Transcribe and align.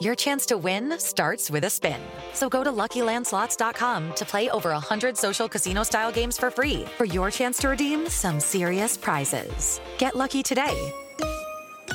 Your 0.00 0.14
chance 0.14 0.46
to 0.46 0.56
win 0.56 0.96
starts 0.98 1.50
with 1.50 1.64
a 1.64 1.70
spin. 1.70 2.00
So 2.32 2.48
go 2.48 2.62
to 2.62 2.70
LuckyLandSlots.com 2.70 4.14
to 4.14 4.24
play 4.24 4.50
over 4.50 4.70
100 4.70 5.16
social 5.16 5.48
casino-style 5.48 6.12
games 6.12 6.36
for 6.36 6.50
free 6.50 6.84
for 6.96 7.04
your 7.04 7.30
chance 7.30 7.58
to 7.58 7.70
redeem 7.70 8.08
some 8.08 8.38
serious 8.38 8.96
prizes. 8.96 9.80
Get 9.96 10.14
lucky 10.14 10.42
today 10.42 10.92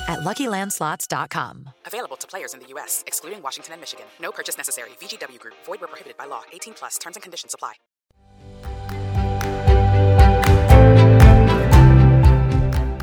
at 0.08 0.18
LuckyLandSlots.com. 0.20 1.70
Available 1.86 2.16
to 2.16 2.26
players 2.26 2.52
in 2.52 2.60
the 2.60 2.66
U.S., 2.68 3.04
excluding 3.06 3.40
Washington 3.42 3.72
and 3.72 3.80
Michigan. 3.80 4.06
No 4.20 4.32
purchase 4.32 4.58
necessary. 4.58 4.90
VGW 5.00 5.38
Group. 5.38 5.54
Void 5.64 5.80
where 5.80 5.88
prohibited 5.88 6.18
by 6.18 6.26
law. 6.26 6.42
18 6.52 6.74
plus. 6.74 6.98
Terms 6.98 7.16
and 7.16 7.22
conditions 7.22 7.54
apply. 7.54 7.74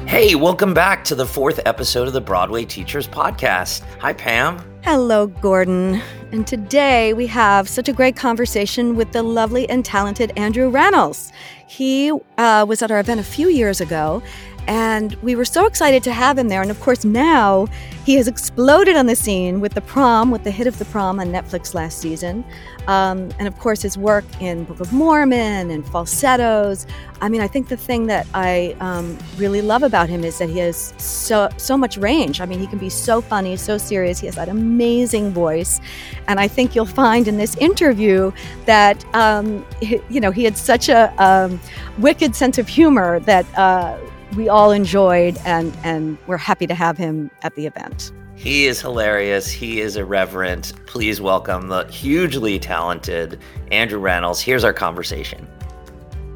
Hey, 0.07 0.35
welcome 0.35 0.73
back 0.73 1.05
to 1.05 1.15
the 1.15 1.25
fourth 1.25 1.61
episode 1.65 2.05
of 2.07 2.13
the 2.13 2.21
Broadway 2.21 2.65
Teachers 2.65 3.07
Podcast. 3.07 3.81
Hi, 3.99 4.11
Pam. 4.11 4.70
Hello, 4.83 5.27
Gordon. 5.27 6.01
And 6.31 6.47
today 6.47 7.13
we 7.13 7.27
have 7.27 7.69
such 7.69 7.87
a 7.87 7.93
great 7.93 8.15
conversation 8.15 8.95
with 8.95 9.11
the 9.11 9.21
lovely 9.21 9.69
and 9.69 9.85
talented 9.85 10.33
Andrew 10.35 10.71
Rannells. 10.71 11.31
He 11.67 12.11
uh, 12.39 12.65
was 12.67 12.81
at 12.81 12.89
our 12.89 12.99
event 12.99 13.19
a 13.19 13.23
few 13.23 13.47
years 13.47 13.79
ago, 13.79 14.23
and 14.67 15.13
we 15.15 15.35
were 15.35 15.45
so 15.45 15.65
excited 15.65 16.03
to 16.03 16.13
have 16.13 16.37
him 16.37 16.47
there. 16.47 16.61
And 16.61 16.71
of 16.71 16.79
course, 16.79 17.03
now 17.03 17.67
he 18.05 18.15
has 18.15 18.27
exploded 18.27 18.95
on 18.95 19.05
the 19.05 19.15
scene 19.15 19.59
with 19.59 19.73
The 19.73 19.81
Prom, 19.81 20.31
with 20.31 20.43
the 20.43 20.51
hit 20.51 20.67
of 20.67 20.79
The 20.79 20.85
Prom 20.85 21.19
on 21.19 21.27
Netflix 21.27 21.73
last 21.73 21.99
season. 21.99 22.43
Um, 22.87 23.29
and 23.37 23.47
of 23.47 23.57
course, 23.59 23.83
his 23.83 23.97
work 23.97 24.25
in 24.39 24.63
Book 24.63 24.79
of 24.79 24.91
Mormon 24.91 25.69
and 25.69 25.85
Falsettos. 25.85 26.87
I 27.21 27.29
mean, 27.29 27.41
I 27.41 27.47
think 27.47 27.67
the 27.67 27.77
thing 27.77 28.07
that 28.07 28.25
I 28.33 28.75
um, 28.79 29.17
really 29.37 29.61
love 29.61 29.83
about 29.83 30.09
him 30.09 30.23
is 30.23 30.39
that 30.39 30.49
he 30.49 30.57
has 30.59 30.93
so 30.97 31.49
so 31.57 31.77
much 31.77 31.97
range. 31.97 32.41
I 32.41 32.47
mean, 32.47 32.59
he 32.59 32.65
can 32.65 32.79
be 32.79 32.89
so 32.89 33.21
funny, 33.21 33.55
so 33.55 33.77
serious. 33.77 34.19
He 34.19 34.25
has 34.25 34.35
that 34.35 34.49
amazing 34.49 35.31
voice, 35.31 35.79
and 36.27 36.39
I 36.39 36.47
think 36.47 36.75
you'll 36.75 36.85
find 36.85 37.27
in 37.27 37.37
this 37.37 37.55
interview 37.57 38.31
that 38.65 39.05
um, 39.13 39.63
he, 39.79 40.01
you 40.09 40.19
know 40.19 40.31
he 40.31 40.43
had 40.43 40.57
such 40.57 40.89
a 40.89 41.13
um, 41.23 41.59
wicked 41.99 42.35
sense 42.35 42.57
of 42.57 42.67
humor 42.67 43.19
that 43.21 43.45
uh, 43.57 43.95
we 44.35 44.49
all 44.49 44.71
enjoyed, 44.71 45.37
and 45.45 45.75
and 45.83 46.17
we're 46.27 46.37
happy 46.37 46.67
to 46.67 46.73
have 46.73 46.97
him 46.97 47.31
at 47.41 47.55
the 47.55 47.65
event. 47.65 48.11
He 48.35 48.65
is 48.65 48.81
hilarious. 48.81 49.51
He 49.51 49.81
is 49.81 49.97
irreverent. 49.97 50.73
Please 50.87 51.21
welcome 51.21 51.67
the 51.67 51.85
hugely 51.85 52.57
talented 52.57 53.39
Andrew 53.71 54.01
Rannells. 54.01 54.41
Here's 54.41 54.63
our 54.63 54.73
conversation. 54.73 55.47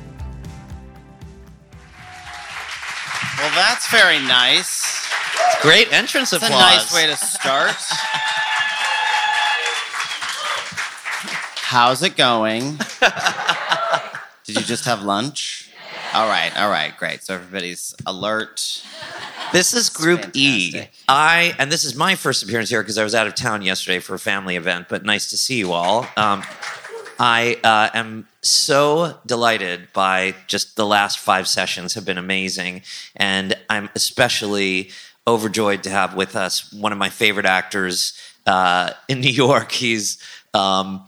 Well, 3.38 3.52
that's 3.56 3.90
very 3.92 4.20
nice. 4.20 5.06
It's 5.48 5.62
great 5.62 5.92
entrance 5.92 6.30
That's 6.32 6.44
a 6.44 6.48
applause. 6.48 6.62
nice 6.62 6.94
way 6.94 7.06
to 7.08 7.16
start. 7.18 7.76
How's 11.58 12.02
it 12.04 12.16
going? 12.16 12.78
Did 14.46 14.56
you 14.58 14.62
just 14.64 14.86
have 14.86 15.04
lunch? 15.04 15.70
All 16.14 16.28
right, 16.30 16.56
all 16.58 16.70
right, 16.70 16.96
great. 16.98 17.24
So 17.24 17.34
everybody's 17.36 17.94
alert. 18.06 18.82
This 19.52 19.74
is 19.74 19.90
Group 19.90 20.32
E. 20.34 20.72
fantastic. 20.72 21.00
I 21.08 21.56
and 21.60 21.72
this 21.72 21.84
is 21.84 21.96
my 21.96 22.16
first 22.16 22.44
appearance 22.44 22.70
here 22.70 22.82
because 22.82 22.98
I 22.98 23.04
was 23.04 23.16
out 23.16 23.28
of 23.28 23.36
town 23.36 23.62
yesterday 23.62 24.00
for 24.00 24.16
a 24.16 24.20
family 24.20 24.56
event. 24.56 24.88
But 24.90 25.06
nice 25.06 25.30
to 25.30 25.38
see 25.38 25.58
you 25.58 25.72
all. 25.72 26.08
Um, 26.18 26.44
I 27.18 27.58
uh, 27.64 27.90
am 27.94 28.28
so 28.42 29.18
delighted 29.26 29.88
by 29.94 30.36
just 30.48 30.76
the 30.76 30.86
last 30.86 31.20
five 31.20 31.48
sessions 31.48 31.94
have 31.94 32.06
been 32.06 32.18
amazing, 32.18 32.82
and 33.16 33.56
I'm 33.70 33.90
especially 33.96 34.90
overjoyed 35.28 35.84
to 35.84 35.90
have 35.90 36.16
with 36.16 36.36
us 36.36 36.72
one 36.74 36.92
of 36.92 36.98
my 36.98 37.10
favorite 37.10 37.46
actors 37.46 38.20
uh, 38.46 38.92
in 39.08 39.22
New 39.22 39.32
York. 39.32 39.72
He's 39.72 40.18
um, 40.54 41.06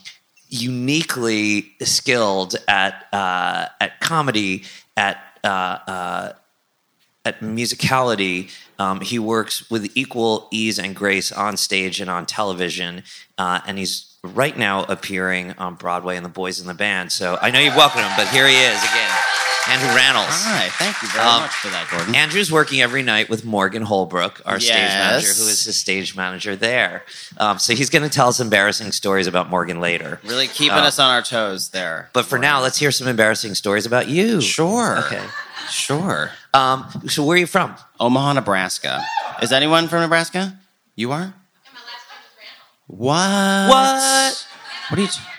uniquely 0.50 1.74
skilled 1.82 2.56
at 2.68 3.08
uh, 3.12 3.66
at 3.82 4.00
comedy, 4.00 4.64
at 4.96 5.18
uh, 5.44 5.48
uh, 5.48 6.34
at 7.28 7.42
musicality. 7.42 8.50
Um, 8.80 9.02
he 9.02 9.20
works 9.20 9.70
with 9.70 9.92
equal 9.96 10.48
ease 10.52 10.80
and 10.80 10.96
grace 10.96 11.32
on 11.32 11.58
stage 11.58 12.00
and 12.00 12.10
on 12.10 12.26
television, 12.26 13.04
uh, 13.38 13.60
and 13.68 13.78
he's 13.78 14.18
right 14.24 14.58
now 14.58 14.84
appearing 14.86 15.54
on 15.54 15.76
Broadway 15.76 16.16
in 16.18 16.24
The 16.24 16.30
Boys 16.30 16.60
in 16.62 16.68
the 16.68 16.74
Band. 16.74 17.12
So 17.12 17.38
I 17.42 17.52
know 17.52 17.60
you've 17.60 17.76
welcomed 17.76 18.06
him, 18.06 18.14
but 18.16 18.28
here 18.30 18.48
he 18.48 18.56
is 18.56 18.80
again, 18.84 19.12
Andrew 19.70 19.90
Rannells. 19.90 20.46
All 20.48 20.54
right, 20.54 20.72
thank 20.78 21.02
you 21.02 21.08
very 21.10 21.26
Um, 21.26 21.42
much 21.42 21.52
for 21.52 21.68
that, 21.70 21.88
Gordon. 21.92 22.16
Andrew's 22.16 22.52
working 22.52 22.82
every 22.82 23.04
night 23.04 23.30
with 23.30 23.44
Morgan 23.44 23.82
Holbrook, 23.82 24.42
our 24.46 24.60
stage 24.60 24.76
manager, 24.78 25.28
who 25.28 25.48
is 25.50 25.66
his 25.66 25.78
stage 25.78 26.16
manager 26.16 26.56
there. 26.56 27.04
Um, 27.38 27.60
so 27.60 27.74
he's 27.76 27.90
going 27.90 28.04
to 28.04 28.10
tell 28.10 28.30
us 28.30 28.40
embarrassing 28.40 28.92
stories 28.94 29.28
about 29.28 29.50
Morgan 29.50 29.82
later. 29.82 30.20
really 30.24 30.48
keeping 30.48 30.78
Uh, 30.78 30.84
us 30.84 31.00
on 31.00 31.10
our 31.12 31.22
toes 31.22 31.70
there. 31.70 32.10
But 32.14 32.26
for 32.26 32.40
now, 32.40 32.62
let's 32.62 32.78
hear 32.78 32.92
some 32.92 33.08
embarrassing 33.08 33.56
stories 33.56 33.86
about 33.86 34.08
you. 34.08 34.40
Sure. 34.42 35.00
Okay. 35.00 35.24
Sure. 35.70 36.32
Um, 36.54 36.88
so 37.10 37.24
where 37.26 37.36
are 37.36 37.40
you 37.40 37.46
from? 37.48 37.76
Omaha, 38.00 38.34
Nebraska. 38.34 39.04
Is 39.42 39.52
anyone 39.52 39.90
from 39.90 40.00
Nebraska? 40.02 40.58
You 40.96 41.12
are? 41.12 41.34
What? 42.88 43.70
What? 43.70 44.48
What 44.90 44.98
are 44.98 45.02
you? 45.02 45.08
T- 45.10 45.20
R- 45.20 45.34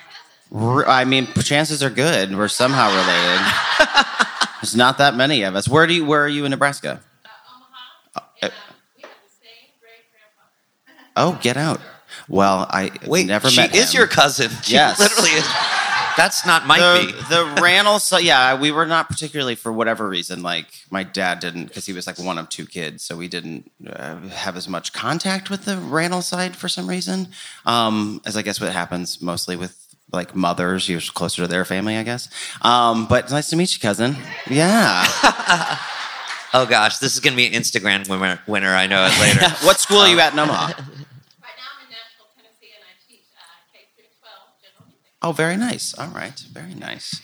I 0.54 1.04
mean, 1.04 1.26
chances 1.42 1.82
are 1.82 1.90
good. 1.90 2.34
We're 2.36 2.48
somehow 2.48 2.88
related. 2.88 3.46
There's 4.62 4.74
not 4.76 4.98
that 4.98 5.14
many 5.14 5.42
of 5.42 5.54
us. 5.54 5.68
Where 5.68 5.86
do 5.86 5.94
you? 5.94 6.04
Where 6.04 6.22
are 6.24 6.28
you 6.28 6.44
in 6.44 6.50
Nebraska? 6.50 7.00
Uh, 8.42 8.48
Oh, 11.20 11.36
get 11.42 11.56
out. 11.56 11.80
Well, 12.28 12.66
I 12.70 12.92
Wait, 13.04 13.26
never 13.26 13.50
she 13.50 13.60
met 13.60 13.72
She 13.72 13.78
is 13.78 13.92
your 13.92 14.06
cousin. 14.06 14.50
She 14.62 14.74
Yes. 14.74 15.00
literally 15.00 15.30
is. 15.30 15.44
That's 16.16 16.46
not 16.46 16.66
my 16.66 16.78
the, 16.78 17.06
be. 17.06 17.12
the 17.28 17.44
Rannells, 17.62 18.00
so 18.02 18.18
yeah, 18.18 18.58
we 18.60 18.70
were 18.70 18.86
not 18.86 19.08
particularly 19.08 19.54
for 19.56 19.72
whatever 19.72 20.08
reason. 20.08 20.42
Like 20.42 20.66
my 20.90 21.02
dad 21.04 21.40
didn't, 21.40 21.66
because 21.66 21.86
he 21.86 21.92
was 21.92 22.06
like 22.06 22.18
one 22.18 22.38
of 22.38 22.48
two 22.48 22.66
kids, 22.66 23.02
so 23.04 23.16
we 23.16 23.26
didn't 23.28 23.70
uh, 23.88 24.16
have 24.28 24.56
as 24.56 24.68
much 24.68 24.92
contact 24.92 25.48
with 25.50 25.64
the 25.64 25.76
Rannell 25.76 26.22
side 26.22 26.54
for 26.56 26.68
some 26.68 26.88
reason. 26.88 27.28
Um, 27.66 28.20
as 28.24 28.36
I 28.36 28.42
guess 28.42 28.60
what 28.60 28.72
happens 28.72 29.20
mostly 29.22 29.56
with 29.56 29.76
like 30.12 30.34
mothers, 30.34 30.88
you're 30.88 31.00
closer 31.00 31.42
to 31.42 31.48
their 31.48 31.64
family, 31.64 31.96
I 31.96 32.02
guess. 32.02 32.28
Um, 32.62 33.06
but 33.06 33.30
nice 33.30 33.50
to 33.50 33.56
meet 33.56 33.72
you, 33.74 33.80
cousin. 33.80 34.16
Yeah. 34.48 35.06
Oh 36.54 36.64
gosh, 36.64 36.98
this 36.98 37.12
is 37.12 37.20
gonna 37.20 37.36
be 37.36 37.46
an 37.46 37.52
Instagram 37.52 38.08
winner. 38.08 38.40
Winner, 38.46 38.74
I 38.74 38.86
know 38.86 39.04
it 39.04 39.20
later. 39.20 39.54
what 39.66 39.78
school 39.78 39.98
are 39.98 40.08
you 40.08 40.18
at 40.18 40.32
Omaha? 40.32 40.66
Right 40.68 40.76
now 40.76 40.82
I'm 40.82 41.84
in 41.84 41.90
Nashville, 41.90 42.26
Tennessee, 42.34 42.72
and 42.74 42.84
I 42.84 42.96
teach 43.06 43.20
K 43.72 43.80
through 43.94 44.06
12. 44.80 44.92
Oh, 45.22 45.32
very 45.32 45.58
nice. 45.58 45.92
All 45.98 46.08
right, 46.08 46.38
very 46.50 46.72
nice. 46.74 47.20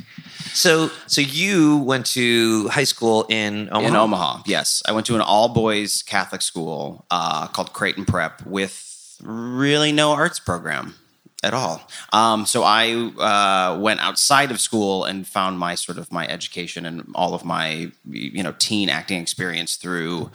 so, 0.53 0.91
so 1.07 1.23
you 1.23 1.79
went 1.79 2.05
to 2.07 2.69
high 2.69 2.85
school 2.85 3.25
in 3.31 3.69
Omaha. 3.73 3.89
In 3.89 3.97
Omaha, 3.97 4.43
yes. 4.45 4.83
I 4.87 4.93
went 4.93 5.07
to 5.07 5.15
an 5.15 5.23
all 5.23 5.49
boys 5.49 6.03
Catholic 6.03 6.43
school 6.43 7.07
uh, 7.11 7.47
called 7.47 7.73
Creighton 7.73 8.05
Prep 8.05 8.45
with 8.45 9.19
really 9.23 9.91
no 9.93 10.11
arts 10.13 10.39
program. 10.39 10.97
At 11.45 11.53
all. 11.53 11.87
Um, 12.13 12.47
so 12.47 12.63
I 12.65 12.95
uh, 12.95 13.79
went 13.79 14.01
outside 14.01 14.51
of 14.51 14.61
school 14.61 15.05
and 15.05 15.27
found 15.27 15.59
my 15.59 15.75
sort 15.75 15.99
of 15.99 16.11
my 16.11 16.27
education 16.27 16.87
and 16.87 17.13
all 17.15 17.35
of 17.35 17.45
my 17.45 17.93
you 18.09 18.43
know 18.43 18.55
teen 18.59 18.89
acting 18.89 19.21
experience 19.21 19.77
through 19.77 20.31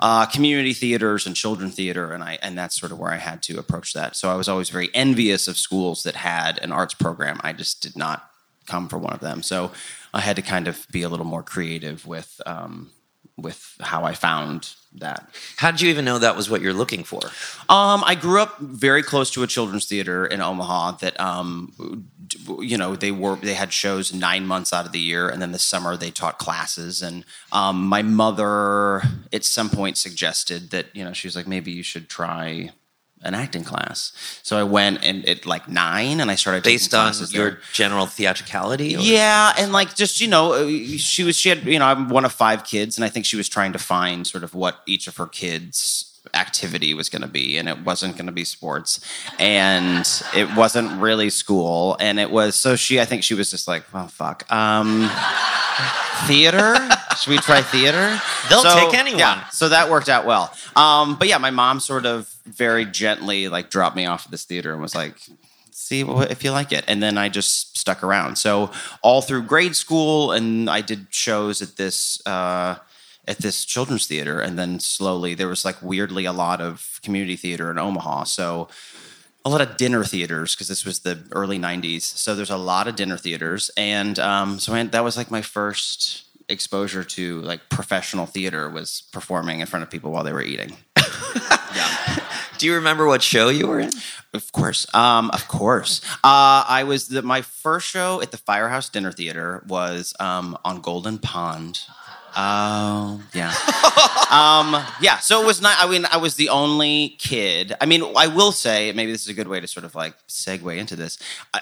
uh, 0.00 0.24
community 0.26 0.72
theaters 0.72 1.26
and 1.26 1.36
children 1.36 1.70
theater, 1.70 2.12
and 2.12 2.24
I 2.24 2.38
and 2.42 2.56
that's 2.56 2.80
sort 2.80 2.90
of 2.90 2.98
where 2.98 3.12
I 3.12 3.18
had 3.18 3.42
to 3.44 3.58
approach 3.58 3.92
that. 3.92 4.16
So 4.16 4.30
I 4.30 4.34
was 4.34 4.48
always 4.48 4.70
very 4.70 4.88
envious 4.94 5.46
of 5.46 5.58
schools 5.58 6.02
that 6.04 6.16
had 6.16 6.58
an 6.58 6.72
arts 6.72 6.94
program. 6.94 7.40
I 7.44 7.52
just 7.52 7.82
did 7.82 7.96
not 7.96 8.30
come 8.66 8.88
for 8.88 8.98
one 8.98 9.12
of 9.12 9.20
them, 9.20 9.42
so 9.42 9.70
I 10.14 10.20
had 10.20 10.36
to 10.36 10.42
kind 10.42 10.66
of 10.66 10.86
be 10.90 11.02
a 11.02 11.08
little 11.08 11.26
more 11.26 11.42
creative 11.42 12.06
with. 12.06 12.40
Um, 12.46 12.90
with 13.36 13.74
how 13.80 14.04
I 14.04 14.14
found 14.14 14.76
that. 14.96 15.28
How 15.56 15.70
did 15.70 15.80
you 15.80 15.90
even 15.90 16.04
know 16.04 16.18
that 16.18 16.36
was 16.36 16.48
what 16.48 16.60
you're 16.60 16.72
looking 16.72 17.04
for? 17.04 17.20
Um, 17.68 18.02
I 18.04 18.14
grew 18.14 18.40
up 18.40 18.58
very 18.58 19.02
close 19.02 19.30
to 19.32 19.42
a 19.42 19.46
children's 19.46 19.86
theater 19.86 20.26
in 20.26 20.40
Omaha. 20.40 20.92
That 20.98 21.18
um, 21.20 22.06
you 22.60 22.78
know 22.78 22.96
they 22.96 23.10
were 23.10 23.36
they 23.36 23.54
had 23.54 23.72
shows 23.72 24.14
nine 24.14 24.46
months 24.46 24.72
out 24.72 24.86
of 24.86 24.92
the 24.92 25.00
year, 25.00 25.28
and 25.28 25.40
then 25.42 25.52
the 25.52 25.58
summer 25.58 25.96
they 25.96 26.10
taught 26.10 26.38
classes. 26.38 27.02
And 27.02 27.24
um, 27.52 27.86
my 27.86 28.02
mother 28.02 29.02
at 29.32 29.44
some 29.44 29.70
point 29.70 29.98
suggested 29.98 30.70
that 30.70 30.86
you 30.94 31.04
know 31.04 31.12
she 31.12 31.26
was 31.26 31.36
like 31.36 31.46
maybe 31.46 31.72
you 31.72 31.82
should 31.82 32.08
try 32.08 32.70
an 33.24 33.34
acting 33.34 33.64
class. 33.64 34.12
So 34.42 34.56
I 34.58 34.62
went 34.62 35.02
and 35.02 35.28
at 35.28 35.46
like 35.46 35.68
nine, 35.68 36.20
and 36.20 36.30
I 36.30 36.34
started 36.34 36.62
Based 36.62 36.94
on 36.94 37.12
your 37.30 37.50
there. 37.50 37.60
general 37.72 38.06
theatricality? 38.06 38.96
or- 38.96 39.00
Yeah, 39.00 39.52
and 39.58 39.72
like 39.72 39.94
just 39.94 40.20
you 40.20 40.28
know, 40.28 40.68
she 40.98 41.24
was 41.24 41.38
she 41.38 41.48
had 41.48 41.64
you 41.64 41.78
know 41.78 41.86
I'm 41.86 42.08
one 42.08 42.24
of 42.24 42.32
five 42.32 42.64
kids, 42.64 42.96
and 42.98 43.04
I 43.04 43.08
think 43.08 43.24
she 43.24 43.36
was 43.36 43.48
trying 43.48 43.72
to 43.72 43.78
find 43.78 44.26
sort 44.26 44.44
of 44.44 44.54
what 44.54 44.80
each 44.86 45.06
of 45.08 45.16
her 45.16 45.26
kids 45.26 46.10
activity 46.32 46.94
was 46.94 47.10
going 47.10 47.20
to 47.22 47.28
be 47.28 47.58
and 47.58 47.68
it 47.68 47.78
wasn't 47.84 48.14
going 48.16 48.24
to 48.26 48.32
be 48.32 48.44
sports 48.44 48.98
and 49.38 50.06
it 50.34 50.48
wasn't 50.56 50.90
really 51.00 51.28
school 51.28 51.98
and 52.00 52.18
it 52.18 52.30
was 52.30 52.56
so 52.56 52.74
she 52.74 52.98
i 52.98 53.04
think 53.04 53.22
she 53.22 53.34
was 53.34 53.50
just 53.50 53.68
like 53.68 53.84
well 53.92 54.08
fuck 54.08 54.50
um 54.50 55.08
theater 56.26 56.74
should 57.14 57.30
we 57.30 57.38
try 57.38 57.62
theater 57.62 58.20
They'll 58.48 58.62
So, 58.62 58.74
take 58.74 58.94
anyone. 58.94 59.18
yeah, 59.18 59.48
so 59.48 59.68
that 59.70 59.90
worked 59.90 60.08
out 60.08 60.24
well 60.26 60.52
um 60.76 61.16
but 61.16 61.28
yeah 61.28 61.38
my 61.38 61.50
mom 61.50 61.80
sort 61.80 62.06
of 62.06 62.32
very 62.46 62.84
gently 62.84 63.48
like 63.48 63.70
dropped 63.70 63.96
me 63.96 64.06
off 64.06 64.26
at 64.26 64.30
this 64.30 64.44
theater 64.44 64.72
and 64.72 64.82
was 64.82 64.94
like 64.94 65.16
see 65.76 66.00
if 66.00 66.42
you 66.44 66.50
like 66.50 66.72
it. 66.72 66.84
And 66.88 67.02
then 67.02 67.18
I 67.18 67.28
just 67.28 67.76
stuck 67.76 68.02
around. 68.02 68.36
So 68.38 68.70
all 69.02 69.20
through 69.20 69.42
grade 69.42 69.76
school, 69.76 70.32
and 70.32 70.70
I 70.70 70.80
did 70.80 71.08
shows 71.10 71.60
at 71.60 71.76
this 71.76 72.24
uh, 72.26 72.76
at 73.28 73.38
this 73.38 73.64
children's 73.64 74.06
theater, 74.06 74.40
and 74.40 74.58
then 74.58 74.80
slowly 74.80 75.34
there 75.34 75.48
was 75.48 75.64
like 75.64 75.82
weirdly 75.82 76.24
a 76.26 76.32
lot 76.32 76.60
of 76.60 77.00
community 77.02 77.36
theater 77.36 77.70
in 77.70 77.78
Omaha. 77.78 78.24
So 78.24 78.68
a 79.44 79.50
lot 79.50 79.60
of 79.60 79.76
dinner 79.76 80.04
theaters 80.04 80.54
because 80.54 80.68
this 80.68 80.84
was 80.86 81.00
the 81.00 81.18
early 81.32 81.58
'90s. 81.58 82.02
So 82.02 82.34
there's 82.34 82.50
a 82.50 82.56
lot 82.56 82.88
of 82.88 82.96
dinner 82.96 83.18
theaters, 83.18 83.70
and 83.76 84.18
um, 84.18 84.58
so 84.60 84.72
I, 84.74 84.82
that 84.84 85.04
was 85.04 85.16
like 85.16 85.30
my 85.30 85.42
first 85.42 86.23
exposure 86.48 87.04
to 87.04 87.40
like 87.42 87.68
professional 87.68 88.26
theater 88.26 88.68
was 88.68 89.04
performing 89.12 89.60
in 89.60 89.66
front 89.66 89.82
of 89.82 89.90
people 89.90 90.12
while 90.12 90.24
they 90.24 90.32
were 90.32 90.42
eating. 90.42 90.76
Do 92.58 92.66
you 92.66 92.74
remember 92.74 93.06
what 93.06 93.22
show 93.22 93.48
you 93.48 93.66
were 93.66 93.80
in? 93.80 93.90
Of 94.32 94.50
course, 94.52 94.92
um, 94.94 95.30
of 95.30 95.46
course. 95.48 96.00
Uh, 96.24 96.64
I 96.68 96.84
was 96.86 97.08
the, 97.08 97.22
my 97.22 97.42
first 97.42 97.88
show 97.88 98.20
at 98.20 98.30
the 98.30 98.36
Firehouse 98.36 98.88
Dinner 98.88 99.12
Theater 99.12 99.62
was 99.66 100.14
um, 100.18 100.58
on 100.64 100.80
Golden 100.80 101.18
Pond. 101.18 101.80
Oh 102.36 103.22
yeah, 103.32 103.50
um, 104.30 104.84
yeah. 105.00 105.18
So 105.18 105.42
it 105.42 105.46
was 105.46 105.60
not. 105.60 105.76
I 105.78 105.88
mean, 105.88 106.06
I 106.10 106.16
was 106.16 106.34
the 106.34 106.48
only 106.48 107.16
kid. 107.18 107.74
I 107.80 107.86
mean, 107.86 108.02
I 108.16 108.26
will 108.26 108.52
say 108.52 108.92
maybe 108.92 109.12
this 109.12 109.22
is 109.22 109.28
a 109.28 109.34
good 109.34 109.48
way 109.48 109.60
to 109.60 109.66
sort 109.66 109.84
of 109.84 109.94
like 109.94 110.14
segue 110.26 110.76
into 110.76 110.96
this. 110.96 111.18
I, 111.52 111.60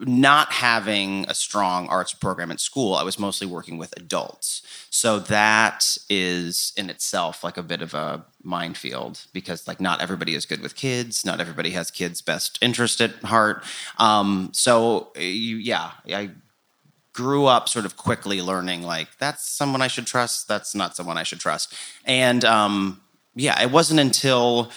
not 0.00 0.52
having 0.52 1.26
a 1.28 1.34
strong 1.34 1.88
arts 1.88 2.14
program 2.14 2.50
at 2.52 2.60
school, 2.60 2.94
I 2.94 3.02
was 3.02 3.18
mostly 3.18 3.46
working 3.46 3.78
with 3.78 3.92
adults. 3.96 4.62
So 4.90 5.18
that 5.18 5.96
is 6.08 6.72
in 6.76 6.90
itself 6.90 7.42
like 7.42 7.56
a 7.56 7.62
bit 7.62 7.82
of 7.82 7.94
a 7.94 8.24
minefield 8.42 9.20
because 9.32 9.66
like 9.66 9.80
not 9.80 10.00
everybody 10.00 10.34
is 10.34 10.46
good 10.46 10.60
with 10.60 10.76
kids. 10.76 11.24
Not 11.24 11.40
everybody 11.40 11.70
has 11.70 11.90
kids' 11.90 12.20
best 12.20 12.58
interest 12.60 13.00
at 13.00 13.14
heart. 13.22 13.64
Um, 13.98 14.50
so 14.52 15.12
uh, 15.16 15.20
you, 15.20 15.56
yeah, 15.56 15.92
I 16.08 16.30
grew 17.12 17.46
up 17.46 17.68
sort 17.68 17.84
of 17.84 17.96
quickly 17.96 18.40
learning 18.40 18.82
like 18.82 19.18
that's 19.18 19.46
someone 19.46 19.82
I 19.82 19.88
should 19.88 20.06
trust, 20.06 20.48
that's 20.48 20.74
not 20.74 20.96
someone 20.96 21.18
I 21.18 21.22
should 21.22 21.40
trust. 21.40 21.74
And 22.04 22.44
um, 22.44 23.00
yeah, 23.34 23.60
it 23.62 23.70
wasn't 23.70 24.00
until 24.00 24.70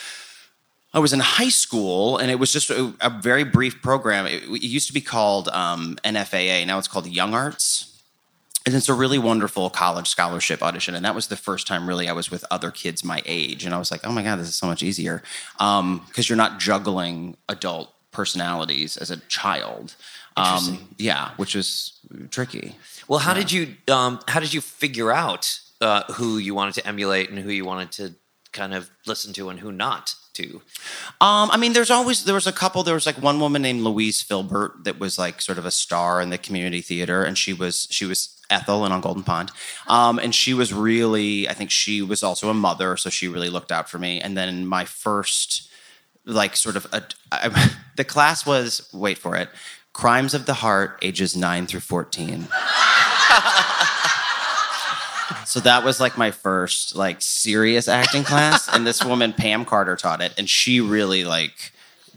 I 0.94 1.00
was 1.00 1.12
in 1.12 1.20
high 1.20 1.50
school, 1.50 2.18
and 2.18 2.32
it 2.32 2.36
was 2.36 2.54
just 2.54 2.70
a, 2.70 2.94
a 3.02 3.10
very 3.10 3.44
brief 3.44 3.82
program. 3.82 4.28
It, 4.28 4.44
it 4.44 4.64
used 4.64 4.88
to 4.88 4.94
be 4.94 5.02
called 5.02 5.50
um, 5.50 5.98
NFAA, 6.06 6.66
now 6.66 6.78
it's 6.78 6.88
called 6.88 7.08
Young 7.08 7.34
Arts. 7.34 7.92
And 8.66 8.74
it's 8.74 8.90
a 8.90 8.96
really 8.96 9.20
wonderful 9.20 9.70
college 9.70 10.08
scholarship 10.08 10.64
audition. 10.64 10.96
And 10.96 11.06
that 11.06 11.14
was 11.14 11.28
the 11.28 11.38
first 11.38 11.68
time 11.68 11.88
really 11.88 12.10
I 12.10 12.14
was 12.14 12.32
with 12.32 12.44
other 12.50 12.72
kids 12.72 13.04
my 13.04 13.22
age. 13.24 13.64
And 13.64 13.76
I 13.76 13.78
was 13.78 13.92
like, 13.92 14.02
oh 14.04 14.12
my 14.12 14.24
God, 14.24 14.40
this 14.40 14.48
is 14.48 14.56
so 14.56 14.66
much 14.66 14.82
easier. 14.82 15.22
Because 15.60 16.28
you're 16.28 16.36
not 16.36 16.60
juggling 16.60 17.38
adult 17.48 17.94
personalities 18.12 18.98
as 18.98 19.12
a 19.12 19.18
child. 19.18 19.94
Um, 20.38 20.90
yeah, 20.98 21.32
which 21.38 21.56
was 21.56 21.94
tricky. 22.30 22.76
Well, 23.08 23.20
how 23.20 23.34
did 23.34 23.52
you 23.52 23.76
um, 23.88 24.20
how 24.28 24.40
did 24.40 24.54
you 24.54 24.62
figure 24.62 25.12
out 25.12 25.60
uh, 25.82 26.04
who 26.14 26.38
you 26.38 26.54
wanted 26.54 26.74
to 26.76 26.88
emulate 26.88 27.30
and 27.30 27.40
who 27.40 27.50
you 27.50 27.66
wanted 27.66 27.92
to 27.94 28.16
kind 28.52 28.74
of 28.74 28.90
listen 29.06 29.34
to 29.34 29.50
and 29.50 29.60
who 29.60 29.72
not 29.72 30.16
to? 30.34 30.62
Um, 31.22 31.50
I 31.52 31.58
mean, 31.58 31.74
there's 31.74 31.92
always 31.92 32.26
there 32.26 32.36
was 32.36 32.48
a 32.48 32.52
couple. 32.52 32.84
There 32.84 32.94
was 32.94 33.06
like 33.06 33.22
one 33.22 33.40
woman 33.40 33.62
named 33.62 33.82
Louise 33.82 34.22
Filbert 34.22 34.84
that 34.84 35.00
was 35.00 35.18
like 35.18 35.42
sort 35.42 35.58
of 35.58 35.66
a 35.66 35.72
star 35.72 36.22
in 36.22 36.30
the 36.30 36.38
community 36.38 36.82
theater, 36.82 37.24
and 37.24 37.38
she 37.38 37.54
was 37.54 37.88
she 37.90 38.06
was 38.06 38.42
Ethel 38.50 38.84
and 38.84 38.94
on 38.94 39.02
Golden 39.02 39.24
Pond, 39.24 39.52
um, 39.88 40.20
and 40.20 40.36
she 40.36 40.54
was 40.54 40.74
really 40.74 41.48
I 41.48 41.54
think 41.54 41.72
she 41.72 42.02
was 42.02 42.24
also 42.24 42.50
a 42.50 42.54
mother, 42.54 42.98
so 42.98 43.10
she 43.10 43.28
really 43.28 43.50
looked 43.50 43.72
out 43.72 43.90
for 43.90 43.98
me. 43.98 44.20
And 44.20 44.38
then 44.38 44.68
my 44.68 44.86
first 44.86 45.70
like 46.26 46.56
sort 46.56 46.76
of 46.76 46.88
a, 46.92 47.04
I, 47.32 47.74
the 47.96 48.04
class 48.04 48.46
was 48.46 48.90
wait 48.94 49.18
for 49.18 49.36
it, 49.36 49.50
Crimes 49.96 50.34
of 50.34 50.46
the 50.46 50.56
Heart, 50.56 51.00
ages 51.02 51.36
nine 51.36 51.68
through 51.68 51.80
fourteen. 51.80 52.48
So 55.46 55.60
that 55.62 55.84
was 55.84 56.00
like 56.00 56.18
my 56.18 56.32
first 56.32 56.96
like 56.96 57.22
serious 57.22 57.88
acting 57.88 58.24
class, 58.24 58.68
and 58.68 58.86
this 58.86 59.04
woman 59.04 59.32
Pam 59.32 59.64
Carter 59.64 59.96
taught 59.96 60.22
it, 60.22 60.34
and 60.38 60.50
she 60.50 60.82
really 60.82 61.24
like 61.24 61.72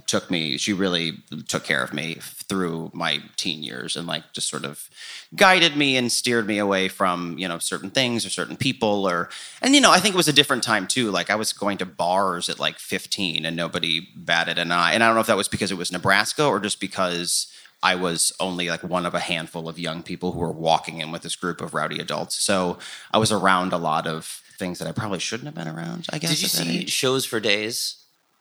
took 0.07 0.31
me. 0.31 0.57
She 0.59 0.73
really 0.73 1.19
took 1.47 1.65
care 1.65 1.83
of 1.83 1.93
me 1.93 2.17
through 2.21 2.91
my 2.95 3.21
teen 3.37 3.63
years, 3.63 3.97
and 3.97 4.07
like 4.07 4.33
just 4.33 4.49
sort 4.49 4.65
of 4.65 4.89
guided 5.37 5.77
me 5.77 5.97
and 5.97 6.11
steered 6.11 6.47
me 6.47 6.59
away 6.59 6.89
from 6.89 7.39
you 7.39 7.47
know 7.47 7.59
certain 7.59 7.91
things 7.91 8.27
or 8.27 8.31
certain 8.31 8.57
people, 8.57 9.09
or 9.09 9.29
and 9.63 9.75
you 9.75 9.81
know 9.81 9.93
I 9.93 10.01
think 10.01 10.15
it 10.15 10.19
was 10.19 10.29
a 10.29 10.33
different 10.33 10.63
time 10.63 10.87
too. 10.87 11.11
Like 11.11 11.31
I 11.31 11.37
was 11.37 11.53
going 11.53 11.79
to 11.79 11.87
bars 11.87 12.49
at 12.49 12.59
like 12.59 12.79
15, 12.79 13.45
and 13.45 13.57
nobody 13.57 14.09
batted 14.17 14.59
an 14.59 14.73
eye, 14.73 14.95
and 14.95 15.05
I 15.05 15.07
don't 15.07 15.15
know 15.15 15.21
if 15.21 15.29
that 15.29 15.37
was 15.37 15.49
because 15.49 15.71
it 15.71 15.79
was 15.79 15.93
Nebraska 15.93 16.45
or 16.45 16.59
just 16.61 16.81
because. 16.81 17.47
I 17.83 17.95
was 17.95 18.33
only 18.41 18.69
like 18.69 18.83
one 18.83 19.07
of 19.07 19.15
a 19.15 19.21
handful 19.21 19.69
of 19.69 19.79
young 19.79 20.03
people 20.03 20.33
who 20.33 20.41
were 20.41 20.53
walking 20.53 21.01
in 21.01 21.13
with 21.13 21.23
this 21.23 21.37
group 21.37 21.61
of 21.61 21.75
rowdy 21.75 22.01
adults. 22.01 22.37
So 22.43 22.79
I 23.13 23.19
was 23.19 23.31
around 23.31 23.73
a 23.73 23.79
lot 23.79 24.07
of 24.07 24.43
things 24.59 24.79
that 24.81 24.89
I 24.89 24.93
probably 24.93 25.21
shouldn't 25.21 25.47
have 25.47 25.55
been 25.55 25.69
around. 25.73 26.07
I 26.13 26.19
guess. 26.19 26.31
Did 26.31 26.43
you 26.43 26.49
see 26.49 26.79
age. 26.81 26.91
shows 26.91 27.25
for 27.25 27.39
days? 27.41 27.95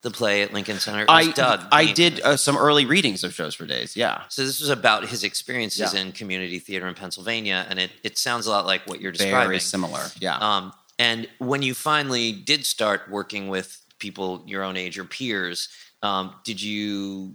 The 0.04 0.12
play 0.12 0.44
at 0.44 0.54
Lincoln 0.54 0.78
Center. 0.78 1.06
I 1.10 1.32
Doug. 1.32 1.66
I 1.72 1.92
did 1.92 2.22
uh, 2.22 2.38
some 2.38 2.56
early 2.56 2.86
readings 2.86 3.24
of 3.24 3.34
shows 3.34 3.56
for 3.56 3.66
days. 3.66 3.96
Yeah. 3.98 4.22
So 4.30 4.44
this 4.46 4.60
was 4.60 4.70
about 4.70 5.08
his 5.08 5.24
experiences 5.24 5.94
Yeah. 5.94 6.02
in 6.02 6.12
community 6.12 6.60
theater 6.60 6.88
in 6.88 6.94
Pennsylvania, 6.94 7.66
and 7.68 7.80
it, 7.80 7.92
it 8.04 8.18
sounds 8.18 8.46
a 8.46 8.52
lot 8.52 8.66
like 8.68 8.86
what 8.86 9.02
you're 9.02 9.12
describing. 9.12 9.48
Very 9.48 9.60
similar. 9.60 10.06
Yeah. 10.20 10.38
Um, 10.38 10.72
and 11.00 11.28
when 11.40 11.62
you 11.64 11.74
finally 11.74 12.32
did 12.32 12.66
start 12.66 13.10
working 13.10 13.48
with 13.50 13.82
people 14.00 14.44
your 14.46 14.64
own 14.64 14.78
age 14.78 15.00
or 15.00 15.04
peers, 15.04 15.68
um, 16.08 16.34
did 16.46 16.62
you 16.62 17.34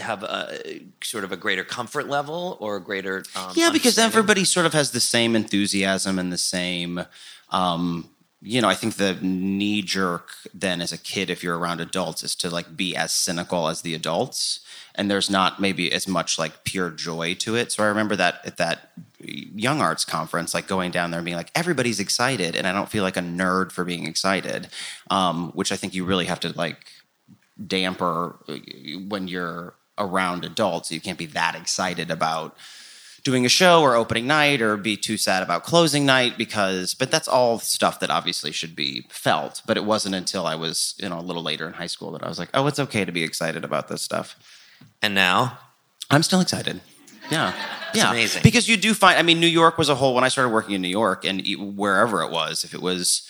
have 0.00 0.24
a 0.24 0.80
sort 1.02 1.22
of 1.22 1.30
a 1.30 1.36
greater 1.36 1.62
comfort 1.62 2.08
level 2.08 2.56
or 2.60 2.76
a 2.76 2.80
greater? 2.80 3.22
Um, 3.36 3.52
yeah, 3.54 3.70
because 3.70 3.98
everybody 3.98 4.44
sort 4.44 4.66
of 4.66 4.72
has 4.72 4.90
the 4.90 5.00
same 5.00 5.36
enthusiasm 5.36 6.18
and 6.18 6.32
the 6.32 6.38
same. 6.38 7.04
Um, 7.50 8.10
you 8.42 8.60
know, 8.60 8.68
I 8.68 8.74
think 8.74 8.96
the 8.96 9.16
knee 9.22 9.80
jerk 9.80 10.30
then 10.52 10.80
as 10.80 10.92
a 10.92 10.98
kid, 10.98 11.30
if 11.30 11.42
you're 11.44 11.56
around 11.56 11.80
adults, 11.80 12.24
is 12.24 12.34
to 12.36 12.50
like 12.50 12.76
be 12.76 12.96
as 12.96 13.12
cynical 13.12 13.68
as 13.68 13.82
the 13.82 13.94
adults. 13.94 14.60
And 14.96 15.08
there's 15.10 15.30
not 15.30 15.60
maybe 15.60 15.92
as 15.92 16.08
much 16.08 16.38
like 16.38 16.64
pure 16.64 16.90
joy 16.90 17.34
to 17.34 17.54
it. 17.54 17.70
So 17.70 17.84
I 17.84 17.86
remember 17.86 18.16
that 18.16 18.40
at 18.44 18.56
that 18.56 18.90
young 19.20 19.80
arts 19.80 20.04
conference, 20.04 20.52
like 20.52 20.66
going 20.66 20.90
down 20.90 21.10
there 21.10 21.18
and 21.20 21.24
being 21.24 21.36
like, 21.36 21.50
everybody's 21.54 22.00
excited. 22.00 22.56
And 22.56 22.66
I 22.66 22.72
don't 22.72 22.88
feel 22.88 23.04
like 23.04 23.16
a 23.16 23.20
nerd 23.20 23.72
for 23.72 23.84
being 23.84 24.06
excited, 24.06 24.68
um, 25.10 25.52
which 25.52 25.70
I 25.72 25.76
think 25.76 25.94
you 25.94 26.04
really 26.04 26.26
have 26.26 26.40
to 26.40 26.52
like 26.56 26.86
damper 27.64 28.36
uh, 28.48 28.56
when 29.08 29.28
you're 29.28 29.74
around 29.98 30.44
adults. 30.44 30.90
You 30.90 31.00
can't 31.00 31.18
be 31.18 31.26
that 31.26 31.54
excited 31.54 32.10
about 32.10 32.56
doing 33.24 33.46
a 33.46 33.48
show 33.48 33.80
or 33.82 33.94
opening 33.94 34.26
night 34.26 34.60
or 34.60 34.76
be 34.76 34.96
too 34.96 35.16
sad 35.16 35.42
about 35.42 35.64
closing 35.64 36.04
night 36.04 36.36
because 36.36 36.92
but 36.92 37.10
that's 37.10 37.26
all 37.26 37.58
stuff 37.58 37.98
that 38.00 38.10
obviously 38.10 38.52
should 38.52 38.76
be 38.76 39.06
felt. 39.08 39.62
But 39.66 39.76
it 39.76 39.84
wasn't 39.84 40.14
until 40.14 40.46
i 40.46 40.54
was 40.54 40.94
you 40.98 41.08
know 41.08 41.18
a 41.18 41.22
little 41.22 41.42
later 41.42 41.66
in 41.66 41.72
high 41.72 41.86
school 41.86 42.12
that 42.12 42.22
i 42.22 42.28
was 42.28 42.38
like 42.38 42.50
oh 42.54 42.66
it's 42.66 42.78
okay 42.78 43.04
to 43.04 43.12
be 43.12 43.24
excited 43.24 43.64
about 43.64 43.88
this 43.88 44.02
stuff. 44.02 44.36
And 45.00 45.14
now, 45.14 45.58
i'm 46.10 46.22
still 46.22 46.40
excited. 46.40 46.80
Yeah. 47.30 47.54
Yeah. 47.94 48.10
amazing. 48.10 48.42
because 48.42 48.68
you 48.68 48.76
do 48.76 48.92
find 48.92 49.18
i 49.18 49.22
mean 49.22 49.40
new 49.40 49.46
york 49.46 49.78
was 49.78 49.88
a 49.88 49.94
whole 49.94 50.14
when 50.16 50.24
i 50.24 50.28
started 50.28 50.50
working 50.50 50.74
in 50.74 50.82
new 50.82 50.88
york 50.88 51.24
and 51.24 51.40
wherever 51.76 52.22
it 52.22 52.30
was 52.30 52.64
if 52.64 52.74
it 52.74 52.82
was 52.82 53.22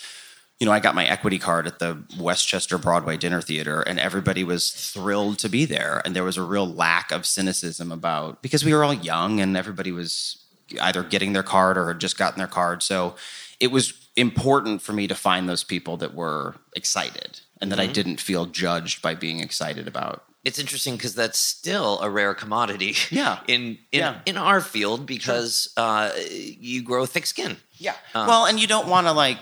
you 0.64 0.70
know, 0.70 0.72
I 0.74 0.80
got 0.80 0.94
my 0.94 1.04
equity 1.04 1.38
card 1.38 1.66
at 1.66 1.78
the 1.78 2.02
Westchester 2.18 2.78
Broadway 2.78 3.18
Dinner 3.18 3.42
Theater, 3.42 3.82
and 3.82 4.00
everybody 4.00 4.44
was 4.44 4.70
thrilled 4.70 5.38
to 5.40 5.50
be 5.50 5.66
there. 5.66 6.00
And 6.06 6.16
there 6.16 6.24
was 6.24 6.38
a 6.38 6.42
real 6.42 6.66
lack 6.66 7.12
of 7.12 7.26
cynicism 7.26 7.92
about 7.92 8.40
because 8.40 8.64
we 8.64 8.72
were 8.72 8.82
all 8.82 8.94
young 8.94 9.40
and 9.42 9.58
everybody 9.58 9.92
was 9.92 10.38
either 10.80 11.02
getting 11.02 11.34
their 11.34 11.42
card 11.42 11.76
or 11.76 11.88
had 11.88 11.98
just 11.98 12.16
gotten 12.16 12.38
their 12.38 12.46
card. 12.48 12.82
So 12.82 13.14
it 13.60 13.70
was 13.70 13.92
important 14.16 14.80
for 14.80 14.94
me 14.94 15.06
to 15.06 15.14
find 15.14 15.46
those 15.50 15.64
people 15.64 15.98
that 15.98 16.14
were 16.14 16.54
excited 16.74 17.40
and 17.60 17.70
that 17.70 17.78
I 17.78 17.86
didn't 17.86 18.18
feel 18.18 18.46
judged 18.46 19.02
by 19.02 19.14
being 19.14 19.40
excited 19.40 19.86
about. 19.86 20.24
it's 20.46 20.58
interesting 20.58 20.96
because 20.96 21.14
that's 21.14 21.38
still 21.38 22.00
a 22.00 22.08
rare 22.08 22.32
commodity. 22.32 22.94
Yeah. 23.10 23.40
In 23.48 23.76
in, 23.92 24.00
Yeah. 24.00 24.20
in 24.24 24.38
our 24.38 24.62
field 24.62 25.04
because 25.04 25.68
uh, 25.76 26.10
you 26.58 26.82
grow 26.82 27.04
thick 27.04 27.26
skin. 27.26 27.58
Yeah. 27.76 27.96
Um, 28.14 28.26
well, 28.26 28.46
and 28.46 28.58
you 28.58 28.66
don't 28.66 28.88
want 28.88 29.06
to 29.06 29.12
like, 29.12 29.38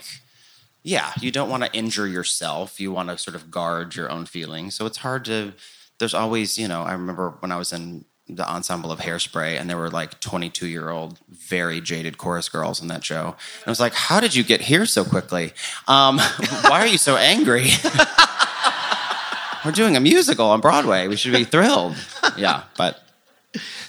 yeah, 0.82 1.12
you 1.20 1.30
don't 1.30 1.48
want 1.48 1.64
to 1.64 1.72
injure 1.72 2.06
yourself. 2.06 2.80
You 2.80 2.92
want 2.92 3.08
to 3.08 3.18
sort 3.18 3.34
of 3.34 3.50
guard 3.50 3.94
your 3.94 4.10
own 4.10 4.26
feelings. 4.26 4.74
So 4.74 4.86
it's 4.86 4.98
hard 4.98 5.24
to. 5.26 5.54
There's 5.98 6.14
always, 6.14 6.58
you 6.58 6.66
know, 6.66 6.82
I 6.82 6.92
remember 6.92 7.34
when 7.40 7.52
I 7.52 7.56
was 7.56 7.72
in 7.72 8.04
the 8.28 8.48
ensemble 8.48 8.90
of 8.90 9.00
Hairspray, 9.00 9.60
and 9.60 9.68
there 9.68 9.76
were 9.76 9.90
like 9.90 10.18
22 10.20 10.66
year 10.66 10.90
old, 10.90 11.18
very 11.28 11.80
jaded 11.80 12.18
chorus 12.18 12.48
girls 12.48 12.80
in 12.80 12.88
that 12.88 13.04
show. 13.04 13.26
And 13.26 13.66
I 13.66 13.70
was 13.70 13.80
like, 13.80 13.94
"How 13.94 14.20
did 14.20 14.34
you 14.34 14.42
get 14.42 14.62
here 14.62 14.86
so 14.86 15.04
quickly? 15.04 15.52
Um, 15.86 16.18
why 16.68 16.80
are 16.80 16.86
you 16.86 16.98
so 16.98 17.16
angry?" 17.16 17.66
We're 19.64 19.70
doing 19.72 19.96
a 19.96 20.00
musical 20.00 20.46
on 20.46 20.60
Broadway. 20.60 21.06
We 21.06 21.14
should 21.14 21.32
be 21.32 21.44
thrilled. 21.44 21.94
Yeah, 22.36 22.64
but 22.76 23.00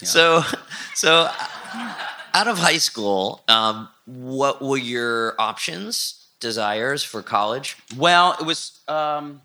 So, 0.02 0.42
so 0.94 1.28
out 2.32 2.46
of 2.46 2.58
high 2.58 2.76
school, 2.78 3.42
um, 3.48 3.88
what 4.04 4.62
were 4.62 4.76
your 4.76 5.34
options, 5.40 6.23
desires 6.44 7.02
for 7.02 7.22
college? 7.22 7.76
Well, 7.96 8.36
it 8.38 8.44
was. 8.46 8.78
Um, 8.86 9.40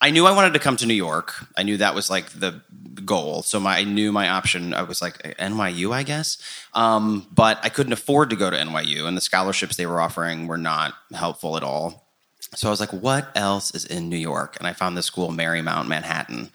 I 0.00 0.10
knew 0.10 0.26
I 0.26 0.32
wanted 0.32 0.52
to 0.52 0.58
come 0.58 0.76
to 0.76 0.86
New 0.86 0.94
York. 0.94 1.32
I 1.56 1.62
knew 1.62 1.78
that 1.78 1.94
was 1.94 2.10
like 2.10 2.28
the 2.28 2.60
goal. 3.04 3.42
So 3.42 3.58
my, 3.58 3.78
I 3.78 3.84
knew 3.84 4.12
my 4.12 4.28
option. 4.28 4.74
I 4.74 4.82
was 4.82 5.00
like 5.00 5.16
NYU, 5.38 5.92
I 5.92 6.02
guess. 6.02 6.36
Um, 6.74 7.26
but 7.32 7.58
I 7.62 7.70
couldn't 7.70 7.94
afford 7.94 8.28
to 8.30 8.36
go 8.36 8.50
to 8.50 8.56
NYU, 8.56 9.06
and 9.06 9.16
the 9.16 9.22
scholarships 9.22 9.76
they 9.76 9.86
were 9.86 10.00
offering 10.00 10.48
were 10.48 10.58
not 10.58 10.92
helpful 11.14 11.56
at 11.56 11.62
all. 11.62 12.06
So 12.54 12.68
I 12.68 12.70
was 12.70 12.80
like, 12.80 12.92
what 12.92 13.30
else 13.34 13.74
is 13.74 13.84
in 13.86 14.08
New 14.08 14.16
York? 14.16 14.56
And 14.58 14.66
I 14.66 14.72
found 14.72 14.96
this 14.96 15.06
school, 15.06 15.30
Marymount, 15.30 15.86
Manhattan. 15.88 16.50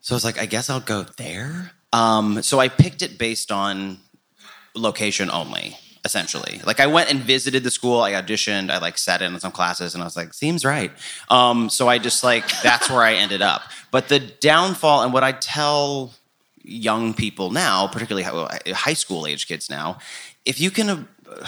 So 0.00 0.14
I 0.14 0.16
was 0.16 0.24
like, 0.24 0.38
I 0.38 0.46
guess 0.46 0.68
I'll 0.68 0.80
go 0.80 1.02
there. 1.02 1.72
Um, 1.92 2.42
so 2.42 2.60
I 2.60 2.68
picked 2.68 3.02
it 3.02 3.18
based 3.18 3.50
on 3.50 3.98
location 4.74 5.30
only, 5.30 5.76
essentially. 6.04 6.60
Like 6.64 6.80
I 6.80 6.86
went 6.86 7.10
and 7.10 7.20
visited 7.20 7.64
the 7.64 7.70
school, 7.70 8.00
I 8.00 8.12
auditioned, 8.12 8.70
I 8.70 8.78
like 8.78 8.98
sat 8.98 9.22
in 9.22 9.34
on 9.34 9.40
some 9.40 9.52
classes, 9.52 9.94
and 9.94 10.02
I 10.02 10.06
was 10.06 10.16
like, 10.16 10.34
seems 10.34 10.64
right. 10.64 10.92
Um, 11.28 11.68
so 11.68 11.88
I 11.88 11.98
just 11.98 12.24
like 12.24 12.48
that's 12.62 12.90
where 12.90 13.02
I 13.02 13.14
ended 13.14 13.42
up. 13.42 13.62
But 13.90 14.08
the 14.08 14.18
downfall 14.20 15.02
and 15.02 15.12
what 15.12 15.24
I 15.24 15.32
tell 15.32 16.12
young 16.62 17.14
people 17.14 17.50
now, 17.50 17.86
particularly 17.86 18.24
high 18.72 18.94
school 18.94 19.26
age 19.26 19.46
kids 19.46 19.68
now, 19.70 19.98
if 20.44 20.60
you 20.60 20.70
can. 20.70 20.88
Uh, 20.90 21.04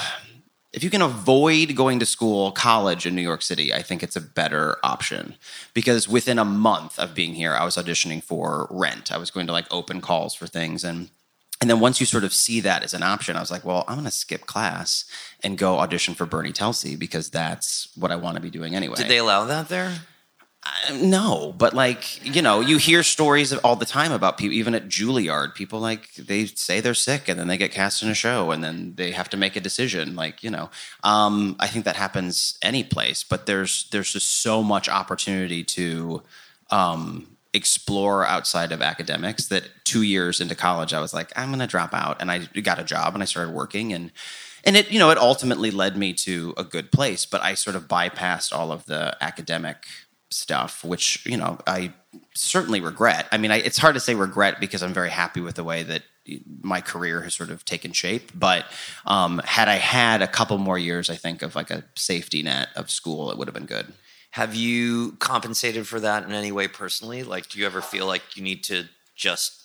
if 0.73 0.83
you 0.83 0.89
can 0.89 1.03
avoid 1.03 1.77
going 1.77 1.99
to 1.99 2.07
school, 2.07 2.51
college 2.51 3.05
in 3.05 3.15
New 3.15 3.21
York 3.21 3.43
City, 3.43 3.75
I 3.75 3.83
think 3.83 4.03
it's 4.03 4.17
a 4.17 4.23
better 4.23 4.79
option. 4.83 5.35
Because 5.75 6.09
within 6.09 6.39
a 6.39 6.47
month 6.47 6.99
of 6.99 7.15
being 7.15 7.35
here, 7.35 7.53
I 7.53 7.63
was 7.63 7.77
auditioning 7.77 8.23
for 8.23 8.69
Rent. 8.71 9.13
I 9.13 9.19
was 9.19 9.31
going 9.31 9.47
to 9.49 9.53
like 9.53 9.67
open 9.71 10.01
calls 10.01 10.35
for 10.35 10.47
things 10.47 10.83
and 10.83 11.11
and 11.63 11.71
then 11.71 11.79
once 11.79 12.01
you 12.01 12.07
sort 12.07 12.25
of 12.25 12.35
see 12.35 12.59
that 12.59 12.83
as 12.83 12.93
an 12.93 13.05
option, 13.05 13.37
I 13.37 13.41
was 13.41 13.53
like, 13.53 13.65
well, 13.65 13.85
I'm 13.87 13.95
going 13.95 14.05
to 14.05 14.11
skip 14.11 14.47
class 14.47 15.05
and 15.45 15.57
go 15.57 15.79
audition 15.79 16.13
for 16.13 16.27
Bernie 16.27 16.53
Telsey 16.53 16.99
because 16.99 17.31
that's 17.31 17.89
what 17.97 18.11
I 18.11 18.17
want 18.17 18.35
to 18.35 18.43
be 18.43 18.51
doing 18.51 18.75
anyway. 18.75 18.97
Did 18.97 19.07
they 19.07 19.19
allow 19.19 19.45
that 19.45 19.69
there? 19.69 19.93
No, 20.93 21.55
but 21.57 21.73
like 21.73 22.25
you 22.25 22.43
know, 22.43 22.61
you 22.61 22.79
hear 22.79 23.05
stories 23.05 23.53
all 23.53 23.77
the 23.77 23.85
time 23.85 24.11
about 24.11 24.39
people. 24.39 24.57
Even 24.57 24.75
at 24.75 24.89
Juilliard, 24.89 25.55
people 25.55 25.79
like 25.79 26.13
they 26.15 26.47
say 26.47 26.81
they're 26.81 26.95
sick 26.95 27.29
and 27.29 27.39
then 27.39 27.47
they 27.47 27.57
get 27.57 27.71
cast 27.71 28.03
in 28.03 28.09
a 28.09 28.15
show 28.15 28.51
and 28.51 28.63
then 28.63 28.95
they 28.97 29.13
have 29.13 29.29
to 29.31 29.37
make 29.37 29.55
a 29.55 29.61
decision. 29.61 30.17
Like 30.17 30.43
you 30.43 30.51
know, 30.51 30.69
um, 31.05 31.55
I 31.61 31.69
think 31.69 31.85
that 31.85 31.95
happens 31.95 32.59
any 32.61 32.83
place, 32.83 33.23
but 33.23 33.47
there's 33.47 33.89
there's 33.91 34.13
just 34.13 34.43
so 34.43 34.65
much 34.65 34.89
opportunity 34.89 35.63
to 35.65 36.23
um, 36.71 37.32
explore 37.55 38.25
outside 38.25 38.73
of 38.73 38.81
academics 38.81 39.47
that 39.47 39.65
two 39.85 40.03
years 40.03 40.41
into 40.41 40.55
college, 40.55 40.95
I 40.95 41.01
was 41.01 41.13
like, 41.13 41.33
I'm 41.37 41.49
going 41.49 41.61
to 41.61 41.67
drop 41.67 41.93
out, 41.93 42.21
and 42.21 42.31
I 42.31 42.39
got 42.63 42.79
a 42.79 42.85
job 42.85 43.15
and 43.15 43.23
I 43.23 43.27
started 43.27 43.53
working 43.53 43.93
and. 43.93 44.11
And 44.65 44.77
it, 44.77 44.93
you 44.93 45.01
know, 45.01 45.11
it 45.11 45.19
ultimately 45.19 45.73
led 45.73 45.97
me 45.97 46.13
to 46.13 46.55
a 46.57 46.63
good 46.63 46.93
place, 46.93 47.27
but 47.27 47.43
I 47.43 47.55
sort 47.55 47.75
of 47.75 47.89
bypassed 47.89 48.57
all 48.57 48.71
of 48.71 48.87
the 48.87 49.17
academic 49.21 49.87
stuff, 50.31 50.85
which 50.85 51.25
you 51.27 51.37
know 51.37 51.59
I 51.67 51.93
certainly 52.35 52.81
regret. 52.81 53.27
I 53.33 53.39
mean, 53.39 53.51
I, 53.51 53.57
it's 53.57 53.79
hard 53.79 53.95
to 53.95 54.01
say 54.01 54.15
regret 54.15 54.61
because 54.61 54.83
I'm 54.83 54.93
very 54.93 55.11
happy 55.11 55.41
with 55.41 55.57
the 55.57 55.65
way 55.65 55.83
that 55.83 56.03
my 56.61 56.81
career 56.81 57.23
has 57.23 57.35
sort 57.35 57.51
of 57.51 57.65
taken 57.65 57.93
shape. 57.93 58.31
But 58.35 58.67
um, 59.07 59.41
had 59.45 59.69
I 59.69 59.75
had 59.75 60.23
a 60.23 60.29
couple 60.29 60.59
more 60.59 60.79
years, 60.79 61.11
I 61.11 61.17
think 61.17 61.43
of 61.43 61.55
like 61.55 61.71
a 61.71 61.85
safety 61.95 62.43
net 62.43 62.69
of 62.77 62.91
school, 62.91 63.31
it 63.31 63.39
would 63.39 63.49
have 63.49 63.55
been 63.55 63.67
good. 63.67 63.93
Have 64.33 64.55
you 64.55 65.13
compensated 65.19 65.87
for 65.87 66.01
that 66.01 66.25
in 66.25 66.33
any 66.33 66.53
way 66.53 66.67
personally? 66.67 67.23
Like, 67.23 67.49
do 67.49 67.59
you 67.59 67.67
ever 67.67 67.81
feel 67.81 68.07
like 68.07 68.37
you 68.37 68.43
need 68.43 68.65
to 68.65 68.89
just 69.15 69.63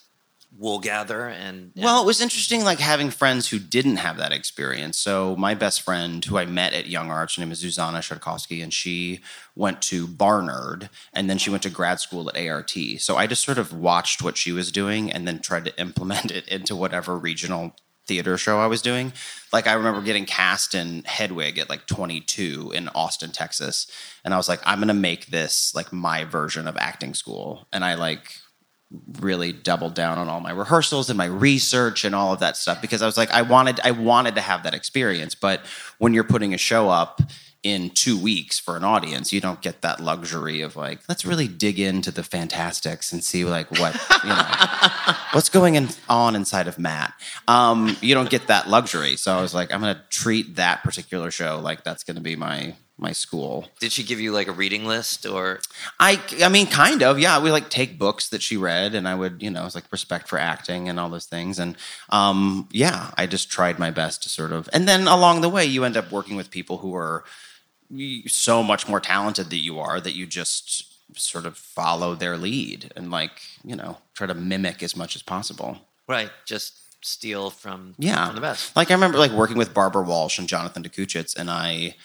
wool 0.57 0.79
gather 0.79 1.27
and, 1.27 1.71
Well, 1.75 2.01
it 2.01 2.05
was 2.05 2.21
interesting, 2.21 2.63
like 2.63 2.79
having 2.79 3.09
friends 3.09 3.49
who 3.49 3.59
didn't 3.59 3.97
have 3.97 4.17
that 4.17 4.31
experience. 4.31 4.97
So 4.97 5.35
my 5.35 5.53
best 5.53 5.81
friend, 5.81 6.23
who 6.23 6.37
I 6.37 6.45
met 6.45 6.73
at 6.73 6.87
Young 6.87 7.11
Arts, 7.11 7.35
her 7.35 7.41
name 7.41 7.51
is 7.51 7.63
Zuzana 7.63 7.99
Shadkowski, 7.99 8.63
and 8.63 8.73
she 8.73 9.19
went 9.55 9.81
to 9.83 10.07
Barnard, 10.07 10.89
and 11.13 11.29
then 11.29 11.37
she 11.37 11.49
went 11.49 11.63
to 11.63 11.69
grad 11.69 11.99
school 11.99 12.29
at 12.29 12.37
ART. 12.37 12.73
So 12.99 13.17
I 13.17 13.27
just 13.27 13.43
sort 13.43 13.57
of 13.57 13.73
watched 13.73 14.21
what 14.21 14.37
she 14.37 14.51
was 14.51 14.71
doing, 14.71 15.11
and 15.11 15.27
then 15.27 15.39
tried 15.39 15.65
to 15.65 15.79
implement 15.79 16.31
it 16.31 16.47
into 16.47 16.75
whatever 16.75 17.17
regional 17.17 17.75
theater 18.07 18.37
show 18.37 18.59
I 18.59 18.67
was 18.67 18.81
doing. 18.81 19.13
Like 19.53 19.67
I 19.67 19.73
remember 19.73 20.01
getting 20.01 20.25
cast 20.25 20.73
in 20.73 21.03
Hedwig 21.03 21.57
at 21.57 21.69
like 21.69 21.85
22 21.85 22.71
in 22.73 22.89
Austin, 22.89 23.31
Texas, 23.31 23.87
and 24.23 24.33
I 24.33 24.37
was 24.37 24.49
like, 24.49 24.61
I'm 24.65 24.79
gonna 24.79 24.93
make 24.93 25.27
this 25.27 25.73
like 25.75 25.93
my 25.93 26.23
version 26.23 26.67
of 26.67 26.77
acting 26.77 27.13
school, 27.13 27.67
and 27.71 27.83
I 27.83 27.95
like 27.95 28.31
really 29.19 29.51
doubled 29.51 29.93
down 29.93 30.17
on 30.17 30.29
all 30.29 30.39
my 30.39 30.51
rehearsals 30.51 31.09
and 31.09 31.17
my 31.17 31.25
research 31.25 32.05
and 32.05 32.15
all 32.15 32.31
of 32.31 32.39
that 32.39 32.55
stuff 32.55 32.81
because 32.81 33.01
I 33.01 33.05
was 33.05 33.17
like 33.17 33.29
I 33.31 33.41
wanted 33.41 33.81
I 33.83 33.91
wanted 33.91 34.35
to 34.35 34.41
have 34.41 34.63
that 34.63 34.73
experience. 34.73 35.35
But 35.35 35.61
when 35.97 36.13
you're 36.13 36.23
putting 36.23 36.53
a 36.53 36.57
show 36.57 36.89
up 36.89 37.21
in 37.63 37.89
2 37.89 38.17
weeks 38.19 38.59
for 38.59 38.77
an 38.77 38.83
audience 38.83 39.33
you 39.33 39.41
don't 39.41 39.61
get 39.61 39.81
that 39.81 39.99
luxury 39.99 40.61
of 40.61 40.75
like 40.75 40.99
let's 41.09 41.25
really 41.25 41.47
dig 41.47 41.79
into 41.79 42.11
the 42.11 42.23
Fantasticks 42.23 43.11
and 43.11 43.23
see 43.23 43.43
like 43.45 43.69
what 43.79 43.93
you 44.23 44.29
know 44.29 44.45
what's 45.31 45.49
going 45.49 45.75
in, 45.75 45.89
on 46.09 46.35
inside 46.35 46.67
of 46.67 46.77
Matt. 46.79 47.13
Um 47.47 47.97
you 48.01 48.13
don't 48.13 48.29
get 48.29 48.47
that 48.47 48.69
luxury. 48.69 49.15
So 49.15 49.37
I 49.37 49.41
was 49.41 49.53
like 49.53 49.73
I'm 49.73 49.81
going 49.81 49.95
to 49.95 50.01
treat 50.09 50.55
that 50.55 50.83
particular 50.83 51.31
show 51.31 51.59
like 51.59 51.83
that's 51.83 52.03
going 52.03 52.15
to 52.15 52.21
be 52.21 52.35
my 52.35 52.75
my 52.97 53.11
school. 53.11 53.67
Did 53.79 53.91
she 53.91 54.03
give 54.03 54.19
you 54.19 54.31
like 54.31 54.47
a 54.47 54.51
reading 54.51 54.85
list 54.85 55.25
or? 55.25 55.59
I 55.99 56.19
I 56.43 56.49
mean 56.49 56.67
kind 56.67 57.03
of 57.03 57.19
yeah. 57.19 57.39
We 57.39 57.51
like 57.51 57.69
take 57.69 57.99
books 57.99 58.29
that 58.29 58.41
she 58.41 58.57
read 58.57 58.95
and 58.95 59.07
I 59.07 59.15
would 59.15 59.41
you 59.41 59.49
know 59.49 59.65
it's 59.65 59.75
like 59.75 59.91
respect 59.91 60.27
for 60.27 60.39
acting 60.39 60.89
and 60.89 60.99
all 60.99 61.09
those 61.09 61.25
things. 61.25 61.59
And 61.59 61.75
um 62.09 62.67
yeah 62.71 63.11
I 63.17 63.27
just 63.27 63.51
tried 63.51 63.79
my 63.79 63.91
best 63.91 64.23
to 64.23 64.29
sort 64.29 64.51
of 64.51 64.67
and 64.73 64.87
then 64.87 65.07
along 65.07 65.41
the 65.41 65.49
way 65.49 65.65
you 65.65 65.83
end 65.83 65.97
up 65.97 66.11
working 66.11 66.35
with 66.35 66.51
people 66.51 66.77
who 66.79 66.95
are 66.95 67.23
so 68.25 68.63
much 68.63 68.87
more 68.87 68.99
talented 68.99 69.49
than 69.49 69.59
you 69.59 69.79
are 69.79 70.01
that 70.01 70.15
you 70.15 70.25
just 70.25 70.85
sort 71.15 71.45
of 71.45 71.57
follow 71.57 72.15
their 72.15 72.37
lead 72.37 72.91
and 72.95 73.11
like 73.11 73.41
you 73.63 73.75
know 73.75 73.97
try 74.13 74.27
to 74.27 74.33
mimic 74.33 74.81
as 74.81 74.95
much 74.95 75.15
as 75.15 75.21
possible. 75.21 75.79
Right? 76.07 76.31
Just 76.45 76.79
steal 77.01 77.49
from 77.49 77.93
yeah. 77.97 78.25
from 78.25 78.35
the 78.35 78.41
best. 78.41 78.75
like 78.75 78.89
I 78.91 78.93
remember 78.93 79.17
like 79.17 79.31
working 79.31 79.57
with 79.57 79.73
Barbara 79.73 80.03
Walsh 80.03 80.39
and 80.39 80.47
Jonathan 80.47 80.83
Dokuchitz, 80.83 81.37
and 81.37 81.49
I 81.49 81.95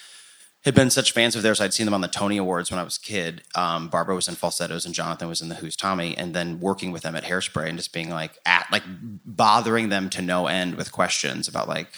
had 0.65 0.75
been 0.75 0.91
such 0.91 1.13
fans 1.13 1.35
of 1.35 1.43
theirs. 1.43 1.61
I'd 1.61 1.75
seen 1.75 1.87
them 1.87 1.95
on 1.95 2.01
the 2.01 2.09
Tony 2.09 2.37
Awards 2.37 2.71
when 2.71 2.79
I 2.79 2.85
was 2.85 2.97
a 2.97 3.01
kid. 3.01 3.43
Um, 3.55 3.89
Barbara 3.89 4.15
was 4.15 4.29
in 4.29 4.35
Falsettos, 4.35 4.87
and 4.87 4.95
Jonathan 4.95 5.29
was 5.29 5.43
in 5.43 5.49
the 5.49 5.57
Who's 5.57 5.77
Tommy, 5.77 6.17
and 6.17 6.35
then 6.35 6.61
working 6.61 6.93
with 6.93 7.03
them 7.03 7.17
at 7.17 7.25
Hairspray 7.25 7.69
and 7.69 7.79
just 7.79 7.93
being 7.93 8.11
like 8.11 8.39
at 8.47 8.67
like 8.71 8.85
bothering 8.87 9.89
them 9.89 10.09
to 10.11 10.23
no 10.23 10.47
end 10.47 10.77
with 10.77 10.93
questions 10.93 11.49
about 11.49 11.69
like 11.69 11.89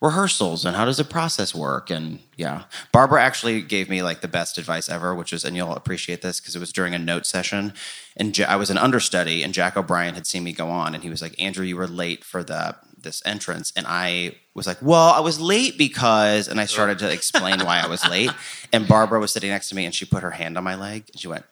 rehearsals 0.00 0.64
and 0.64 0.76
how 0.76 0.86
does 0.86 0.96
the 0.96 1.04
process 1.04 1.54
work 1.54 1.90
and 1.90 2.20
yeah 2.38 2.62
barbara 2.90 3.22
actually 3.22 3.60
gave 3.60 3.90
me 3.90 4.02
like 4.02 4.22
the 4.22 4.28
best 4.28 4.56
advice 4.56 4.88
ever 4.88 5.14
which 5.14 5.30
is 5.30 5.44
and 5.44 5.54
you'll 5.54 5.74
appreciate 5.74 6.22
this 6.22 6.40
because 6.40 6.56
it 6.56 6.58
was 6.58 6.72
during 6.72 6.94
a 6.94 6.98
note 6.98 7.26
session 7.26 7.74
and 8.16 8.40
i 8.48 8.56
was 8.56 8.70
an 8.70 8.78
understudy 8.78 9.42
and 9.42 9.52
jack 9.52 9.76
o'brien 9.76 10.14
had 10.14 10.26
seen 10.26 10.42
me 10.42 10.54
go 10.54 10.70
on 10.70 10.94
and 10.94 11.04
he 11.04 11.10
was 11.10 11.20
like 11.20 11.34
andrew 11.38 11.66
you 11.66 11.76
were 11.76 11.86
late 11.86 12.24
for 12.24 12.42
the 12.42 12.74
this 13.02 13.22
entrance, 13.24 13.72
and 13.76 13.86
I 13.88 14.36
was 14.54 14.66
like, 14.66 14.78
"Well, 14.80 15.08
I 15.08 15.20
was 15.20 15.40
late 15.40 15.78
because," 15.78 16.48
and 16.48 16.60
I 16.60 16.66
started 16.66 16.98
to 17.00 17.10
explain 17.10 17.60
why 17.60 17.80
I 17.80 17.86
was 17.86 18.06
late. 18.08 18.30
And 18.72 18.86
Barbara 18.86 19.20
was 19.20 19.32
sitting 19.32 19.50
next 19.50 19.68
to 19.70 19.74
me, 19.74 19.84
and 19.84 19.94
she 19.94 20.04
put 20.04 20.22
her 20.22 20.30
hand 20.30 20.56
on 20.56 20.64
my 20.64 20.74
leg, 20.74 21.04
and 21.12 21.20
she 21.20 21.28
went. 21.28 21.44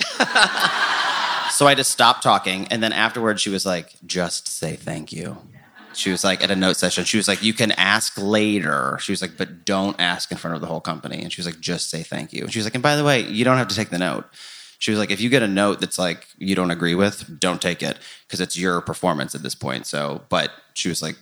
so 1.50 1.66
I 1.66 1.74
just 1.76 1.90
stopped 1.90 2.22
talking, 2.22 2.66
and 2.68 2.82
then 2.82 2.92
afterwards, 2.92 3.40
she 3.40 3.50
was 3.50 3.66
like, 3.66 3.94
"Just 4.06 4.48
say 4.48 4.76
thank 4.76 5.12
you." 5.12 5.38
She 5.94 6.10
was 6.10 6.24
like 6.24 6.42
at 6.42 6.50
a 6.50 6.56
note 6.56 6.76
session. 6.76 7.04
She 7.04 7.16
was 7.16 7.28
like, 7.28 7.42
"You 7.42 7.52
can 7.52 7.72
ask 7.72 8.14
later." 8.16 8.98
She 9.00 9.12
was 9.12 9.22
like, 9.22 9.36
"But 9.36 9.64
don't 9.64 10.00
ask 10.00 10.30
in 10.30 10.38
front 10.38 10.54
of 10.54 10.60
the 10.60 10.66
whole 10.66 10.80
company." 10.80 11.22
And 11.22 11.32
she 11.32 11.40
was 11.40 11.46
like, 11.46 11.60
"Just 11.60 11.90
say 11.90 12.02
thank 12.02 12.32
you." 12.32 12.44
And 12.44 12.52
she 12.52 12.58
was 12.58 12.66
like, 12.66 12.74
"And 12.74 12.82
by 12.82 12.96
the 12.96 13.04
way, 13.04 13.20
you 13.20 13.44
don't 13.44 13.58
have 13.58 13.68
to 13.68 13.76
take 13.76 13.90
the 13.90 13.98
note." 13.98 14.24
She 14.82 14.90
was 14.90 14.98
like, 14.98 15.12
"If 15.12 15.20
you 15.20 15.28
get 15.30 15.44
a 15.44 15.48
note 15.48 15.78
that's 15.78 15.96
like 15.96 16.26
you 16.38 16.56
don't 16.56 16.72
agree 16.72 16.96
with, 16.96 17.38
don't 17.38 17.62
take 17.62 17.84
it 17.84 17.98
because 18.26 18.40
it's 18.40 18.58
your 18.58 18.80
performance 18.80 19.32
at 19.32 19.44
this 19.44 19.54
point." 19.54 19.86
So, 19.86 20.22
but 20.28 20.50
she 20.74 20.88
was 20.88 21.00
like, 21.00 21.14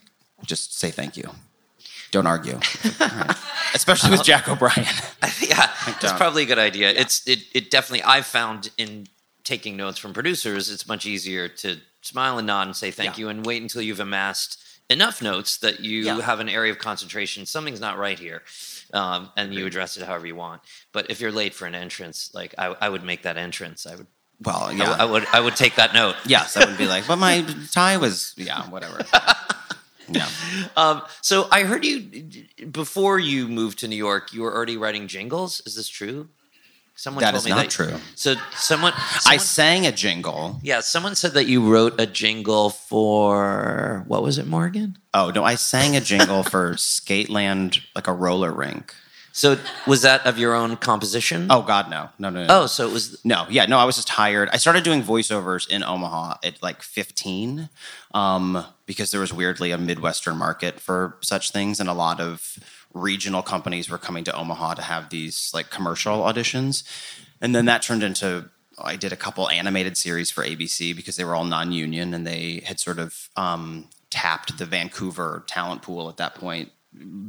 "Just 0.46 0.78
say 0.78 0.90
thank 0.90 1.14
you. 1.18 1.28
Don't 2.10 2.26
argue." 2.26 2.54
All 2.54 3.08
right. 3.08 3.36
Especially 3.74 4.12
with 4.12 4.24
Jack 4.24 4.48
O'Brien. 4.48 4.86
yeah, 5.42 5.70
that's 6.00 6.14
probably 6.14 6.44
a 6.44 6.46
good 6.46 6.58
idea. 6.58 6.88
It's 6.88 7.22
it 7.28 7.40
it 7.52 7.70
definitely 7.70 8.02
I've 8.04 8.24
found 8.24 8.70
in 8.78 9.08
taking 9.44 9.76
notes 9.76 9.98
from 9.98 10.14
producers, 10.14 10.70
it's 10.70 10.88
much 10.88 11.04
easier 11.04 11.46
to 11.46 11.76
smile 12.00 12.38
and 12.38 12.46
nod 12.46 12.66
and 12.66 12.74
say 12.74 12.90
thank 12.90 13.18
Yeah. 13.18 13.24
you 13.24 13.28
and 13.28 13.44
wait 13.44 13.60
until 13.60 13.82
you've 13.82 14.00
amassed 14.00 14.58
enough 14.88 15.20
notes 15.20 15.58
that 15.58 15.80
you 15.80 16.04
Yeah. 16.04 16.22
have 16.22 16.40
an 16.40 16.48
area 16.48 16.72
of 16.72 16.78
concentration. 16.78 17.44
Something's 17.44 17.78
not 17.80 17.98
right 17.98 18.18
here. 18.18 18.42
Um, 18.92 19.30
and 19.36 19.54
you 19.54 19.66
address 19.66 19.96
it 19.96 20.02
however 20.04 20.26
you 20.26 20.34
want. 20.36 20.62
But 20.92 21.10
if 21.10 21.20
you're 21.20 21.32
late 21.32 21.54
for 21.54 21.66
an 21.66 21.74
entrance, 21.74 22.30
like 22.34 22.54
I, 22.58 22.66
I 22.80 22.88
would 22.88 23.04
make 23.04 23.22
that 23.22 23.36
entrance. 23.36 23.86
I 23.86 23.94
would 23.96 24.06
Well, 24.42 24.64
I 24.64 24.72
yeah. 24.72 24.78
w- 24.86 24.96
I 24.98 25.04
would 25.04 25.26
I 25.32 25.40
would 25.40 25.56
take 25.56 25.76
that 25.76 25.94
note. 25.94 26.16
yes, 26.26 26.56
I 26.56 26.64
would 26.64 26.76
be 26.78 26.86
like, 26.86 27.06
but 27.06 27.16
my 27.16 27.44
tie 27.72 27.96
was 27.98 28.34
yeah, 28.36 28.68
whatever. 28.70 29.04
Yeah. 30.12 30.28
Um, 30.76 31.02
so 31.22 31.46
I 31.52 31.62
heard 31.62 31.84
you 31.84 32.00
before 32.72 33.20
you 33.20 33.46
moved 33.46 33.78
to 33.78 33.86
New 33.86 33.94
York, 33.94 34.32
you 34.32 34.42
were 34.42 34.52
already 34.52 34.76
writing 34.76 35.06
jingles. 35.06 35.62
Is 35.66 35.76
this 35.76 35.88
true? 35.88 36.28
Someone 37.00 37.22
That 37.22 37.30
told 37.30 37.38
is 37.40 37.44
me 37.46 37.52
not 37.52 37.62
that. 37.62 37.70
true. 37.70 37.94
So 38.14 38.34
someone, 38.54 38.92
I 39.26 39.38
sang 39.38 39.86
a 39.86 39.90
jingle. 39.92 40.60
yeah, 40.62 40.80
someone 40.80 41.14
said 41.14 41.32
that 41.32 41.46
you 41.46 41.66
wrote 41.72 41.98
a 41.98 42.04
jingle 42.04 42.68
for 42.68 44.04
what 44.06 44.22
was 44.22 44.36
it, 44.36 44.46
Morgan? 44.46 44.98
Oh 45.14 45.32
no, 45.34 45.42
I 45.42 45.54
sang 45.54 45.96
a 45.96 46.02
jingle 46.02 46.42
for 46.42 46.74
Skateland, 46.74 47.80
like 47.94 48.06
a 48.06 48.12
roller 48.12 48.52
rink. 48.52 48.94
So 49.32 49.56
was 49.86 50.02
that 50.02 50.26
of 50.26 50.38
your 50.38 50.54
own 50.54 50.76
composition? 50.76 51.46
Oh 51.48 51.62
God, 51.62 51.88
no, 51.88 52.10
no, 52.18 52.28
no, 52.28 52.44
no. 52.44 52.62
oh, 52.64 52.66
so 52.66 52.86
it 52.86 52.92
was. 52.92 53.24
No, 53.24 53.46
yeah, 53.48 53.64
no, 53.64 53.78
I 53.78 53.86
was 53.86 53.96
just 53.96 54.10
hired. 54.10 54.50
I 54.52 54.58
started 54.58 54.84
doing 54.84 55.02
voiceovers 55.02 55.66
in 55.70 55.82
Omaha 55.82 56.34
at 56.44 56.62
like 56.62 56.82
15 56.82 57.70
um, 58.12 58.62
because 58.84 59.10
there 59.10 59.22
was 59.22 59.32
weirdly 59.32 59.70
a 59.70 59.78
Midwestern 59.78 60.36
market 60.36 60.78
for 60.78 61.16
such 61.22 61.50
things, 61.50 61.80
and 61.80 61.88
a 61.88 61.94
lot 61.94 62.20
of 62.20 62.58
regional 62.92 63.42
companies 63.42 63.88
were 63.88 63.98
coming 63.98 64.24
to 64.24 64.36
Omaha 64.36 64.74
to 64.74 64.82
have 64.82 65.10
these 65.10 65.50
like 65.54 65.70
commercial 65.70 66.18
auditions. 66.18 66.82
And 67.40 67.54
then 67.54 67.66
that 67.66 67.82
turned 67.82 68.02
into 68.02 68.50
I 68.82 68.96
did 68.96 69.12
a 69.12 69.16
couple 69.16 69.48
animated 69.48 69.96
series 69.96 70.30
for 70.30 70.42
ABC 70.42 70.96
because 70.96 71.16
they 71.16 71.24
were 71.24 71.34
all 71.34 71.44
non 71.44 71.72
union 71.72 72.14
and 72.14 72.26
they 72.26 72.62
had 72.64 72.80
sort 72.80 72.98
of 72.98 73.28
um, 73.36 73.88
tapped 74.08 74.58
the 74.58 74.66
Vancouver 74.66 75.44
talent 75.46 75.82
pool 75.82 76.08
at 76.08 76.16
that 76.16 76.34
point 76.34 76.72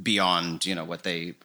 beyond 0.01 0.65
you 0.65 0.73
know 0.73 0.83
what 0.83 1.03
they 1.03 1.35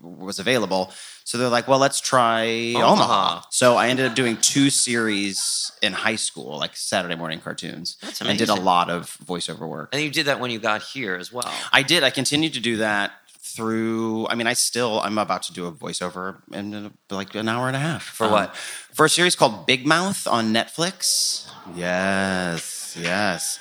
was 0.00 0.38
available. 0.38 0.92
So 1.24 1.36
they're 1.36 1.48
like 1.48 1.68
well 1.68 1.78
let's 1.78 2.00
try 2.00 2.72
Omaha. 2.74 2.92
omaha, 2.92 3.42
so 3.50 3.76
i 3.76 3.88
ended 3.88 4.06
up 4.06 4.14
doing 4.14 4.38
two 4.38 4.70
series 4.70 5.70
in 5.82 5.92
high 5.92 6.16
school 6.16 6.56
like 6.58 6.74
saturday 6.74 7.16
morning 7.16 7.40
cartoons 7.40 7.98
That's 8.00 8.22
and 8.22 8.38
did 8.38 8.48
a 8.48 8.54
lot 8.54 8.88
of 8.88 9.18
voiceover 9.26 9.68
work. 9.68 9.90
And 9.92 10.02
you 10.02 10.10
did 10.10 10.26
that 10.26 10.40
when 10.40 10.50
you 10.50 10.58
got 10.58 10.80
here 10.82 11.16
as 11.16 11.30
well. 11.32 11.52
i 11.72 11.82
did. 11.82 12.02
I 12.02 12.10
continued 12.10 12.54
to 12.54 12.60
do 12.60 12.78
that 12.78 13.12
through 13.40 14.26
i 14.28 14.34
mean 14.34 14.46
i 14.46 14.52
still 14.52 15.00
i'm 15.00 15.18
about 15.18 15.42
to 15.42 15.52
do 15.52 15.66
a 15.66 15.72
voiceover 15.72 16.36
in 16.52 16.74
uh, 16.74 16.90
like 17.10 17.34
an 17.34 17.48
hour 17.48 17.66
and 17.66 17.76
a 17.76 17.80
half. 17.80 18.04
For 18.04 18.28
what? 18.28 18.56
for 18.56 19.04
a 19.06 19.08
series 19.08 19.36
called 19.36 19.66
big 19.66 19.86
mouth 19.86 20.26
on 20.26 20.52
netflix. 20.54 21.46
Yes 21.74 22.96
yes 22.98 23.58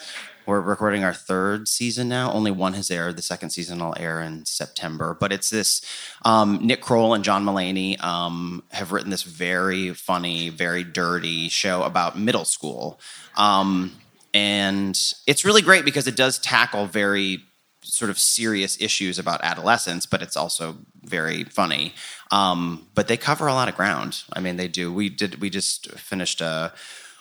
we're 0.48 0.62
recording 0.62 1.04
our 1.04 1.14
third 1.14 1.68
season 1.68 2.08
now. 2.08 2.32
Only 2.32 2.52
one 2.52 2.74
has 2.74 2.90
aired. 2.90 3.18
The 3.18 3.22
second 3.22 3.50
season 3.50 3.80
will 3.80 3.94
air 3.98 4.22
in 4.22 4.46
September. 4.46 5.16
But 5.20 5.34
it's 5.34 5.50
this 5.50 5.82
um, 6.24 6.66
Nick 6.66 6.82
Kroll 6.82 7.14
and 7.14 7.24
John 7.24 7.44
Mulaney 7.46 8.02
um, 8.02 8.64
have 8.72 8.94
written 8.94 9.12
this 9.12 9.24
very 9.24 9.94
funny, 9.94 10.48
very 10.48 10.86
dirty 10.86 11.50
show 11.50 11.84
about 11.84 12.18
middle 12.18 12.46
school. 12.46 13.00
Um, 13.36 13.92
and 14.34 14.98
it's 15.28 15.44
really 15.44 15.62
great 15.62 15.84
because 15.84 16.08
it 16.08 16.16
does 16.16 16.40
tackle 16.40 16.86
very 16.86 17.44
sort 17.82 18.10
of 18.10 18.18
serious 18.18 18.80
issues 18.82 19.20
about 19.20 19.44
adolescence, 19.44 20.06
but 20.06 20.22
it's 20.22 20.38
also 20.38 20.78
very 21.04 21.44
funny. 21.44 21.94
Um, 22.32 22.88
but 22.96 23.10
they 23.10 23.18
cover 23.18 23.48
a 23.48 23.54
lot 23.54 23.68
of 23.68 23.76
ground. 23.76 24.24
I 24.32 24.40
mean, 24.40 24.56
they 24.56 24.70
do. 24.70 24.94
We 24.94 25.10
did. 25.10 25.42
We 25.42 25.50
just 25.50 25.92
finished 25.92 26.40
a 26.40 26.74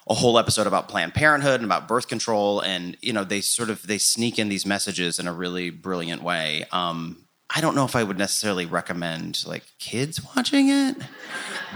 a 0.09 0.14
whole 0.14 0.38
episode 0.38 0.66
about 0.66 0.88
Planned 0.88 1.14
Parenthood 1.14 1.57
and 1.61 1.64
about 1.64 1.88
birth 1.88 2.09
control, 2.09 2.61
and 2.61 2.97
you 3.03 3.12
know, 3.12 3.25
they 3.25 3.40
sort 3.40 3.71
of 3.71 3.87
they 3.87 3.99
sneak 3.99 4.38
in 4.38 4.49
these 4.49 4.64
messages 4.66 5.19
in 5.19 5.27
a 5.27 5.33
really 5.33 5.71
brilliant 5.71 6.23
way. 6.23 6.64
Um, 6.73 7.25
I 7.55 7.61
don't 7.61 7.75
know 7.75 7.85
if 7.85 7.95
I 7.97 8.03
would 8.03 8.19
necessarily 8.19 8.66
recommend 8.66 9.45
like 9.47 9.64
kids 9.79 10.21
watching 10.37 10.69
it, 10.69 10.97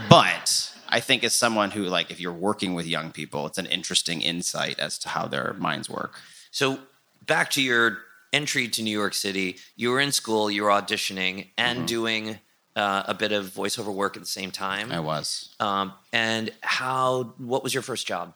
but 0.08 0.72
I 0.88 1.00
think 1.00 1.24
as 1.24 1.34
someone 1.34 1.70
who 1.70 1.84
like 1.84 2.10
if 2.10 2.20
you're 2.20 2.32
working 2.32 2.74
with 2.74 2.86
young 2.86 3.12
people, 3.12 3.46
it's 3.46 3.58
an 3.58 3.66
interesting 3.66 4.20
insight 4.22 4.78
as 4.78 4.98
to 5.00 5.08
how 5.08 5.26
their 5.26 5.54
minds 5.58 5.88
work. 5.88 6.18
So 6.50 6.78
back 7.26 7.50
to 7.52 7.62
your 7.62 7.98
entry 8.32 8.68
to 8.68 8.82
New 8.82 8.96
York 8.96 9.14
City, 9.14 9.56
you 9.76 9.90
were 9.90 10.00
in 10.00 10.12
school, 10.12 10.50
you 10.50 10.62
were 10.64 10.70
auditioning 10.70 11.48
and 11.58 11.78
Mm-hmm. 11.80 11.86
doing 11.86 12.38
uh, 12.76 13.02
a 13.06 13.14
bit 13.14 13.32
of 13.32 13.46
voiceover 13.46 13.92
work 13.92 14.16
at 14.16 14.22
the 14.22 14.28
same 14.28 14.50
time. 14.50 14.92
I 14.92 15.00
was. 15.00 15.54
Um, 15.60 15.92
and 16.12 16.50
how? 16.62 17.34
What 17.38 17.62
was 17.62 17.74
your 17.74 17.82
first 17.82 18.06
job? 18.06 18.34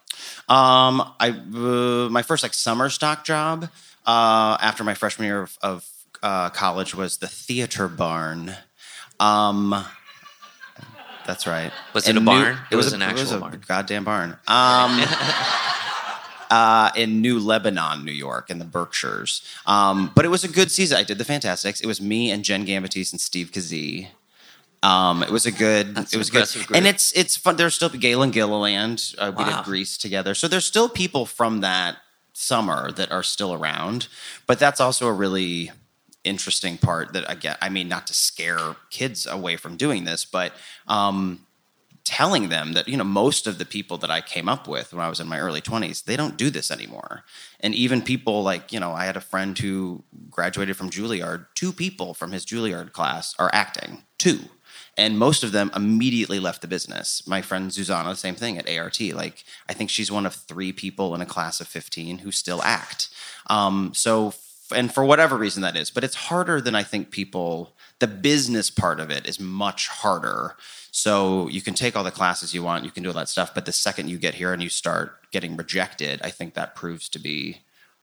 Um, 0.48 1.00
I 1.20 1.30
uh, 1.30 2.08
my 2.10 2.22
first 2.22 2.42
like 2.42 2.54
summer 2.54 2.88
stock 2.90 3.24
job 3.24 3.68
uh, 4.06 4.56
after 4.60 4.82
my 4.84 4.94
freshman 4.94 5.26
year 5.26 5.42
of, 5.42 5.58
of 5.62 5.88
uh, 6.22 6.50
college 6.50 6.94
was 6.94 7.18
the 7.18 7.28
theater 7.28 7.88
barn. 7.88 8.54
Um, 9.20 9.84
that's 11.26 11.46
right. 11.46 11.72
Was 11.94 12.06
it 12.06 12.10
In 12.10 12.16
a 12.16 12.20
New- 12.20 12.26
barn? 12.26 12.58
It 12.70 12.76
was 12.76 12.92
a- 12.92 12.96
an 12.96 13.02
actual 13.02 13.20
it 13.20 13.22
was 13.22 13.32
a 13.32 13.38
barn. 13.38 13.62
goddamn 13.66 14.04
barn. 14.04 14.30
Um, 14.46 15.00
uh, 16.50 16.90
in 16.96 17.20
New 17.22 17.38
Lebanon, 17.38 18.04
New 18.04 18.12
York, 18.12 18.50
in 18.50 18.58
the 18.58 18.64
Berkshires. 18.64 19.42
Um, 19.66 20.12
but 20.14 20.24
it 20.24 20.28
was 20.28 20.44
a 20.44 20.48
good 20.48 20.70
season. 20.70 20.98
I 20.98 21.02
did 21.02 21.18
the 21.18 21.24
Fantasticks. 21.24 21.80
It 21.80 21.86
was 21.86 22.00
me 22.00 22.30
and 22.30 22.44
Jen 22.44 22.66
Gambatese 22.66 23.12
and 23.12 23.20
Steve 23.20 23.50
Kazee. 23.52 24.08
Um, 24.84 25.22
it 25.22 25.30
was 25.30 25.46
a 25.46 25.50
good. 25.50 25.94
That's 25.94 26.12
it 26.12 26.18
was 26.18 26.28
good, 26.28 26.46
group. 26.52 26.76
and 26.76 26.86
it's 26.86 27.10
it's 27.12 27.36
fun. 27.36 27.56
There's 27.56 27.74
still 27.74 27.88
Galen 27.88 28.32
Gilliland. 28.32 29.14
Uh, 29.16 29.32
we 29.36 29.44
did 29.44 29.64
Grease 29.64 29.96
together, 29.96 30.34
so 30.34 30.46
there's 30.46 30.66
still 30.66 30.90
people 30.90 31.24
from 31.24 31.60
that 31.62 31.96
summer 32.34 32.92
that 32.92 33.10
are 33.10 33.22
still 33.22 33.54
around. 33.54 34.08
But 34.46 34.58
that's 34.58 34.80
also 34.80 35.08
a 35.08 35.12
really 35.12 35.70
interesting 36.22 36.76
part 36.76 37.14
that 37.14 37.28
I 37.30 37.34
get. 37.34 37.56
I 37.62 37.70
mean, 37.70 37.88
not 37.88 38.06
to 38.08 38.14
scare 38.14 38.76
kids 38.90 39.26
away 39.26 39.56
from 39.56 39.76
doing 39.78 40.04
this, 40.04 40.26
but 40.26 40.52
um, 40.86 41.46
telling 42.04 42.50
them 42.50 42.74
that 42.74 42.86
you 42.86 42.98
know 42.98 43.04
most 43.04 43.46
of 43.46 43.56
the 43.56 43.64
people 43.64 43.96
that 43.98 44.10
I 44.10 44.20
came 44.20 44.50
up 44.50 44.68
with 44.68 44.92
when 44.92 45.02
I 45.02 45.08
was 45.08 45.20
in 45.20 45.26
my 45.26 45.38
early 45.38 45.62
20s 45.62 46.04
they 46.04 46.16
don't 46.16 46.36
do 46.36 46.50
this 46.50 46.70
anymore 46.70 47.24
and 47.60 47.74
even 47.74 48.02
people 48.02 48.42
like 48.42 48.72
you 48.72 48.78
know 48.78 48.92
I 48.92 49.06
had 49.06 49.16
a 49.16 49.22
friend 49.22 49.58
who 49.58 50.04
graduated 50.30 50.76
from 50.76 50.90
Juilliard 50.90 51.46
two 51.54 51.72
people 51.72 52.12
from 52.12 52.32
his 52.32 52.44
Juilliard 52.44 52.92
class 52.92 53.34
are 53.38 53.50
acting 53.54 54.02
two 54.18 54.40
and 54.96 55.18
most 55.18 55.42
of 55.42 55.52
them 55.52 55.70
immediately 55.74 56.38
left 56.38 56.60
the 56.62 56.68
business. 56.68 57.26
My 57.26 57.42
friend 57.42 57.70
Zuzana 57.70 58.16
same 58.16 58.34
thing 58.34 58.58
at 58.58 58.68
ART 58.68 59.00
like 59.00 59.44
I 59.68 59.72
think 59.72 59.90
she's 59.90 60.10
one 60.10 60.26
of 60.26 60.34
three 60.34 60.72
people 60.72 61.14
in 61.14 61.20
a 61.20 61.26
class 61.26 61.60
of 61.60 61.68
15 61.68 62.18
who 62.18 62.30
still 62.30 62.62
act. 62.62 63.08
Um, 63.48 63.92
so 63.94 64.34
and 64.74 64.92
for 64.92 65.04
whatever 65.04 65.36
reason 65.36 65.62
that 65.62 65.76
is 65.76 65.90
but 65.90 66.04
it's 66.04 66.14
harder 66.14 66.60
than 66.60 66.74
I 66.74 66.82
think 66.82 67.10
people 67.10 67.74
the 67.98 68.06
business 68.06 68.70
part 68.70 69.00
of 69.00 69.10
it 69.10 69.26
is 69.26 69.40
much 69.40 69.88
harder. 69.88 70.56
So 70.90 71.48
you 71.48 71.60
can 71.60 71.74
take 71.74 71.96
all 71.96 72.04
the 72.04 72.10
classes 72.10 72.54
you 72.54 72.62
want, 72.62 72.84
you 72.84 72.90
can 72.90 73.02
do 73.02 73.08
all 73.08 73.14
that 73.14 73.28
stuff, 73.28 73.54
but 73.54 73.66
the 73.66 73.72
second 73.72 74.08
you 74.08 74.18
get 74.18 74.34
here 74.34 74.52
and 74.52 74.62
you 74.62 74.68
start 74.68 75.30
getting 75.30 75.56
rejected, 75.56 76.20
I 76.22 76.30
think 76.30 76.54
that 76.54 76.74
proves 76.74 77.08
to 77.10 77.18
be 77.18 77.62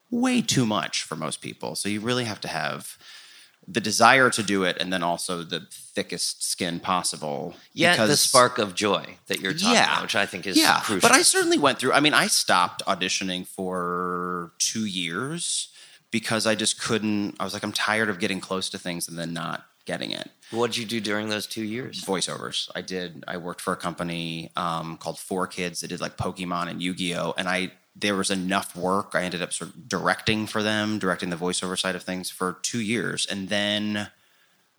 way 0.09 0.41
too 0.41 0.65
much 0.65 1.03
for 1.03 1.15
most 1.15 1.41
people. 1.41 1.75
So 1.75 1.87
you 1.87 2.01
really 2.01 2.25
have 2.25 2.41
to 2.41 2.47
have 2.47 2.97
the 3.67 3.81
desire 3.81 4.29
to 4.29 4.43
do 4.43 4.63
it 4.63 4.77
and 4.79 4.91
then 4.91 5.03
also 5.03 5.43
the 5.43 5.67
thickest 5.71 6.43
skin 6.43 6.79
possible. 6.79 7.55
Yeah, 7.73 8.05
the 8.05 8.17
spark 8.17 8.57
of 8.57 8.75
joy 8.75 9.17
that 9.27 9.39
you're 9.39 9.53
talking 9.53 9.77
about, 9.77 10.01
which 10.01 10.15
I 10.15 10.25
think 10.25 10.47
is 10.47 10.57
yeah, 10.57 10.79
crucial. 10.81 11.07
But 11.07 11.15
I 11.15 11.21
certainly 11.21 11.57
went 11.57 11.79
through. 11.79 11.93
I 11.93 11.99
mean, 11.99 12.13
I 12.13 12.27
stopped 12.27 12.83
auditioning 12.85 13.45
for 13.45 14.51
two 14.57 14.85
years 14.85 15.69
because 16.09 16.45
I 16.47 16.55
just 16.55 16.81
couldn't. 16.81 17.35
I 17.39 17.43
was 17.43 17.53
like, 17.53 17.63
I'm 17.63 17.71
tired 17.71 18.09
of 18.09 18.19
getting 18.19 18.39
close 18.39 18.69
to 18.71 18.77
things 18.77 19.07
and 19.07 19.17
then 19.17 19.33
not 19.33 19.65
getting 19.91 20.11
it. 20.11 20.27
What 20.51 20.67
did 20.71 20.77
you 20.81 20.85
do 20.85 20.99
during 21.01 21.29
those 21.29 21.47
two 21.55 21.63
years? 21.75 22.03
voiceovers. 22.13 22.69
I 22.79 22.81
did. 22.81 23.23
I 23.27 23.35
worked 23.47 23.61
for 23.61 23.73
a 23.73 23.81
company 23.87 24.51
um, 24.55 24.97
called 24.97 25.17
Four 25.19 25.47
Kids 25.47 25.81
that 25.81 25.89
did 25.89 26.01
like 26.01 26.15
Pokemon 26.17 26.65
and 26.69 26.81
Yu 26.81 26.93
Gi 26.99 27.15
Oh. 27.15 27.33
And 27.37 27.47
I 27.47 27.71
there 28.03 28.15
was 28.15 28.31
enough 28.31 28.69
work. 28.75 29.09
I 29.13 29.23
ended 29.23 29.41
up 29.41 29.51
sort 29.51 29.69
of 29.71 29.89
directing 29.95 30.47
for 30.47 30.61
them, 30.63 30.97
directing 30.97 31.29
the 31.29 31.35
voiceover 31.45 31.77
side 31.77 31.95
of 31.95 32.03
things 32.03 32.29
for 32.29 32.57
two 32.61 32.81
years, 32.93 33.27
and 33.31 33.49
then. 33.49 34.07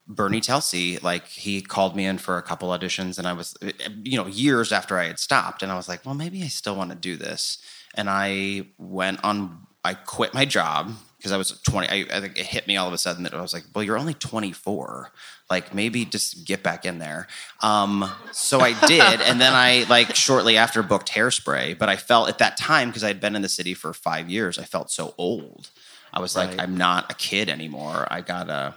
Bernie 0.09 0.41
Telsey, 0.41 1.01
like 1.01 1.29
he 1.29 1.63
called 1.63 1.95
me 1.95 2.05
in 2.11 2.19
for 2.19 2.37
a 2.37 2.43
couple 2.43 2.71
auditions, 2.71 3.19
and 3.19 3.27
I 3.27 3.35
was, 3.35 3.57
you 4.03 4.17
know, 4.19 4.27
years 4.27 4.73
after 4.73 4.99
I 4.99 5.07
had 5.07 5.21
stopped, 5.21 5.63
and 5.63 5.71
I 5.71 5.77
was 5.77 5.89
like, 5.89 6.05
well, 6.05 6.17
maybe 6.17 6.43
I 6.43 6.49
still 6.49 6.75
want 6.75 6.91
to 6.91 6.97
do 6.97 7.15
this. 7.17 7.63
And 7.95 8.11
I 8.11 8.67
went 8.79 9.23
on, 9.23 9.65
I 9.85 9.95
quit 9.95 10.33
my 10.33 10.45
job 10.45 10.93
because 11.17 11.33
I 11.33 11.37
was 11.37 11.61
20. 11.63 11.89
I, 11.89 12.17
I 12.17 12.21
think 12.21 12.37
it 12.37 12.47
hit 12.47 12.67
me 12.67 12.77
all 12.77 12.89
of 12.89 12.93
a 12.93 12.99
sudden 12.99 13.23
that 13.23 13.35
I 13.35 13.41
was 13.41 13.53
like, 13.53 13.65
well, 13.75 13.85
you're 13.85 13.99
only 13.99 14.15
24. 14.15 15.11
Like 15.51 15.75
maybe 15.75 16.05
just 16.05 16.45
get 16.45 16.63
back 16.63 16.85
in 16.85 16.99
there. 16.99 17.29
Um, 17.61 18.11
so 18.33 18.61
I 18.61 18.73
did. 18.87 19.21
and 19.21 19.41
then 19.41 19.53
I 19.53 19.85
like 19.89 20.17
shortly 20.17 20.57
after 20.57 20.83
booked 20.83 21.11
hairspray, 21.11 21.79
but 21.79 21.89
I 21.89 21.97
felt 21.97 22.29
at 22.29 22.39
that 22.39 22.57
time, 22.57 22.89
because 22.89 23.05
I 23.05 23.09
had 23.09 23.21
been 23.21 23.37
in 23.37 23.43
the 23.43 23.49
city 23.49 23.75
for 23.75 23.93
five 23.93 24.29
years, 24.29 24.59
I 24.59 24.65
felt 24.65 24.91
so 24.91 25.15
old. 25.19 25.71
I 26.13 26.21
was 26.21 26.37
like, 26.37 26.59
I'm 26.61 26.77
not 26.77 27.11
a 27.11 27.15
kid 27.15 27.49
anymore. 27.49 28.07
I 28.11 28.21
gotta, 28.21 28.75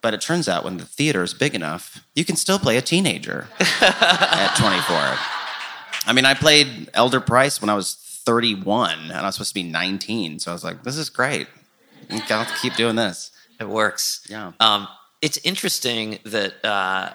but 0.00 0.14
it 0.14 0.20
turns 0.20 0.48
out 0.48 0.64
when 0.64 0.78
the 0.78 0.86
theater 0.86 1.22
is 1.22 1.34
big 1.34 1.54
enough, 1.54 2.02
you 2.14 2.24
can 2.24 2.36
still 2.36 2.58
play 2.58 2.76
a 2.76 2.82
teenager 2.82 3.48
at 3.80 4.54
24. 4.56 4.96
I 6.06 6.12
mean, 6.14 6.24
I 6.24 6.32
played 6.34 6.88
Elder 6.94 7.20
Price 7.20 7.60
when 7.60 7.68
I 7.68 7.74
was 7.74 7.94
31 8.30 8.96
and 9.10 9.12
I 9.12 9.22
was 9.24 9.34
supposed 9.34 9.50
to 9.50 9.54
be 9.54 9.64
19. 9.64 10.38
So 10.38 10.52
I 10.52 10.54
was 10.54 10.62
like, 10.62 10.84
this 10.84 10.96
is 10.96 11.10
great. 11.10 11.48
I'm 12.08 12.18
gonna 12.28 12.44
have 12.44 12.54
to 12.54 12.60
keep 12.62 12.74
doing 12.76 12.94
this. 12.94 13.32
It 13.58 13.68
works. 13.68 14.24
Yeah. 14.30 14.52
Um, 14.60 14.86
it's 15.20 15.38
interesting 15.38 16.20
that 16.24 16.64
uh, 16.64 17.10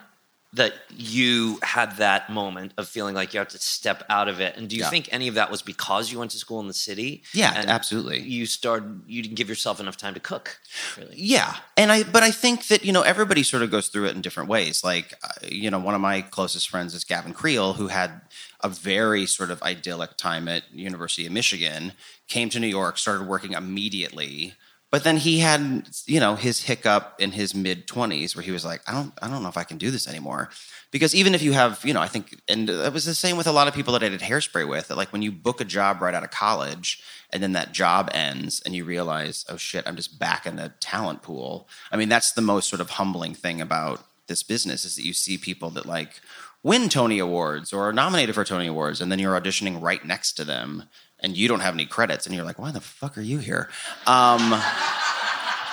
that 0.53 0.73
you 0.95 1.57
had 1.63 1.95
that 1.97 2.29
moment 2.29 2.73
of 2.77 2.87
feeling 2.89 3.15
like 3.15 3.33
you 3.33 3.39
have 3.39 3.47
to 3.49 3.57
step 3.57 4.03
out 4.09 4.27
of 4.27 4.39
it. 4.41 4.55
And 4.57 4.69
do 4.69 4.75
you 4.75 4.83
Yeah. 4.83 4.89
think 4.89 5.07
any 5.11 5.27
of 5.29 5.35
that 5.35 5.49
was 5.51 5.61
because 5.61 6.11
you 6.11 6.19
went 6.19 6.31
to 6.31 6.37
school 6.37 6.59
in 6.59 6.67
the 6.67 6.73
city? 6.73 7.23
Yeah, 7.33 7.63
absolutely. 7.67 8.19
You 8.21 8.45
started. 8.45 9.01
You 9.07 9.21
didn't 9.21 9.35
give 9.35 9.47
yourself 9.49 9.79
enough 9.79 9.95
time 9.97 10.13
to 10.15 10.19
cook. 10.19 10.59
Really. 10.97 11.15
Yeah, 11.17 11.55
and 11.77 11.91
I 11.93 12.03
but 12.03 12.23
I 12.23 12.31
think 12.31 12.67
that 12.67 12.83
you 12.85 12.91
know 12.91 13.01
everybody 13.03 13.41
sort 13.43 13.63
of 13.63 13.71
goes 13.71 13.87
through 13.87 14.05
it 14.07 14.15
in 14.15 14.21
different 14.21 14.49
ways. 14.49 14.83
Like 14.83 15.13
uh, 15.23 15.29
you 15.49 15.71
know, 15.71 15.79
one 15.79 15.95
of 15.95 16.01
my 16.01 16.21
closest 16.21 16.69
friends 16.69 16.93
is 16.93 17.03
Gavin 17.05 17.33
Creel, 17.33 17.73
who 17.73 17.87
had 17.87 18.21
a 18.65 18.69
very 18.69 19.27
sort 19.27 19.51
of 19.51 19.61
idyllic 19.61 20.17
time 20.17 20.47
at 20.47 20.63
University 20.73 21.27
of 21.27 21.31
Michigan, 21.31 21.93
came 22.27 22.49
to 22.49 22.59
New 22.59 22.67
York, 22.67 22.97
started 22.97 23.27
working 23.27 23.53
immediately. 23.53 24.55
But 24.89 25.03
then 25.03 25.17
he 25.17 25.39
had, 25.39 25.87
you 26.07 26.19
know, 26.19 26.35
his 26.35 26.63
hiccup 26.63 27.15
in 27.19 27.31
his 27.31 27.53
mid 27.53 27.85
twenties 27.85 28.35
where 28.35 28.43
he 28.43 28.51
was 28.51 28.65
like, 28.65 28.81
I 28.87 28.91
don't, 28.91 29.13
I 29.21 29.27
don't 29.27 29.43
know 29.43 29.49
if 29.49 29.57
I 29.57 29.63
can 29.63 29.77
do 29.77 29.91
this 29.91 30.07
anymore. 30.07 30.49
Because 30.89 31.13
even 31.13 31.35
if 31.35 31.43
you 31.43 31.51
have, 31.51 31.83
you 31.85 31.93
know, 31.93 32.01
I 32.01 32.07
think, 32.07 32.39
and 32.47 32.67
it 32.69 32.91
was 32.91 33.05
the 33.05 33.13
same 33.13 33.37
with 33.37 33.45
a 33.45 33.51
lot 33.51 33.67
of 33.67 33.75
people 33.75 33.93
that 33.93 34.03
I 34.03 34.09
did 34.09 34.21
hairspray 34.21 34.67
with. 34.67 34.87
That 34.87 34.97
like 34.97 35.13
when 35.13 35.21
you 35.21 35.31
book 35.31 35.61
a 35.61 35.65
job 35.65 36.01
right 36.01 36.15
out 36.15 36.23
of 36.23 36.31
college, 36.31 37.03
and 37.31 37.43
then 37.43 37.51
that 37.51 37.71
job 37.71 38.09
ends, 38.13 38.63
and 38.65 38.73
you 38.73 38.83
realize, 38.83 39.45
oh 39.47 39.57
shit, 39.57 39.85
I'm 39.85 39.95
just 39.95 40.17
back 40.17 40.47
in 40.47 40.55
the 40.55 40.73
talent 40.79 41.21
pool. 41.21 41.67
I 41.91 41.97
mean, 41.97 42.09
that's 42.09 42.31
the 42.31 42.41
most 42.41 42.69
sort 42.69 42.81
of 42.81 42.91
humbling 42.91 43.35
thing 43.35 43.61
about 43.61 44.03
this 44.27 44.41
business 44.41 44.85
is 44.85 44.95
that 44.95 45.05
you 45.05 45.13
see 45.13 45.37
people 45.37 45.69
that 45.71 45.85
like 45.85 46.21
win 46.65 46.89
Tony 46.89 47.19
Awards 47.19 47.71
or 47.71 47.87
are 47.87 47.93
nominated 47.93 48.33
for 48.33 48.43
Tony 48.43 48.65
Awards, 48.65 48.99
and 48.99 49.11
then 49.11 49.19
you're 49.19 49.39
auditioning 49.39 49.79
right 49.79 50.03
next 50.03 50.33
to 50.33 50.43
them, 50.43 50.85
and 51.19 51.37
you 51.37 51.47
don't 51.47 51.59
have 51.59 51.75
any 51.75 51.85
credits, 51.85 52.25
and 52.25 52.33
you're 52.35 52.43
like, 52.43 52.57
why 52.57 52.71
the 52.71 52.81
fuck 52.81 53.15
are 53.19 53.21
you 53.21 53.37
here? 53.37 53.69
Um, 54.07 54.49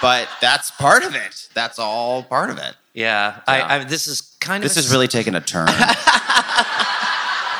but 0.02 0.28
that's 0.42 0.70
part 0.72 1.02
of 1.02 1.14
it. 1.14 1.48
That's 1.54 1.78
all 1.78 2.22
part 2.22 2.50
of 2.50 2.58
it. 2.58 2.76
Yeah. 2.92 3.40
I, 3.48 3.76
I. 3.76 3.84
This 3.84 4.06
is 4.06 4.36
kind 4.38 4.62
of. 4.62 4.68
This 4.68 4.76
is 4.76 4.92
really 4.92 5.08
taking 5.08 5.34
a 5.34 5.40
turn. 5.40 5.68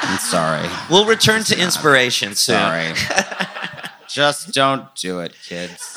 I'm 0.04 0.18
sorry. 0.18 0.68
We'll 0.90 1.06
return 1.06 1.42
to 1.44 1.58
inspiration 1.58 2.34
soon. 2.34 2.56
Sorry. 2.58 2.92
Just 4.08 4.52
don't 4.52 4.94
do 4.96 5.20
it, 5.20 5.34
kids. 5.42 5.96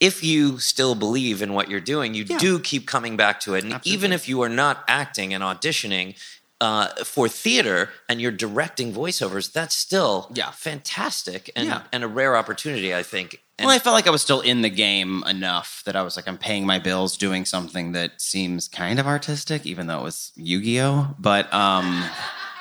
if 0.00 0.22
you 0.22 0.58
still 0.58 0.94
believe 0.94 1.42
in 1.42 1.52
what 1.52 1.68
you're 1.68 1.80
doing, 1.80 2.14
you 2.14 2.24
do 2.24 2.58
keep 2.60 2.86
coming 2.86 3.16
back 3.16 3.40
to 3.40 3.54
it, 3.54 3.64
and 3.64 3.80
even 3.84 4.12
if 4.12 4.28
you 4.28 4.40
are 4.42 4.48
not 4.48 4.84
acting 4.88 5.34
and 5.34 5.42
auditioning. 5.42 6.14
Uh, 6.60 6.88
for 7.04 7.28
theater 7.28 7.88
and 8.08 8.20
you're 8.20 8.32
directing 8.32 8.92
voiceovers, 8.92 9.52
that's 9.52 9.76
still 9.76 10.28
Yeah. 10.34 10.50
fantastic 10.50 11.52
and, 11.54 11.68
Yeah. 11.68 11.82
and 11.92 12.02
a 12.02 12.08
rare 12.08 12.36
opportunity, 12.36 12.92
I 12.92 13.04
think. 13.04 13.40
And 13.60 13.66
well, 13.66 13.76
I 13.76 13.78
felt 13.78 13.94
like 13.94 14.08
I 14.08 14.10
was 14.10 14.22
still 14.22 14.40
in 14.40 14.62
the 14.62 14.68
game 14.68 15.22
enough 15.28 15.82
that 15.84 15.94
I 15.94 16.02
was 16.02 16.16
like, 16.16 16.26
I'm 16.26 16.36
paying 16.36 16.66
my 16.66 16.80
bills 16.80 17.16
doing 17.16 17.44
something 17.44 17.92
that 17.92 18.20
seems 18.20 18.66
kind 18.66 18.98
of 18.98 19.06
artistic, 19.06 19.66
even 19.66 19.86
though 19.86 20.00
it 20.00 20.02
was 20.02 20.32
Yu-Gi-Oh. 20.34 21.14
But 21.20 21.52
um, 21.54 22.04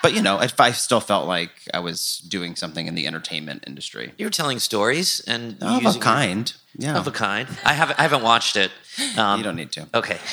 but 0.02 0.14
you 0.14 0.22
know, 0.22 0.42
if 0.42 0.60
I 0.60 0.72
still 0.72 1.00
felt 1.00 1.28
like 1.28 1.52
I 1.74 1.80
was 1.80 2.20
doing 2.28 2.56
something 2.56 2.88
in 2.88 2.96
the 2.96 3.08
entertainment 3.08 3.64
industry. 3.68 4.14
you're 4.18 4.30
telling 4.30 4.60
stories 4.60 5.20
and 5.28 5.56
Of 5.62 5.70
a 5.70 5.74
using 5.84 5.94
your- 5.94 6.02
kind. 6.02 6.54
Yeah. 6.80 6.98
of 6.98 7.08
a 7.08 7.12
kind. 7.12 7.48
I 7.66 7.74
haven't 7.74 8.00
I 8.00 8.04
haven't 8.04 8.22
watched 8.24 8.56
it. 8.56 8.72
Um, 9.18 9.40
you 9.40 9.44
don't 9.44 9.56
need 9.56 9.72
to. 9.74 9.88
Okay. 9.96 10.18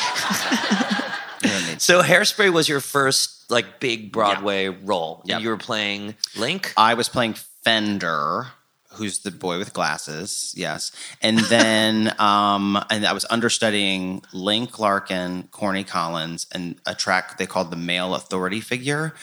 Need 1.42 1.74
to. 1.74 1.81
So 1.81 2.03
Hairspray 2.03 2.50
was 2.53 2.68
your 2.68 2.81
first 2.81 3.50
like 3.50 3.79
big 3.81 4.12
Broadway 4.12 4.68
role. 4.68 5.22
Yep. 5.27 5.40
You 5.42 5.48
were 5.50 5.57
playing 5.59 6.14
Link. 6.37 6.72
I 6.77 6.94
was 6.94 7.09
playing 7.09 7.35
Fender, 7.35 8.46
who's 8.92 9.18
the 9.20 9.31
boy 9.31 9.59
with 9.59 9.72
glasses. 9.74 10.55
Yes, 10.57 10.90
and 11.20 11.38
then 11.50 12.14
um, 12.18 12.83
and 12.90 13.07
I 13.07 13.12
was 13.12 13.24
understudying 13.27 14.22
Link 14.33 14.79
Larkin, 14.79 15.48
Corny 15.50 15.85
Collins, 15.85 16.46
and 16.53 16.77
a 16.87 16.94
track 16.94 17.37
they 17.38 17.46
called 17.46 17.70
the 17.70 17.77
male 17.77 18.14
authority 18.14 18.61
figure. 18.61 19.14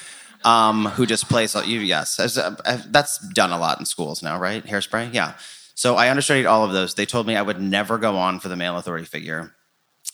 Um, 0.43 0.85
who 0.85 1.05
just 1.05 1.29
plays 1.29 1.55
you? 1.55 1.79
Yes, 1.79 2.19
as, 2.19 2.37
uh, 2.37 2.55
uh, 2.65 2.79
that's 2.87 3.19
done 3.29 3.51
a 3.51 3.59
lot 3.59 3.79
in 3.79 3.85
schools 3.85 4.23
now, 4.23 4.39
right? 4.39 4.65
Hairspray, 4.65 5.13
yeah. 5.13 5.33
So 5.75 5.95
I 5.95 6.09
understudied 6.09 6.45
all 6.45 6.63
of 6.65 6.73
those. 6.73 6.95
They 6.95 7.05
told 7.05 7.27
me 7.27 7.35
I 7.35 7.41
would 7.41 7.61
never 7.61 7.97
go 7.97 8.17
on 8.17 8.39
for 8.39 8.49
the 8.49 8.55
male 8.55 8.77
authority 8.77 9.05
figure. 9.05 9.55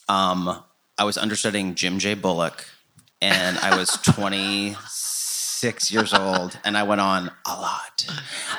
Um, 0.10 0.64
I 0.98 1.04
was 1.04 1.18
understudying 1.18 1.76
Jim 1.76 2.00
J. 2.00 2.14
Bullock, 2.14 2.66
and 3.22 3.58
I 3.60 3.78
was 3.78 3.90
26 4.04 5.92
years 5.92 6.14
old, 6.14 6.58
and 6.64 6.78
I 6.78 6.84
went 6.84 7.02
on 7.02 7.32
a 7.46 7.54
lot, 7.54 8.06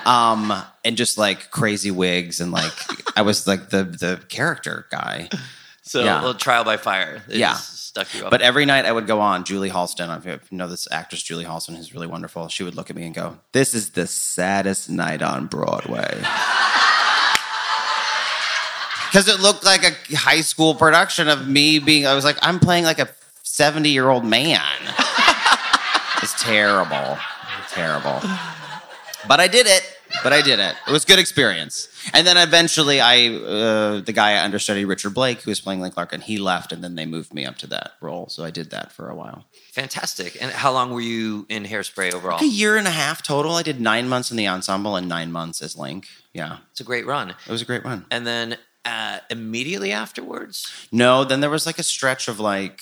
um, 0.04 0.52
and 0.84 0.96
just 0.96 1.18
like 1.18 1.50
crazy 1.50 1.90
wigs, 1.90 2.40
and 2.40 2.52
like 2.52 2.72
I 3.16 3.22
was 3.22 3.46
like 3.46 3.70
the 3.70 3.84
the 3.84 4.20
character 4.28 4.86
guy. 4.90 5.28
So 5.88 6.04
Yeah. 6.04 6.16
a 6.16 6.20
little 6.20 6.34
trial 6.34 6.64
by 6.64 6.76
fire. 6.76 7.22
It 7.28 7.38
Yeah. 7.38 7.54
stuck 7.54 8.12
you 8.14 8.24
up. 8.26 8.30
But 8.30 8.42
every 8.42 8.66
night 8.66 8.84
I 8.84 8.92
would 8.92 9.06
go 9.06 9.20
on. 9.20 9.44
Julie 9.44 9.70
Halston, 9.70 10.14
if 10.26 10.26
you 10.52 10.58
know 10.58 10.68
this 10.68 10.86
actress, 10.90 11.22
Julie 11.22 11.46
Halston, 11.46 11.76
who's 11.76 11.94
really 11.94 12.06
wonderful. 12.06 12.48
She 12.48 12.62
would 12.62 12.74
look 12.74 12.90
at 12.90 12.96
me 12.96 13.06
and 13.06 13.14
go, 13.14 13.38
"This 13.52 13.72
is 13.72 13.90
the 13.90 14.06
saddest 14.06 14.90
night 14.90 15.22
on 15.22 15.46
Broadway." 15.46 16.22
Because 19.10 19.26
it 19.26 19.40
looked 19.40 19.64
like 19.64 19.84
a 19.84 20.16
high 20.16 20.42
school 20.42 20.74
production 20.74 21.28
of 21.28 21.48
me 21.48 21.78
being. 21.78 22.06
I 22.06 22.14
was 22.14 22.24
like, 22.26 22.36
I'm 22.42 22.60
playing 22.60 22.84
like 22.84 22.98
a 22.98 23.08
70 23.42 23.88
year 23.88 24.10
old 24.10 24.22
man. 24.22 24.60
it's 26.22 26.34
terrible, 26.42 27.16
terrible. 27.70 28.20
But 29.26 29.40
I 29.40 29.48
did 29.48 29.66
it. 29.66 29.82
but 30.22 30.32
I 30.34 30.42
did 30.42 30.58
it. 30.58 30.74
It 30.86 30.90
was 30.92 31.06
good 31.06 31.18
experience. 31.18 31.88
And 32.12 32.26
then 32.26 32.36
eventually, 32.36 33.00
I 33.00 33.28
uh, 33.28 34.00
the 34.00 34.12
guy 34.12 34.32
I 34.32 34.44
understudied, 34.44 34.86
Richard 34.86 35.14
Blake, 35.14 35.42
who 35.42 35.50
was 35.50 35.60
playing 35.60 35.80
Link 35.80 35.96
Larkin, 35.96 36.20
he 36.20 36.38
left, 36.38 36.72
and 36.72 36.82
then 36.82 36.94
they 36.94 37.06
moved 37.06 37.32
me 37.34 37.44
up 37.44 37.56
to 37.58 37.66
that 37.68 37.92
role. 38.00 38.28
So 38.28 38.44
I 38.44 38.50
did 38.50 38.70
that 38.70 38.92
for 38.92 39.08
a 39.08 39.14
while. 39.14 39.44
Fantastic. 39.72 40.36
And 40.40 40.50
how 40.50 40.72
long 40.72 40.92
were 40.92 41.00
you 41.00 41.46
in 41.48 41.64
Hairspray 41.64 42.12
overall? 42.12 42.36
Like 42.38 42.42
a 42.42 42.46
year 42.46 42.76
and 42.76 42.86
a 42.86 42.90
half 42.92 43.22
total. 43.22 43.52
I 43.52 43.62
did 43.62 43.80
nine 43.80 44.08
months 44.08 44.30
in 44.30 44.36
the 44.36 44.48
ensemble 44.48 44.96
and 44.96 45.08
nine 45.08 45.30
months 45.30 45.62
as 45.62 45.76
Link. 45.76 46.06
Yeah, 46.32 46.58
It's 46.72 46.80
a 46.80 46.84
great 46.84 47.06
run. 47.06 47.30
it 47.30 47.36
was 47.50 47.62
a 47.62 47.64
great 47.64 47.84
run. 47.84 48.06
And 48.10 48.26
then 48.26 48.56
uh, 48.84 49.18
immediately 49.30 49.92
afterwards, 49.92 50.66
No, 50.92 51.24
then 51.24 51.40
there 51.40 51.50
was 51.50 51.66
like 51.66 51.78
a 51.78 51.82
stretch 51.82 52.26
of 52.28 52.38
like 52.40 52.80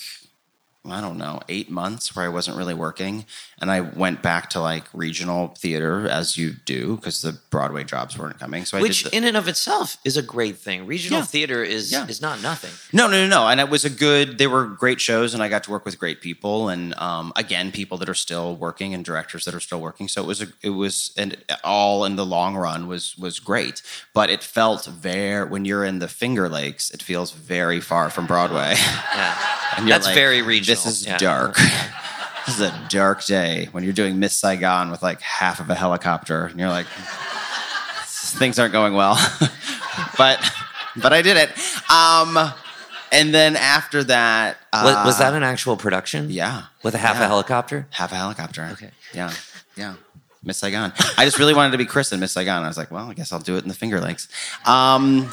I 0.91 1.01
don't 1.01 1.17
know, 1.17 1.41
eight 1.49 1.69
months 1.69 2.15
where 2.15 2.25
I 2.25 2.29
wasn't 2.29 2.57
really 2.57 2.73
working. 2.73 3.25
And 3.59 3.71
I 3.71 3.81
went 3.81 4.21
back 4.21 4.49
to 4.51 4.59
like 4.61 4.83
regional 4.93 5.47
theater 5.57 6.07
as 6.07 6.37
you 6.37 6.51
do 6.65 6.95
because 6.95 7.21
the 7.21 7.37
Broadway 7.49 7.83
jobs 7.83 8.17
weren't 8.17 8.39
coming. 8.39 8.65
So 8.65 8.77
I 8.77 8.81
which 8.81 9.03
did 9.03 9.11
the, 9.11 9.17
in 9.17 9.23
and 9.23 9.35
of 9.37 9.47
itself 9.47 9.97
is 10.05 10.15
a 10.17 10.21
great 10.21 10.57
thing. 10.57 10.85
Regional 10.85 11.19
Yeah. 11.19 11.25
theater 11.25 11.63
is 11.63 11.91
Yeah. 11.91 12.05
is 12.07 12.21
not 12.21 12.41
nothing. 12.41 12.71
No, 12.93 13.07
no, 13.07 13.21
no, 13.23 13.27
no. 13.27 13.47
And 13.47 13.59
it 13.59 13.69
was 13.69 13.83
a 13.85 13.89
good, 13.89 14.37
they 14.37 14.47
were 14.47 14.65
great 14.65 15.01
shows 15.01 15.33
and 15.33 15.41
I 15.41 15.49
got 15.49 15.63
to 15.63 15.71
work 15.71 15.85
with 15.85 15.97
great 15.99 16.21
people. 16.21 16.69
And 16.69 16.93
um, 16.99 17.33
again, 17.35 17.71
people 17.71 17.97
that 17.97 18.09
are 18.09 18.13
still 18.13 18.55
working 18.55 18.93
and 18.93 19.03
directors 19.03 19.45
that 19.45 19.53
are 19.55 19.59
still 19.59 19.81
working. 19.81 20.07
So 20.07 20.21
it 20.23 20.27
was, 20.27 20.41
a, 20.41 20.47
it 20.61 20.69
was, 20.71 21.11
and 21.17 21.37
all 21.63 22.05
in 22.05 22.15
the 22.15 22.25
long 22.25 22.55
run 22.55 22.87
was, 22.87 23.17
was 23.17 23.39
great. 23.39 23.81
But 24.13 24.29
it 24.29 24.43
felt 24.43 24.85
very, 24.85 25.47
when 25.49 25.65
you're 25.65 25.83
in 25.85 25.99
the 25.99 26.07
Finger 26.07 26.47
Lakes, 26.49 26.91
it 26.91 27.01
feels 27.01 27.31
very 27.31 27.81
far 27.81 28.09
from 28.09 28.27
Broadway. 28.27 28.75
Yeah. 28.77 29.37
And 29.75 29.87
That's 29.89 30.05
like, 30.05 30.15
very 30.15 30.41
regional. 30.41 30.81
This 30.83 30.85
is 30.85 31.05
Yeah. 31.05 31.17
dark. 31.17 31.55
this 32.45 32.55
is 32.55 32.61
a 32.61 32.87
dark 32.89 33.25
day 33.25 33.67
when 33.71 33.83
you're 33.83 33.93
doing 33.93 34.19
Miss 34.19 34.37
Saigon 34.37 34.89
with 34.91 35.03
like 35.03 35.21
half 35.21 35.59
of 35.59 35.69
a 35.69 35.75
helicopter, 35.75 36.45
and 36.45 36.59
you're 36.59 36.69
like, 36.69 36.87
things 38.05 38.59
aren't 38.59 38.73
going 38.73 38.93
well. 38.93 39.15
but 40.17 40.39
but 40.95 41.13
I 41.13 41.21
did 41.21 41.37
it. 41.37 41.51
Um, 41.91 42.53
and 43.11 43.33
then 43.33 43.55
after 43.55 44.03
that, 44.05 44.57
uh, 44.73 44.81
was, 44.83 45.05
was 45.05 45.19
that 45.19 45.33
an 45.33 45.43
actual 45.43 45.77
production? 45.77 46.29
Yeah, 46.29 46.63
With 46.83 46.95
a 46.95 46.97
half 46.97 47.15
Yeah. 47.17 47.25
a 47.25 47.27
helicopter? 47.27 47.87
half 47.91 48.11
a 48.11 48.15
helicopter? 48.15 48.69
Okay. 48.73 48.91
Yeah, 49.13 49.31
yeah. 49.75 49.93
Miss 50.43 50.57
Saigon. 50.57 50.93
I 51.17 51.25
just 51.25 51.39
really 51.39 51.53
wanted 51.53 51.71
to 51.71 51.77
be 51.77 51.85
Chris 51.85 52.11
in 52.11 52.19
Miss 52.19 52.31
Saigon. 52.31 52.63
I 52.63 52.67
was 52.67 52.77
like, 52.77 52.91
well, 52.91 53.09
I 53.09 53.13
guess 53.13 53.31
I'll 53.31 53.39
do 53.39 53.57
it 53.57 53.63
in 53.63 53.67
the 53.69 53.73
Finger 53.73 53.99
Lakes. 53.99 54.27
Um, 54.65 55.29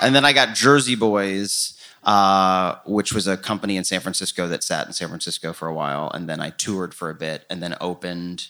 and 0.00 0.14
then 0.14 0.24
I 0.24 0.32
got 0.32 0.54
Jersey 0.54 0.94
Boys, 0.94 1.78
uh, 2.04 2.76
which 2.84 3.12
was 3.12 3.26
a 3.26 3.36
company 3.36 3.76
in 3.76 3.84
San 3.84 4.00
Francisco 4.00 4.46
that 4.48 4.62
sat 4.62 4.86
in 4.86 4.92
San 4.92 5.08
Francisco 5.08 5.52
for 5.52 5.68
a 5.68 5.74
while. 5.74 6.10
And 6.12 6.28
then 6.28 6.40
I 6.40 6.50
toured 6.50 6.94
for 6.94 7.10
a 7.10 7.14
bit 7.14 7.44
and 7.50 7.62
then 7.62 7.74
opened 7.80 8.48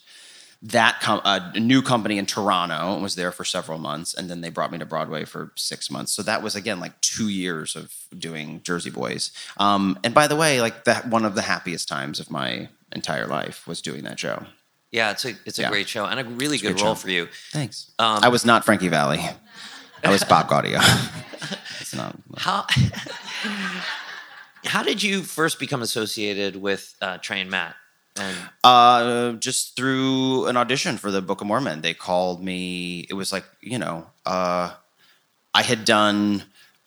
that 0.62 0.98
com- 1.00 1.20
a 1.24 1.60
new 1.60 1.82
company 1.82 2.16
in 2.16 2.24
Toronto 2.26 2.94
and 2.94 3.02
was 3.02 3.16
there 3.16 3.30
for 3.30 3.44
several 3.44 3.78
months. 3.78 4.14
And 4.14 4.30
then 4.30 4.40
they 4.40 4.48
brought 4.48 4.72
me 4.72 4.78
to 4.78 4.86
Broadway 4.86 5.24
for 5.26 5.52
six 5.56 5.90
months. 5.90 6.12
So 6.12 6.22
that 6.22 6.42
was, 6.42 6.56
again, 6.56 6.80
like 6.80 6.98
two 7.02 7.28
years 7.28 7.76
of 7.76 7.92
doing 8.18 8.62
Jersey 8.62 8.90
Boys. 8.90 9.30
Um, 9.58 9.98
and 10.02 10.14
by 10.14 10.26
the 10.26 10.36
way, 10.36 10.60
like 10.62 10.84
that, 10.84 11.06
one 11.08 11.24
of 11.26 11.34
the 11.34 11.42
happiest 11.42 11.86
times 11.88 12.18
of 12.18 12.30
my 12.30 12.68
entire 12.92 13.26
life 13.26 13.66
was 13.66 13.82
doing 13.82 14.04
that 14.04 14.18
show. 14.18 14.46
Yeah, 14.90 15.10
it's 15.10 15.24
a 15.24 15.34
it's 15.44 15.58
a 15.58 15.62
Yeah. 15.62 15.70
great 15.70 15.88
show 15.88 16.04
and 16.06 16.20
a 16.20 16.24
really 16.24 16.56
a 16.56 16.60
good 16.60 16.74
great 16.76 16.84
role 16.84 16.94
show. 16.94 17.00
for 17.00 17.10
you. 17.10 17.28
Thanks. 17.50 17.90
Um, 17.98 18.20
I 18.22 18.28
was 18.28 18.44
not 18.46 18.64
Frankie 18.64 18.86
Valli. 18.88 19.18
I 20.04 20.10
was 20.10 20.22
Bob 20.22 20.48
Gaudio. 20.48 20.78
it's 21.84 21.94
not. 21.94 22.16
How 22.38 22.64
how 24.64 24.82
did 24.82 25.02
you 25.02 25.22
first 25.22 25.58
become 25.58 25.82
associated 25.82 26.56
with 26.56 26.94
uh, 27.02 27.18
Trey 27.18 27.40
and 27.42 27.50
Matt? 27.50 27.76
And 28.16 28.36
Uh, 28.62 29.32
just 29.32 29.76
through 29.76 30.46
an 30.46 30.56
audition 30.56 30.96
for 30.96 31.10
the 31.10 31.20
Book 31.20 31.40
of 31.42 31.46
Mormon, 31.46 31.82
they 31.82 31.92
called 31.92 32.42
me. 32.42 33.06
It 33.10 33.14
was 33.14 33.32
like 33.32 33.44
you 33.60 33.78
know, 33.78 34.06
uh, 34.24 34.72
I 35.52 35.62
had 35.62 35.84
done 35.84 36.44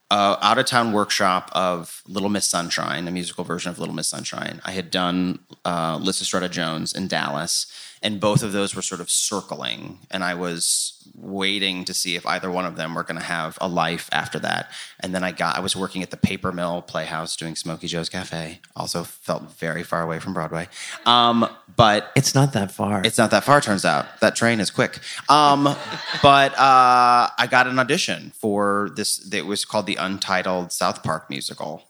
a 0.10 0.38
out 0.42 0.58
of 0.58 0.66
town 0.66 0.94
workshop 0.94 1.52
of 1.54 2.02
Little 2.08 2.30
Miss 2.30 2.46
Sunshine, 2.48 3.08
a 3.08 3.12
musical 3.12 3.44
version 3.44 3.70
of 3.70 3.78
Little 3.78 3.94
Miss 3.94 4.08
Sunshine. 4.08 4.62
I 4.66 4.72
had 4.72 4.90
done 4.90 5.40
uh, 5.64 6.00
Lysistrata 6.00 6.50
Jones 6.50 6.94
in 6.94 7.08
Dallas, 7.08 7.68
and 8.02 8.20
both 8.20 8.44
of 8.44 8.52
those 8.52 8.76
were 8.76 8.82
sort 8.82 9.02
of 9.02 9.10
circling, 9.10 10.00
and 10.12 10.24
I 10.24 10.34
was 10.36 10.94
waiting 11.16 11.84
to 11.86 11.94
see 11.94 12.16
if 12.16 12.26
either 12.26 12.52
one 12.52 12.66
of 12.66 12.76
them 12.76 12.94
were 12.94 13.04
going 13.04 13.20
to 13.20 13.26
have 13.26 13.58
a 13.60 13.68
life 13.68 14.10
after 14.12 14.38
that. 14.40 14.70
And 15.00 15.16
then 15.16 15.24
I 15.24 15.32
got, 15.32 15.58
I 15.58 15.60
was 15.62 15.76
working 15.76 16.04
at 16.04 16.12
the 16.12 16.18
Paper 16.18 16.52
Mill 16.52 16.82
Playhouse 16.82 17.36
doing 17.36 17.56
Smokey 17.56 17.88
Joe's 17.88 18.10
Cafe. 18.10 18.60
Also 18.76 19.04
felt 19.04 19.44
very 19.58 19.84
far 19.84 20.02
away 20.02 20.20
from 20.20 20.34
Broadway, 20.34 20.68
um, 21.06 21.48
but 21.76 22.12
it's 22.16 22.36
not 22.36 22.54
that 22.54 22.72
far. 22.72 23.02
it's 23.04 23.18
not 23.18 23.32
that 23.32 23.44
far, 23.44 23.62
turns 23.62 23.86
out. 23.86 24.20
That 24.22 24.36
train 24.36 24.60
is 24.60 24.70
quick. 24.70 25.00
Um, 25.30 25.64
but 26.22 26.54
uh, 26.54 27.30
I 27.38 27.48
got 27.50 27.68
an 27.68 27.80
audition 27.80 28.32
for 28.36 28.92
this. 28.96 29.34
It 29.34 29.46
was 29.46 29.66
called 29.66 29.88
the 29.88 29.96
Untitled 29.96 30.72
South 30.72 31.04
Park 31.04 31.30
musical. 31.30 31.87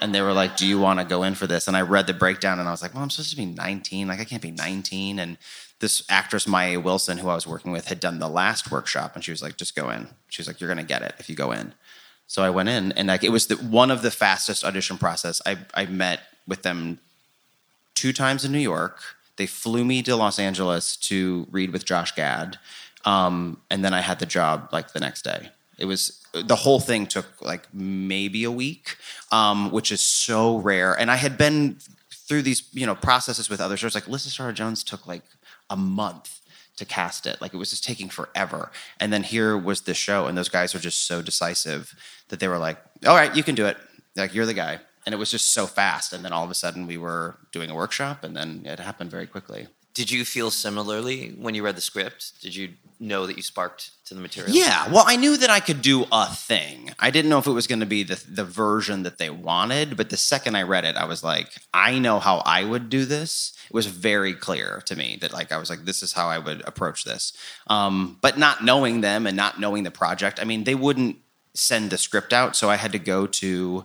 And 0.00 0.14
they 0.14 0.20
were 0.20 0.32
like, 0.32 0.56
Do 0.56 0.66
you 0.66 0.78
want 0.78 0.98
to 1.00 1.04
go 1.04 1.22
in 1.22 1.34
for 1.34 1.46
this? 1.46 1.68
And 1.68 1.76
I 1.76 1.82
read 1.82 2.06
the 2.06 2.14
breakdown 2.14 2.58
and 2.58 2.68
I 2.68 2.70
was 2.70 2.82
like, 2.82 2.94
Well, 2.94 3.02
I'm 3.02 3.10
supposed 3.10 3.30
to 3.30 3.36
be 3.36 3.46
19. 3.46 4.08
Like, 4.08 4.20
I 4.20 4.24
can't 4.24 4.42
be 4.42 4.50
19. 4.50 5.18
And 5.18 5.36
this 5.80 6.02
actress, 6.08 6.46
Maya 6.46 6.80
Wilson, 6.80 7.18
who 7.18 7.28
I 7.28 7.34
was 7.34 7.46
working 7.46 7.72
with, 7.72 7.86
had 7.86 8.00
done 8.00 8.18
the 8.18 8.28
last 8.28 8.70
workshop. 8.70 9.14
And 9.14 9.24
she 9.24 9.30
was 9.30 9.42
like, 9.42 9.56
Just 9.56 9.76
go 9.76 9.90
in. 9.90 10.08
She 10.28 10.40
was 10.40 10.48
like, 10.48 10.60
You're 10.60 10.74
to 10.74 10.82
get 10.82 11.02
it 11.02 11.14
if 11.18 11.28
you 11.28 11.36
go 11.36 11.52
in. 11.52 11.74
So 12.30 12.44
I 12.44 12.50
went 12.50 12.68
in 12.68 12.92
and 12.92 13.08
like 13.08 13.24
it 13.24 13.32
was 13.32 13.48
the, 13.48 13.56
one 13.56 13.90
of 13.90 14.02
the 14.02 14.10
fastest 14.12 14.64
audition 14.64 14.98
process. 14.98 15.42
I, 15.44 15.58
I 15.74 15.86
met 15.86 16.20
with 16.46 16.62
them 16.62 17.00
two 17.94 18.12
times 18.12 18.44
in 18.44 18.52
New 18.52 18.60
York. 18.60 19.00
They 19.36 19.46
flew 19.46 19.84
me 19.84 20.00
to 20.04 20.14
Los 20.14 20.38
Angeles 20.38 20.96
to 21.08 21.48
read 21.50 21.72
with 21.72 21.84
Josh 21.84 22.14
Gad, 22.14 22.56
um, 23.04 23.60
and 23.68 23.84
then 23.84 23.92
I 23.92 24.00
had 24.00 24.20
the 24.20 24.26
job 24.26 24.68
like 24.70 24.92
the 24.92 25.00
next 25.00 25.22
day. 25.22 25.50
It 25.76 25.86
was 25.86 26.19
the 26.32 26.56
whole 26.56 26.80
thing 26.80 27.06
took 27.06 27.26
like 27.40 27.72
maybe 27.72 28.44
a 28.44 28.50
week, 28.50 28.96
um, 29.32 29.70
which 29.70 29.90
is 29.90 30.00
so 30.00 30.58
rare. 30.58 30.94
And 30.94 31.10
I 31.10 31.16
had 31.16 31.36
been 31.36 31.78
through 32.10 32.42
these 32.42 32.68
you 32.72 32.86
know 32.86 32.94
processes 32.94 33.48
with 33.48 33.60
other 33.60 33.76
shows. 33.76 33.94
Like 33.94 34.04
Lysistrata 34.04 34.54
Jones 34.54 34.84
took 34.84 35.06
like 35.06 35.22
a 35.68 35.76
month 35.76 36.40
to 36.76 36.84
cast 36.84 37.26
it. 37.26 37.40
Like 37.40 37.52
it 37.52 37.56
was 37.56 37.70
just 37.70 37.84
taking 37.84 38.08
forever. 38.08 38.70
And 38.98 39.12
then 39.12 39.22
here 39.22 39.56
was 39.56 39.82
this 39.82 39.96
show, 39.96 40.26
and 40.26 40.36
those 40.36 40.48
guys 40.48 40.74
were 40.74 40.80
just 40.80 41.06
so 41.06 41.22
decisive 41.22 41.94
that 42.28 42.40
they 42.40 42.48
were 42.48 42.58
like, 42.58 42.78
"All 43.06 43.16
right, 43.16 43.34
you 43.34 43.42
can 43.42 43.54
do 43.54 43.66
it. 43.66 43.76
Like 44.16 44.34
you're 44.34 44.46
the 44.46 44.54
guy." 44.54 44.80
And 45.06 45.14
it 45.14 45.18
was 45.18 45.30
just 45.30 45.52
so 45.52 45.66
fast. 45.66 46.12
And 46.12 46.24
then 46.24 46.32
all 46.32 46.44
of 46.44 46.50
a 46.50 46.54
sudden, 46.54 46.86
we 46.86 46.96
were 46.96 47.38
doing 47.52 47.70
a 47.70 47.74
workshop, 47.74 48.22
and 48.22 48.36
then 48.36 48.62
it 48.64 48.78
happened 48.78 49.10
very 49.10 49.26
quickly. 49.26 49.68
Did 50.00 50.10
you 50.10 50.24
feel 50.24 50.50
similarly 50.50 51.34
when 51.36 51.54
you 51.54 51.62
read 51.62 51.76
the 51.76 51.82
script? 51.82 52.40
Did 52.40 52.56
you 52.56 52.70
know 52.98 53.26
that 53.26 53.36
you 53.36 53.42
sparked 53.42 53.90
to 54.06 54.14
the 54.14 54.20
material? 54.22 54.56
Yeah, 54.56 54.90
well, 54.90 55.04
I 55.06 55.16
knew 55.16 55.36
that 55.36 55.50
I 55.50 55.60
could 55.60 55.82
do 55.82 56.06
a 56.10 56.24
thing. 56.24 56.92
I 56.98 57.10
didn't 57.10 57.28
know 57.28 57.38
if 57.38 57.46
it 57.46 57.52
was 57.52 57.66
going 57.66 57.80
to 57.80 57.86
be 57.86 58.02
the 58.02 58.18
the 58.26 58.46
version 58.46 59.02
that 59.02 59.18
they 59.18 59.28
wanted, 59.28 59.98
but 59.98 60.08
the 60.08 60.16
second 60.16 60.56
I 60.56 60.62
read 60.62 60.86
it, 60.86 60.96
I 60.96 61.04
was 61.04 61.22
like, 61.22 61.48
I 61.74 61.98
know 61.98 62.18
how 62.18 62.38
I 62.46 62.64
would 62.64 62.88
do 62.88 63.04
this. 63.04 63.52
It 63.66 63.74
was 63.74 63.84
very 63.88 64.32
clear 64.32 64.82
to 64.86 64.96
me 64.96 65.18
that 65.20 65.34
like 65.34 65.52
I 65.52 65.58
was 65.58 65.68
like, 65.68 65.84
this 65.84 66.02
is 66.02 66.14
how 66.14 66.28
I 66.28 66.38
would 66.38 66.66
approach 66.66 67.04
this. 67.04 67.34
Um, 67.66 68.16
but 68.22 68.38
not 68.38 68.64
knowing 68.64 69.02
them 69.02 69.26
and 69.26 69.36
not 69.36 69.60
knowing 69.60 69.82
the 69.82 69.90
project, 69.90 70.40
I 70.40 70.44
mean, 70.44 70.64
they 70.64 70.74
wouldn't 70.74 71.18
send 71.52 71.90
the 71.90 71.98
script 71.98 72.32
out, 72.32 72.56
so 72.56 72.70
I 72.70 72.76
had 72.76 72.92
to 72.92 72.98
go 72.98 73.26
to 73.26 73.84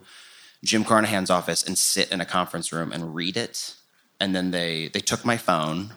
Jim 0.64 0.86
Carnahan's 0.86 1.30
office 1.30 1.62
and 1.62 1.78
sit 1.78 2.10
in 2.10 2.22
a 2.22 2.26
conference 2.26 2.72
room 2.72 2.94
and 2.94 3.14
read 3.14 3.36
it. 3.36 3.76
And 4.18 4.34
then 4.34 4.52
they 4.52 4.88
they 4.94 5.02
took 5.02 5.26
my 5.26 5.36
phone 5.36 5.92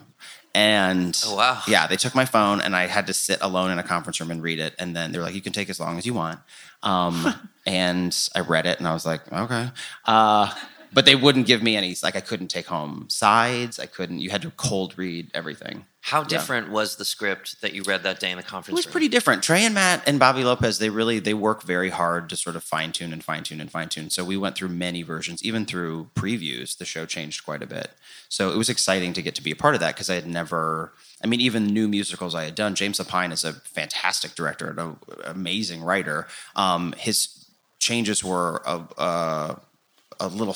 and 0.53 1.19
Oh, 1.25 1.35
wow. 1.35 1.61
yeah, 1.67 1.87
they 1.87 1.95
took 1.95 2.15
my 2.15 2.25
phone 2.25 2.61
and 2.61 2.75
I 2.75 2.87
had 2.87 3.07
to 3.07 3.13
sit 3.13 3.39
alone 3.41 3.71
in 3.71 3.79
a 3.79 3.83
conference 3.83 4.19
room 4.19 4.31
and 4.31 4.41
read 4.41 4.59
it. 4.59 4.73
And 4.79 4.95
then 4.95 5.11
they're 5.11 5.21
like, 5.21 5.35
you 5.35 5.41
can 5.41 5.53
take 5.53 5.69
as 5.69 5.79
long 5.79 5.97
as 5.97 6.05
you 6.05 6.13
want. 6.13 6.39
Um, 6.83 7.33
and 7.65 8.15
I 8.35 8.39
read 8.41 8.65
it 8.65 8.79
and 8.79 8.87
I 8.87 8.93
was 8.93 9.05
like, 9.05 9.31
okay. 9.31 9.69
Uh, 10.05 10.51
but 10.91 11.05
they 11.05 11.15
wouldn't 11.15 11.45
give 11.47 11.61
me 11.61 11.75
any, 11.75 11.95
like, 12.01 12.15
I 12.15 12.21
couldn't 12.21 12.47
take 12.49 12.67
home 12.67 13.05
sides. 13.09 13.79
I 13.79 13.85
couldn't, 13.85 14.19
you 14.19 14.29
had 14.29 14.41
to 14.43 14.51
cold 14.51 14.97
read 14.97 15.29
everything. 15.33 15.85
How 16.01 16.21
Yeah. 16.21 16.27
different 16.27 16.69
was 16.69 16.95
the 16.95 17.03
script 17.05 17.59
that 17.61 17.73
you 17.73 17.83
read 17.83 18.03
that 18.03 18.19
day 18.21 18.31
in 18.31 18.37
the 18.37 18.43
conference? 18.43 18.69
It 18.69 18.73
was 18.79 18.85
room? 18.85 18.91
pretty 18.93 19.07
different. 19.09 19.43
Trey 19.43 19.65
and 19.65 19.75
Matt 19.75 20.01
and 20.07 20.17
Bobby 20.17 20.43
Lopez, 20.45 20.79
they 20.79 20.89
really 20.89 21.19
they 21.19 21.33
work 21.33 21.61
very 21.61 21.89
hard 21.89 22.29
to 22.29 22.37
sort 22.37 22.55
of 22.55 22.63
fine 22.63 22.93
tune 22.93 23.11
and 23.11 23.21
fine 23.23 23.43
tune 23.43 23.59
and 23.59 23.69
fine 23.69 23.89
tune. 23.89 24.09
So 24.09 24.23
we 24.23 24.37
went 24.37 24.55
through 24.55 24.69
many 24.69 25.01
versions, 25.03 25.43
even 25.43 25.65
through 25.65 26.09
previews. 26.15 26.77
The 26.77 26.85
show 26.85 27.05
changed 27.05 27.43
quite 27.43 27.61
a 27.61 27.67
bit. 27.67 27.91
So 28.29 28.49
it 28.49 28.57
was 28.57 28.69
exciting 28.69 29.11
to 29.13 29.21
get 29.21 29.35
to 29.35 29.43
be 29.43 29.51
a 29.51 29.57
part 29.57 29.73
of 29.75 29.81
that 29.81 29.93
because 29.95 30.09
I 30.09 30.15
had 30.15 30.25
never. 30.25 30.93
I 31.21 31.27
mean, 31.27 31.41
even 31.41 31.65
new 31.67 31.89
musicals 31.89 32.33
I 32.33 32.45
had 32.45 32.55
done. 32.55 32.75
James 32.75 32.97
Lapine 32.97 33.33
is 33.33 33.43
a 33.43 33.51
fantastic 33.51 34.35
director 34.35 34.69
and 34.69 34.79
an 34.79 34.97
amazing 35.25 35.83
writer. 35.83 36.27
Um, 36.55 36.93
his 36.97 37.45
changes 37.79 38.23
were 38.23 38.61
a, 38.65 38.77
a, 38.97 39.59
a 40.19 40.27
little 40.27 40.53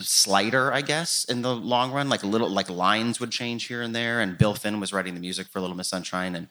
slighter, 0.00 0.72
I 0.72 0.80
guess, 0.80 1.24
in 1.24 1.42
the 1.42 1.54
long 1.54 1.92
run. 1.92 2.08
Like 2.08 2.22
a 2.22 2.26
little, 2.26 2.48
like 2.48 2.68
lines 2.68 3.20
would 3.20 3.30
change 3.30 3.66
here 3.66 3.82
and 3.82 3.94
there. 3.94 4.20
And 4.20 4.36
Bill 4.36 4.54
Finn 4.54 4.80
was 4.80 4.92
writing 4.92 5.14
the 5.14 5.20
music 5.20 5.48
for 5.48 5.60
Little 5.60 5.76
Miss 5.76 5.88
Sunshine, 5.88 6.34
and 6.34 6.48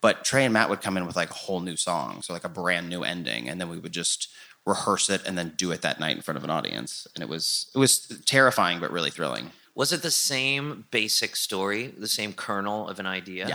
but 0.00 0.24
Trey 0.24 0.44
and 0.44 0.52
Matt 0.52 0.70
would 0.70 0.82
come 0.82 0.96
in 0.96 1.06
with 1.06 1.16
like 1.16 1.30
a 1.30 1.34
whole 1.34 1.60
new 1.60 1.76
song, 1.76 2.22
so 2.22 2.32
like 2.32 2.44
a 2.44 2.48
brand 2.48 2.88
new 2.88 3.02
ending, 3.02 3.48
and 3.48 3.60
then 3.60 3.68
we 3.68 3.78
would 3.78 3.92
just 3.92 4.28
rehearse 4.66 5.08
it 5.08 5.22
and 5.26 5.38
then 5.38 5.52
do 5.56 5.70
it 5.70 5.82
that 5.82 6.00
night 6.00 6.16
in 6.16 6.22
front 6.22 6.36
of 6.36 6.44
an 6.44 6.50
audience. 6.50 7.06
And 7.14 7.22
it 7.22 7.28
was 7.28 7.70
it 7.74 7.78
was 7.78 8.20
terrifying 8.26 8.80
but 8.80 8.90
really 8.90 9.10
thrilling. 9.10 9.52
Was 9.74 9.92
it 9.92 10.02
the 10.02 10.10
same 10.10 10.86
basic 10.90 11.36
story, 11.36 11.88
the 11.88 12.08
same 12.08 12.32
kernel 12.32 12.88
of 12.88 12.98
an 12.98 13.06
idea? 13.06 13.46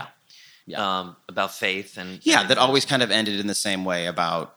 Yeah. 0.68 1.00
um, 1.00 1.16
about 1.28 1.54
faith 1.54 1.98
and 1.98 2.20
Yeah, 2.24 2.44
that 2.48 2.58
always 2.58 2.86
kind 2.86 3.02
of 3.02 3.12
ended 3.12 3.40
in 3.40 3.48
the 3.48 3.56
same 3.56 3.84
way 3.84 4.06
about, 4.06 4.56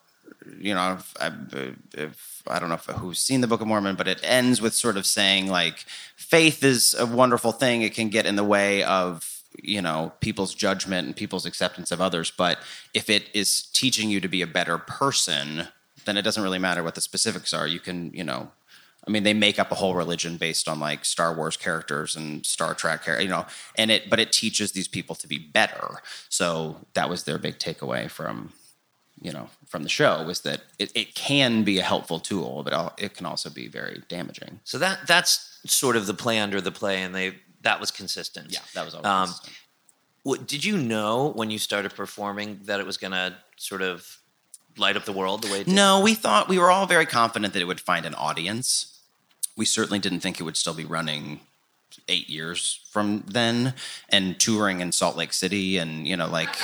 you 0.60 0.74
know, 0.74 0.94
if, 0.94 1.14
I- 1.20 1.72
if 1.94 2.42
I 2.46 2.58
don't 2.58 2.68
know 2.68 2.74
if, 2.74 2.84
who's 2.84 3.18
seen 3.18 3.40
the 3.40 3.46
Book 3.46 3.60
of 3.60 3.66
Mormon, 3.66 3.96
but 3.96 4.08
it 4.08 4.20
ends 4.22 4.60
with 4.60 4.74
sort 4.74 4.96
of 4.96 5.06
saying 5.06 5.48
like, 5.48 5.84
faith 6.16 6.62
is 6.62 6.94
a 6.98 7.06
wonderful 7.06 7.52
thing. 7.52 7.82
It 7.82 7.94
can 7.94 8.08
get 8.08 8.26
in 8.26 8.36
the 8.36 8.44
way 8.44 8.82
of 8.82 9.30
you 9.62 9.80
know 9.80 10.12
people's 10.20 10.52
judgment 10.54 11.06
and 11.06 11.14
people's 11.16 11.46
acceptance 11.46 11.92
of 11.92 12.00
others, 12.00 12.30
but 12.30 12.58
if 12.92 13.08
it 13.08 13.24
is 13.32 13.62
teaching 13.72 14.10
you 14.10 14.20
to 14.20 14.28
be 14.28 14.42
a 14.42 14.46
better 14.48 14.78
person, 14.78 15.68
then 16.04 16.16
it 16.16 16.22
doesn't 16.22 16.42
really 16.42 16.58
matter 16.58 16.82
what 16.82 16.94
the 16.96 17.00
specifics 17.00 17.54
are. 17.54 17.66
You 17.66 17.80
can, 17.80 18.10
you 18.12 18.24
know. 18.24 18.50
I 19.06 19.10
mean, 19.10 19.22
they 19.22 19.34
make 19.34 19.58
up 19.58 19.70
a 19.70 19.74
whole 19.74 19.94
religion 19.94 20.38
based 20.38 20.66
on 20.66 20.80
like 20.80 21.04
Star 21.04 21.34
Wars 21.34 21.58
characters 21.58 22.16
and 22.16 22.44
Star 22.46 22.72
Trek, 22.72 23.02
you 23.20 23.28
know, 23.28 23.44
and 23.76 23.90
it, 23.90 24.08
but 24.08 24.18
it 24.18 24.32
teaches 24.32 24.72
these 24.72 24.88
people 24.88 25.14
to 25.16 25.28
be 25.28 25.36
better. 25.36 26.00
So 26.30 26.86
that 26.94 27.10
was 27.10 27.24
their 27.24 27.36
big 27.36 27.58
takeaway 27.58 28.10
from, 28.10 28.54
you 29.20 29.32
know, 29.32 29.48
from 29.66 29.82
the 29.84 29.88
show 29.88 30.22
was 30.24 30.40
that 30.40 30.60
it, 30.78 30.90
it 30.94 31.14
can 31.14 31.64
be 31.64 31.78
a 31.78 31.82
helpful 31.82 32.20
tool, 32.20 32.62
but 32.62 32.94
it 32.98 33.14
can 33.14 33.26
also 33.26 33.48
be 33.50 33.68
very 33.68 34.02
damaging. 34.08 34.60
So 34.64 34.78
that 34.78 35.06
that's 35.06 35.58
sort 35.66 35.96
of 35.96 36.06
the 36.06 36.14
play 36.14 36.38
under 36.40 36.60
the 36.60 36.72
play, 36.72 37.02
and 37.02 37.14
they 37.14 37.36
that 37.62 37.80
was 37.80 37.90
consistent. 37.90 38.52
Yeah, 38.52 38.58
that 38.74 38.84
was 38.84 38.94
always 38.94 39.06
Um, 39.06 39.26
consistent. 39.28 39.56
what, 40.22 40.46
did 40.46 40.64
you 40.64 40.76
know 40.76 41.32
when 41.34 41.50
you 41.50 41.58
started 41.58 41.94
performing 41.94 42.60
that 42.64 42.78
it 42.80 42.86
was 42.86 42.96
going 42.98 43.12
to 43.12 43.34
sort 43.56 43.80
of 43.82 44.18
light 44.76 44.96
up 44.96 45.04
the 45.06 45.12
world 45.12 45.42
the 45.42 45.50
way 45.50 45.60
it 45.60 45.66
did? 45.66 45.74
No, 45.74 46.00
we 46.00 46.14
thought 46.14 46.48
we 46.48 46.58
were 46.58 46.70
all 46.70 46.86
very 46.86 47.06
confident 47.06 47.54
that 47.54 47.62
it 47.62 47.66
would 47.66 47.80
find 47.80 48.04
an 48.04 48.14
audience. 48.16 48.98
We 49.56 49.64
certainly 49.64 49.98
didn't 50.00 50.20
think 50.20 50.40
it 50.40 50.42
would 50.42 50.56
still 50.56 50.74
be 50.74 50.84
running 50.84 51.40
eight 52.08 52.28
years 52.28 52.80
from 52.90 53.22
then 53.26 53.72
and 54.10 54.38
touring 54.38 54.80
in 54.80 54.90
Salt 54.92 55.16
Lake 55.16 55.32
City 55.32 55.78
and 55.78 56.06
you 56.08 56.16
know 56.16 56.26
like 56.26 56.54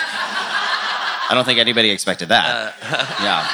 I 1.30 1.34
don't 1.34 1.44
think 1.44 1.58
anybody 1.58 1.90
expected 1.90 2.28
that. 2.30 2.74
yeah. 3.22 3.46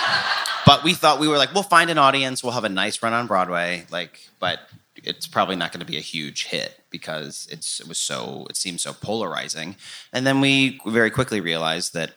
But 0.66 0.82
we 0.82 0.94
thought 0.94 1.20
we 1.20 1.28
were 1.28 1.36
like, 1.36 1.54
we'll 1.54 1.62
find 1.62 1.90
an 1.90 1.98
audience, 1.98 2.42
we'll 2.42 2.52
have 2.54 2.64
a 2.64 2.68
nice 2.68 3.02
run 3.02 3.12
on 3.12 3.26
Broadway, 3.28 3.84
like, 3.90 4.18
but 4.40 4.60
it's 4.96 5.26
probably 5.26 5.54
not 5.54 5.70
going 5.72 5.80
to 5.80 5.86
be 5.86 5.96
a 5.96 6.00
huge 6.00 6.46
hit 6.46 6.80
because 6.90 7.46
it's 7.50 7.78
it 7.78 7.86
was 7.86 7.98
so 7.98 8.46
it 8.50 8.56
seemed 8.56 8.80
so 8.80 8.92
polarizing. 8.92 9.76
And 10.12 10.26
then 10.26 10.40
we 10.40 10.80
very 10.86 11.10
quickly 11.10 11.40
realized 11.40 11.94
that 11.94 12.12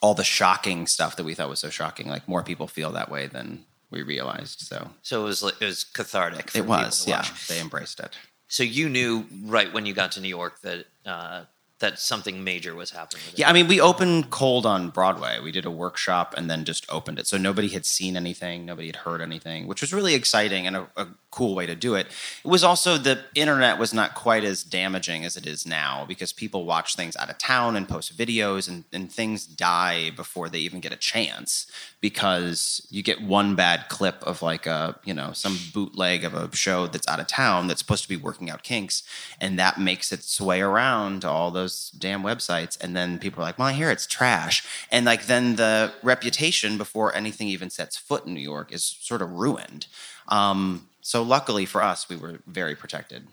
all 0.00 0.14
the 0.14 0.24
shocking 0.24 0.86
stuff 0.86 1.16
that 1.16 1.24
we 1.24 1.34
thought 1.34 1.48
was 1.48 1.60
so 1.60 1.70
shocking, 1.70 2.08
like 2.08 2.26
more 2.26 2.42
people 2.42 2.66
feel 2.66 2.90
that 2.92 3.10
way 3.10 3.26
than 3.26 3.64
we 3.90 4.02
realized. 4.02 4.60
So 4.60 4.90
So 5.02 5.20
it 5.20 5.24
was 5.24 5.42
like- 5.42 5.60
it 5.60 5.66
was 5.66 5.84
cathartic. 5.84 6.50
For 6.50 6.58
it 6.58 6.66
was, 6.66 7.06
yeah. 7.06 7.18
watch. 7.18 7.46
They 7.48 7.60
embraced 7.60 8.00
it. 8.00 8.16
So 8.48 8.62
you 8.62 8.88
knew 8.88 9.26
right 9.44 9.72
when 9.72 9.86
you 9.86 9.92
got 9.94 10.12
to 10.12 10.20
New 10.20 10.28
York 10.28 10.60
that 10.62 10.86
uh, 11.04 11.42
that 11.80 11.98
something 11.98 12.42
major 12.42 12.74
was 12.74 12.90
happening. 12.90 13.22
Yeah, 13.36 13.48
I 13.48 13.52
mean, 13.52 13.68
we 13.68 13.80
opened 13.80 14.30
cold 14.30 14.66
on 14.66 14.90
Broadway. 14.90 15.38
We 15.40 15.52
did 15.52 15.64
a 15.64 15.70
workshop 15.70 16.34
and 16.36 16.50
then 16.50 16.64
just 16.64 16.84
opened 16.90 17.18
it. 17.18 17.26
So 17.26 17.36
nobody 17.36 17.68
had 17.68 17.86
seen 17.86 18.16
anything, 18.16 18.66
nobody 18.66 18.88
had 18.88 18.96
heard 18.96 19.20
anything, 19.20 19.66
which 19.66 19.80
was 19.80 19.92
really 19.92 20.14
exciting 20.14 20.66
and 20.66 20.76
a, 20.76 20.88
a 20.96 21.08
cool 21.30 21.54
way 21.54 21.66
to 21.66 21.74
do 21.74 21.94
it. 21.94 22.06
It 22.44 22.48
was 22.48 22.64
also 22.64 22.96
the 22.96 23.24
internet 23.34 23.78
was 23.78 23.92
not 23.92 24.14
quite 24.14 24.44
as 24.44 24.62
damaging 24.62 25.24
as 25.24 25.36
it 25.36 25.46
is 25.46 25.66
now 25.66 26.04
because 26.06 26.32
people 26.32 26.64
watch 26.64 26.96
things 26.96 27.16
out 27.16 27.28
of 27.28 27.38
town 27.38 27.76
and 27.76 27.88
post 27.88 28.16
videos 28.16 28.68
and, 28.68 28.84
and 28.92 29.12
things 29.12 29.46
die 29.46 30.10
before 30.10 30.48
they 30.48 30.58
even 30.58 30.80
get 30.80 30.92
a 30.92 30.96
chance 30.96 31.70
because 32.00 32.86
you 32.90 33.02
get 33.02 33.20
one 33.20 33.54
bad 33.54 33.88
clip 33.88 34.22
of 34.22 34.40
like 34.40 34.66
a, 34.66 34.98
you 35.04 35.12
know, 35.12 35.32
some 35.32 35.58
bootleg 35.74 36.24
of 36.24 36.34
a 36.34 36.54
show 36.56 36.86
that's 36.86 37.08
out 37.08 37.20
of 37.20 37.26
town 37.26 37.66
that's 37.66 37.80
supposed 37.80 38.02
to 38.02 38.08
be 38.08 38.16
working 38.16 38.48
out 38.48 38.62
kinks 38.62 39.02
and 39.40 39.58
that 39.58 39.78
makes 39.78 40.10
its 40.10 40.40
way 40.40 40.62
around 40.62 41.24
all 41.24 41.50
those 41.50 41.90
damn 41.90 42.22
websites 42.22 42.82
and 42.82 42.96
then 42.96 43.18
people 43.18 43.42
are 43.42 43.46
like, 43.46 43.58
"Well, 43.58 43.68
I 43.68 43.72
hear 43.72 43.90
it's 43.90 44.06
trash." 44.06 44.64
And 44.90 45.04
like 45.04 45.26
then 45.26 45.56
the 45.56 45.92
reputation 46.02 46.78
before 46.78 47.14
anything 47.14 47.48
even 47.48 47.70
sets 47.70 47.96
foot 47.96 48.26
in 48.26 48.34
New 48.34 48.40
York 48.40 48.72
is 48.72 48.84
sort 49.00 49.22
of 49.22 49.30
ruined. 49.32 49.86
Um, 50.28 50.87
so 51.08 51.22
luckily 51.22 51.64
for 51.64 51.82
us, 51.82 52.06
we 52.06 52.16
were 52.16 52.40
very 52.46 52.76
protected. 52.76 53.28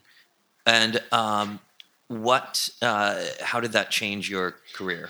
And 0.65 1.03
um, 1.11 1.59
what? 2.07 2.69
Uh, 2.81 3.21
how 3.41 3.59
did 3.59 3.73
that 3.73 3.91
change 3.91 4.29
your 4.29 4.55
career? 4.73 5.09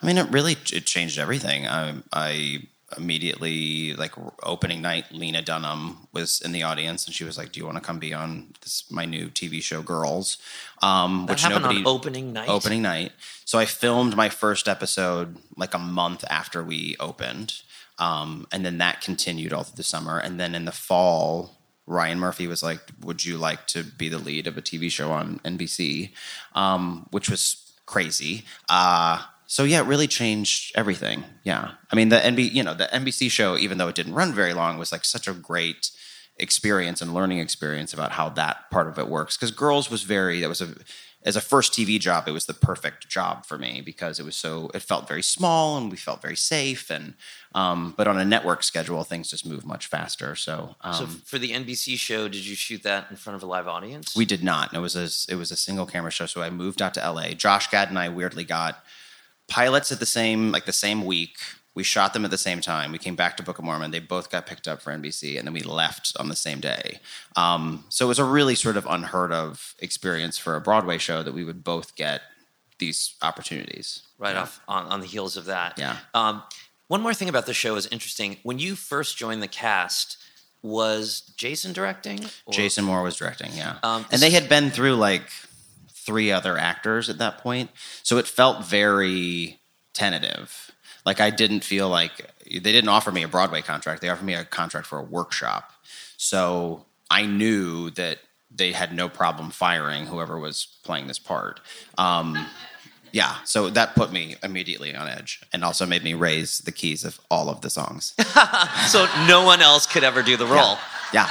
I 0.00 0.06
mean, 0.06 0.16
it 0.16 0.30
really 0.30 0.52
it 0.72 0.86
changed 0.86 1.18
everything. 1.18 1.66
I, 1.66 1.96
I 2.12 2.58
immediately 2.96 3.94
like 3.94 4.12
opening 4.44 4.82
night, 4.82 5.06
Lena 5.10 5.42
Dunham 5.42 6.06
was 6.12 6.40
in 6.40 6.52
the 6.52 6.62
audience, 6.62 7.06
and 7.06 7.12
she 7.12 7.24
was 7.24 7.36
like, 7.36 7.50
"Do 7.50 7.58
you 7.58 7.66
want 7.66 7.78
to 7.78 7.82
come 7.82 7.98
be 7.98 8.14
on 8.14 8.54
this 8.62 8.88
my 8.88 9.04
new 9.04 9.26
TV 9.26 9.60
show, 9.60 9.82
Girls?" 9.82 10.38
Um, 10.80 11.26
That 11.26 11.32
which 11.32 11.48
nobody 11.48 11.82
opening 11.84 12.32
night? 12.32 12.48
Opening 12.48 12.82
night. 12.82 13.10
So 13.44 13.58
I 13.58 13.64
filmed 13.64 14.14
my 14.14 14.28
first 14.28 14.68
episode 14.68 15.38
like 15.56 15.74
a 15.74 15.80
month 15.80 16.24
after 16.30 16.62
we 16.62 16.94
opened, 17.00 17.62
um, 17.98 18.46
and 18.52 18.64
then 18.64 18.78
that 18.78 19.00
continued 19.00 19.52
all 19.52 19.64
through 19.64 19.76
the 19.76 19.82
summer, 19.82 20.20
and 20.20 20.38
then 20.38 20.54
in 20.54 20.66
the 20.66 20.78
fall. 20.88 21.58
Ryan 21.86 22.18
Murphy 22.18 22.46
was 22.46 22.62
like, 22.62 22.80
"Would 23.00 23.24
you 23.24 23.36
like 23.36 23.66
to 23.68 23.82
be 23.84 24.08
the 24.08 24.18
lead 24.18 24.46
of 24.46 24.56
a 24.56 24.62
TV 24.62 24.90
show 24.90 25.10
on 25.10 25.40
NBC?" 25.44 26.12
Um, 26.54 27.06
which 27.10 27.28
was 27.28 27.56
crazy. 27.86 28.44
Uh, 28.68 29.22
so 29.46 29.64
yeah, 29.64 29.80
it 29.80 29.86
really 29.86 30.06
changed 30.06 30.72
everything. 30.74 31.24
Yeah, 31.42 31.72
I 31.90 31.96
mean 31.96 32.08
the 32.08 32.16
NB, 32.16 32.52
you 32.52 32.62
know, 32.62 32.74
the 32.74 32.88
NBC 32.92 33.30
show, 33.30 33.56
even 33.58 33.78
though 33.78 33.88
it 33.88 33.94
didn't 33.94 34.14
run 34.14 34.32
very 34.32 34.54
long, 34.54 34.78
was 34.78 34.92
like 34.92 35.04
such 35.04 35.28
a 35.28 35.32
great 35.32 35.90
experience 36.38 37.00
and 37.00 37.14
learning 37.14 37.38
experience 37.38 37.92
about 37.92 38.12
how 38.12 38.28
that 38.30 38.70
part 38.70 38.88
of 38.88 38.98
it 38.98 39.08
works. 39.08 39.36
Because 39.36 39.50
Girls 39.50 39.90
was 39.90 40.02
very 40.02 40.40
that 40.40 40.48
was 40.48 40.60
a 40.60 40.74
as 41.24 41.36
a 41.36 41.40
first 41.40 41.72
TV 41.72 41.98
job, 41.98 42.28
it 42.28 42.32
was 42.32 42.44
the 42.44 42.54
perfect 42.54 43.08
job 43.08 43.46
for 43.46 43.56
me 43.56 43.80
because 43.80 44.20
it 44.20 44.24
was 44.24 44.36
so 44.36 44.70
it 44.74 44.80
felt 44.80 45.08
very 45.08 45.22
small 45.22 45.78
and 45.78 45.90
we 45.90 45.96
felt 45.96 46.20
very 46.20 46.36
safe 46.36 46.90
and 46.90 47.14
um, 47.54 47.94
but 47.96 48.06
on 48.06 48.18
a 48.18 48.24
network 48.24 48.62
schedule, 48.62 49.04
things 49.04 49.30
just 49.30 49.46
move 49.46 49.64
much 49.64 49.86
faster. 49.86 50.34
So. 50.34 50.74
Um, 50.80 50.94
so 50.94 51.06
for 51.06 51.38
the 51.38 51.52
NBC 51.52 51.96
show, 51.96 52.28
did 52.28 52.44
you 52.44 52.56
shoot 52.56 52.82
that 52.82 53.06
in 53.10 53.16
front 53.16 53.36
of 53.36 53.42
a 53.42 53.46
live 53.46 53.68
audience? 53.68 54.14
we 54.14 54.24
did 54.24 54.42
not. 54.44 54.74
It 54.74 54.80
was 54.80 54.96
a 54.96 55.32
it 55.32 55.36
was 55.36 55.50
a 55.50 55.56
single 55.56 55.86
camera 55.86 56.10
show. 56.10 56.26
So 56.26 56.42
I 56.42 56.50
moved 56.50 56.82
out 56.82 56.94
to 56.94 57.10
LA. 57.10 57.28
Josh 57.30 57.70
Gad 57.70 57.88
and 57.88 57.98
I 57.98 58.08
weirdly 58.08 58.44
got 58.44 58.84
pilots 59.48 59.92
at 59.92 60.00
the 60.00 60.06
same 60.06 60.52
like 60.52 60.66
the 60.66 60.72
same 60.72 61.04
week. 61.04 61.38
We 61.74 61.82
shot 61.82 62.12
them 62.12 62.24
at 62.24 62.30
the 62.30 62.38
same 62.38 62.60
time. 62.60 62.92
We 62.92 62.98
came 62.98 63.16
back 63.16 63.36
to 63.36 63.42
Book 63.42 63.58
of 63.58 63.64
Mormon. 63.64 63.90
They 63.90 63.98
both 63.98 64.30
got 64.30 64.46
picked 64.46 64.68
up 64.68 64.80
for 64.80 64.92
NBC, 64.92 65.36
and 65.38 65.46
then 65.46 65.52
we 65.54 65.60
left 65.62 66.12
on 66.20 66.28
the 66.28 66.36
same 66.36 66.60
day. 66.60 67.00
Um, 67.34 67.84
so 67.88 68.04
it 68.04 68.08
was 68.08 68.18
a 68.20 68.24
really 68.24 68.54
sort 68.54 68.76
of 68.76 68.86
unheard 68.88 69.32
of 69.32 69.74
experience 69.80 70.38
for 70.38 70.54
a 70.54 70.60
Broadway 70.60 70.98
show 70.98 71.22
that 71.24 71.34
we 71.34 71.42
would 71.44 71.64
both 71.64 71.96
get 71.96 72.22
these 72.78 73.14
opportunities. 73.22 74.02
right 74.18 74.34
Yeah. 74.34 74.42
off 74.42 74.60
on, 74.68 74.86
on 74.86 75.00
the 75.00 75.06
heels 75.06 75.36
of 75.36 75.46
that. 75.46 75.76
Yeah. 75.78 75.96
Um, 76.14 76.42
one 76.86 77.00
more 77.02 77.14
thing 77.14 77.28
about 77.28 77.46
the 77.46 77.54
show 77.54 77.74
is 77.74 77.86
interesting. 77.86 78.36
When 78.44 78.58
you 78.60 78.76
first 78.76 79.16
joined 79.16 79.42
the 79.42 79.48
cast, 79.48 80.16
was 80.62 81.22
Jason 81.36 81.72
directing? 81.72 82.24
or- 82.46 82.52
Jason 82.54 82.84
Moore 82.84 83.02
was 83.02 83.16
directing, 83.16 83.52
yeah. 83.54 83.78
Um, 83.82 84.06
and 84.12 84.22
they 84.22 84.30
had 84.30 84.48
been 84.48 84.70
through 84.70 84.94
like 84.94 85.28
three 85.92 86.30
other 86.30 86.56
actors 86.56 87.08
at 87.10 87.18
that 87.18 87.38
point. 87.38 87.70
So 88.02 88.18
it 88.18 88.26
felt 88.28 88.64
very 88.64 89.58
tentative. 89.92 90.70
Like 91.04 91.20
I 91.20 91.30
didn't 91.30 91.64
feel 91.64 91.88
like 91.88 92.32
they 92.46 92.60
didn't 92.60 92.88
offer 92.88 93.12
me 93.12 93.22
a 93.22 93.28
Broadway 93.28 93.62
contract. 93.62 94.00
They 94.00 94.08
offered 94.08 94.24
me 94.24 94.34
a 94.34 94.44
contract 94.44 94.86
for 94.86 94.98
a 94.98 95.02
workshop. 95.02 95.72
So 96.16 96.84
I 97.10 97.26
knew 97.26 97.90
that 97.90 98.18
they 98.50 98.72
had 98.72 98.94
no 98.94 99.08
problem 99.08 99.50
firing 99.50 100.06
whoever 100.06 100.38
was 100.38 100.78
playing 100.84 101.08
this 101.08 101.18
part. 101.18 101.60
Um, 101.98 102.46
yeah, 103.12 103.36
so 103.44 103.70
that 103.70 103.94
put 103.94 104.12
me 104.12 104.36
immediately 104.42 104.94
on 104.94 105.08
edge 105.08 105.40
and 105.52 105.64
also 105.64 105.86
made 105.86 106.02
me 106.02 106.14
raise 106.14 106.58
the 106.58 106.72
keys 106.72 107.04
of 107.04 107.20
all 107.30 107.48
of 107.48 107.60
the 107.60 107.70
songs. 107.70 108.14
so 108.88 109.06
no 109.28 109.44
one 109.44 109.60
else 109.60 109.86
could 109.86 110.02
ever 110.02 110.22
do 110.22 110.36
the 110.36 110.46
role. 110.46 110.78
Yeah. 111.12 111.30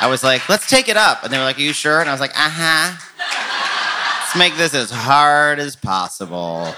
I 0.00 0.08
was 0.08 0.22
like, 0.24 0.48
let's 0.48 0.68
take 0.68 0.88
it 0.88 0.96
up. 0.96 1.22
And 1.22 1.32
they 1.32 1.38
were 1.38 1.44
like, 1.44 1.58
Are 1.58 1.62
you 1.62 1.72
sure? 1.72 2.00
And 2.00 2.08
I 2.08 2.12
was 2.12 2.20
like, 2.20 2.36
uh 2.36 2.50
huh. 2.50 2.96
Let's 4.20 4.36
make 4.36 4.56
this 4.56 4.74
as 4.74 4.90
hard 4.90 5.58
as 5.58 5.76
possible. 5.76 6.74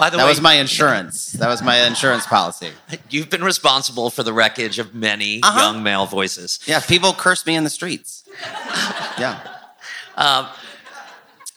By 0.00 0.10
the 0.10 0.16
that 0.16 0.24
way, 0.24 0.30
was 0.30 0.40
my 0.40 0.54
insurance. 0.54 1.32
That 1.32 1.48
was 1.48 1.62
my 1.62 1.86
insurance 1.86 2.26
policy. 2.26 2.70
You've 3.10 3.28
been 3.30 3.44
responsible 3.44 4.08
for 4.10 4.22
the 4.22 4.32
wreckage 4.32 4.78
of 4.80 4.94
many 4.94 5.40
Uh-huh. 5.42 5.60
young 5.60 5.82
male 5.82 6.06
voices. 6.06 6.58
Yeah, 6.66 6.80
people 6.80 7.12
curse 7.12 7.44
me 7.46 7.54
in 7.54 7.64
the 7.64 7.70
streets. 7.70 8.24
Yeah. 9.18 9.38
Um, 10.16 10.46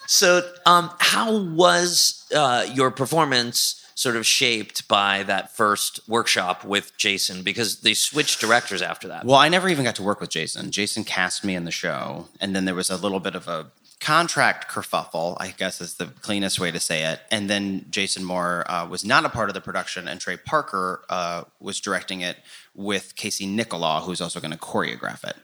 so, 0.08 0.42
um, 0.66 0.92
how 1.00 1.32
was 1.38 2.26
uh, 2.36 2.66
your 2.74 2.92
performance 2.92 3.80
sort 3.96 4.18
of 4.18 4.26
shaped 4.26 4.86
by 4.90 5.24
that 5.24 5.56
first 5.56 6.02
workshop 6.10 6.66
with 6.66 6.92
Jason? 6.98 7.42
Because 7.44 7.80
they 7.82 7.94
switched 7.94 8.42
directors 8.42 8.82
after 8.82 9.08
that. 9.08 9.24
Well, 9.26 9.38
I 9.38 9.48
never 9.48 9.70
even 9.70 9.86
got 9.86 9.96
to 9.96 10.04
work 10.04 10.20
with 10.20 10.30
Jason. 10.30 10.72
Jason 10.72 11.06
cast 11.06 11.46
me 11.46 11.56
in 11.56 11.64
the 11.64 11.72
show, 11.72 12.28
and 12.42 12.54
then 12.54 12.66
there 12.66 12.76
was 12.76 12.90
a 12.90 12.98
little 12.98 13.22
bit 13.22 13.36
of 13.36 13.48
a 13.48 13.68
contract 14.04 14.70
kerfuffle, 14.70 15.38
I 15.40 15.50
guess 15.50 15.82
is 15.82 15.96
the 15.96 16.08
cleanest 16.08 16.60
way 16.60 16.72
to 16.72 16.80
say 16.80 17.04
it. 17.06 17.22
And 17.32 17.50
then 17.50 17.86
Jason 17.90 18.24
Moore 18.24 18.70
uh, 18.70 18.88
was 18.88 19.06
not 19.06 19.26
a 19.26 19.30
part 19.30 19.50
of 19.50 19.54
the 19.54 19.62
production, 19.62 20.08
and 20.08 20.20
Trey 20.20 20.38
Parker 20.38 21.04
uh, 21.10 21.46
was 21.60 21.80
directing 21.80 22.22
it 22.22 22.38
with 22.76 23.16
Casey 23.16 23.48
Nicholaw, 23.48 24.04
who's 24.04 24.22
also 24.22 24.40
going 24.40 24.52
to 24.52 24.58
choreograph 24.58 25.24
it. 25.24 25.38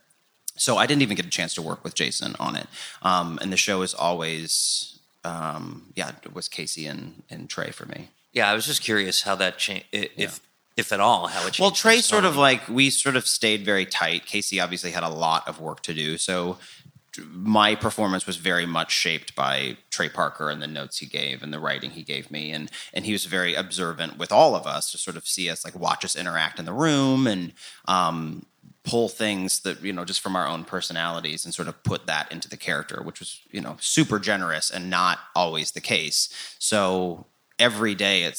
So 0.55 0.78
I 0.78 0.86
didn't 0.86 1.01
even 1.03 1.16
get 1.16 1.26
a 1.26 1.30
chance 1.30 1.53
to 1.55 1.62
work 1.62 1.84
with 1.84 1.95
Jason 1.95 2.36
on 2.39 2.55
it. 2.57 2.68
Um, 3.01 3.39
and 3.41 3.51
the 3.51 3.57
show 3.57 3.82
is 3.82 3.93
always 3.93 4.99
um, 5.24 5.91
yeah, 5.95 6.12
it 6.24 6.34
was 6.34 6.47
Casey 6.47 6.86
and, 6.86 7.24
and 7.30 7.49
Trey 7.49 7.72
for 7.72 7.86
me. 7.86 8.10
Yeah, 8.34 8.49
I 8.49 8.53
was 8.53 8.66
just 8.66 8.82
curious 8.82 9.24
how 9.24 9.36
that 9.36 9.57
changed, 9.57 9.86
if 9.91 10.39
if 10.78 10.93
at 10.93 10.99
all, 11.01 11.28
how 11.28 11.41
it 11.41 11.53
changed. 11.53 11.60
Well, 11.60 11.72
Trey 11.72 11.99
sort 11.99 12.26
of 12.26 12.38
like 12.38 12.68
we 12.70 12.89
sort 12.89 13.16
of 13.16 13.28
stayed 13.28 13.66
very 13.66 13.86
tight. 13.86 14.26
Casey 14.26 14.60
obviously 14.60 14.91
had 14.91 15.03
a 15.03 15.10
lot 15.10 15.47
of 15.47 15.60
work 15.60 15.82
to 15.84 15.93
do, 15.93 16.18
so 16.18 16.57
my 17.32 17.76
performance 17.76 18.26
was 18.26 18.38
very 18.38 18.66
much 18.66 18.91
shaped 18.91 19.36
by 19.36 19.78
Trey 19.89 20.10
Parker 20.10 20.49
and 20.49 20.62
the 20.62 20.68
notes 20.68 20.97
he 20.99 21.05
gave 21.05 21.43
and 21.43 21.53
the 21.53 21.60
writing 21.60 21.91
he 21.91 22.03
gave 22.03 22.32
me, 22.32 22.51
and 22.51 22.70
and 22.93 23.05
he 23.05 23.12
was 23.12 23.26
very 23.26 23.55
observant 23.55 24.18
with 24.18 24.32
all 24.32 24.55
of 24.55 24.66
us 24.66 24.91
to 24.91 24.97
sort 24.97 25.18
of 25.18 25.28
see 25.28 25.49
us 25.49 25.66
like 25.66 25.78
watch 25.78 26.05
us 26.05 26.16
interact 26.16 26.60
in 26.60 26.66
the 26.66 26.74
room 26.74 27.28
and 27.28 27.53
um, 27.88 28.45
pull 28.84 29.10
things 29.10 29.62
that 29.62 29.82
you 29.84 29.93
know 29.93 30.05
just 30.05 30.22
from 30.22 30.36
our 30.36 30.47
own 30.47 30.64
personalities 30.64 31.45
and 31.45 31.53
sort 31.53 31.68
of 31.68 31.84
put 31.84 32.05
that 32.07 32.32
into 32.32 32.49
the 32.49 32.57
character, 32.57 33.01
which 33.03 33.20
was 33.20 33.41
you 33.51 33.62
know 33.62 33.78
super 33.80 34.20
generous 34.20 34.70
and 34.70 34.89
not 34.89 35.20
always 35.36 35.72
the 35.72 35.82
case. 35.82 36.55
So 36.60 37.26
every 37.60 37.93
day 37.93 38.24
it 38.24 38.38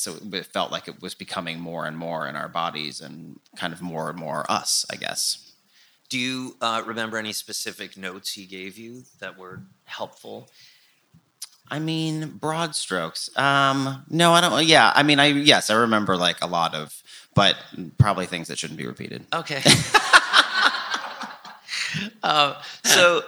felt 0.53 0.73
like 0.73 0.89
it 0.89 1.03
was 1.03 1.15
becoming 1.15 1.61
more 1.61 1.87
and 1.87 1.97
more 1.97 2.27
in 2.27 2.37
our 2.37 2.49
bodies 2.49 3.01
and 3.01 3.39
kind 3.55 3.73
of 3.73 3.83
more 3.83 4.09
and 4.09 4.19
more 4.19 4.51
us, 4.51 4.87
I 4.91 4.97
guess. 4.97 5.50
Do 6.11 6.19
you 6.19 6.57
uh, 6.61 6.83
remember 6.85 7.17
any 7.17 7.33
specific 7.33 7.97
notes 7.97 8.33
he 8.33 8.45
gave 8.45 8.77
you 8.77 9.05
that 9.21 9.39
were 9.39 9.63
helpful? 9.85 10.51
I 11.71 11.79
mean, 11.79 12.31
broad 12.31 12.75
strokes. 12.75 13.31
Um, 13.39 14.05
no, 14.11 14.33
I 14.33 14.41
don't. 14.41 14.67
Yeah, 14.67 14.93
I 14.95 15.05
mean, 15.05 15.21
I 15.21 15.27
yes, 15.27 15.71
I 15.71 15.75
remember 15.75 16.17
like 16.17 16.43
a 16.43 16.49
lot 16.49 16.75
of, 16.75 17.01
but 17.37 17.55
probably 17.97 18.27
things 18.27 18.49
that 18.49 18.59
shouldn't 18.59 18.79
be 18.79 18.87
repeated. 18.89 19.25
Okay. 19.33 19.63
uh, 22.25 22.61
so, 22.83 23.23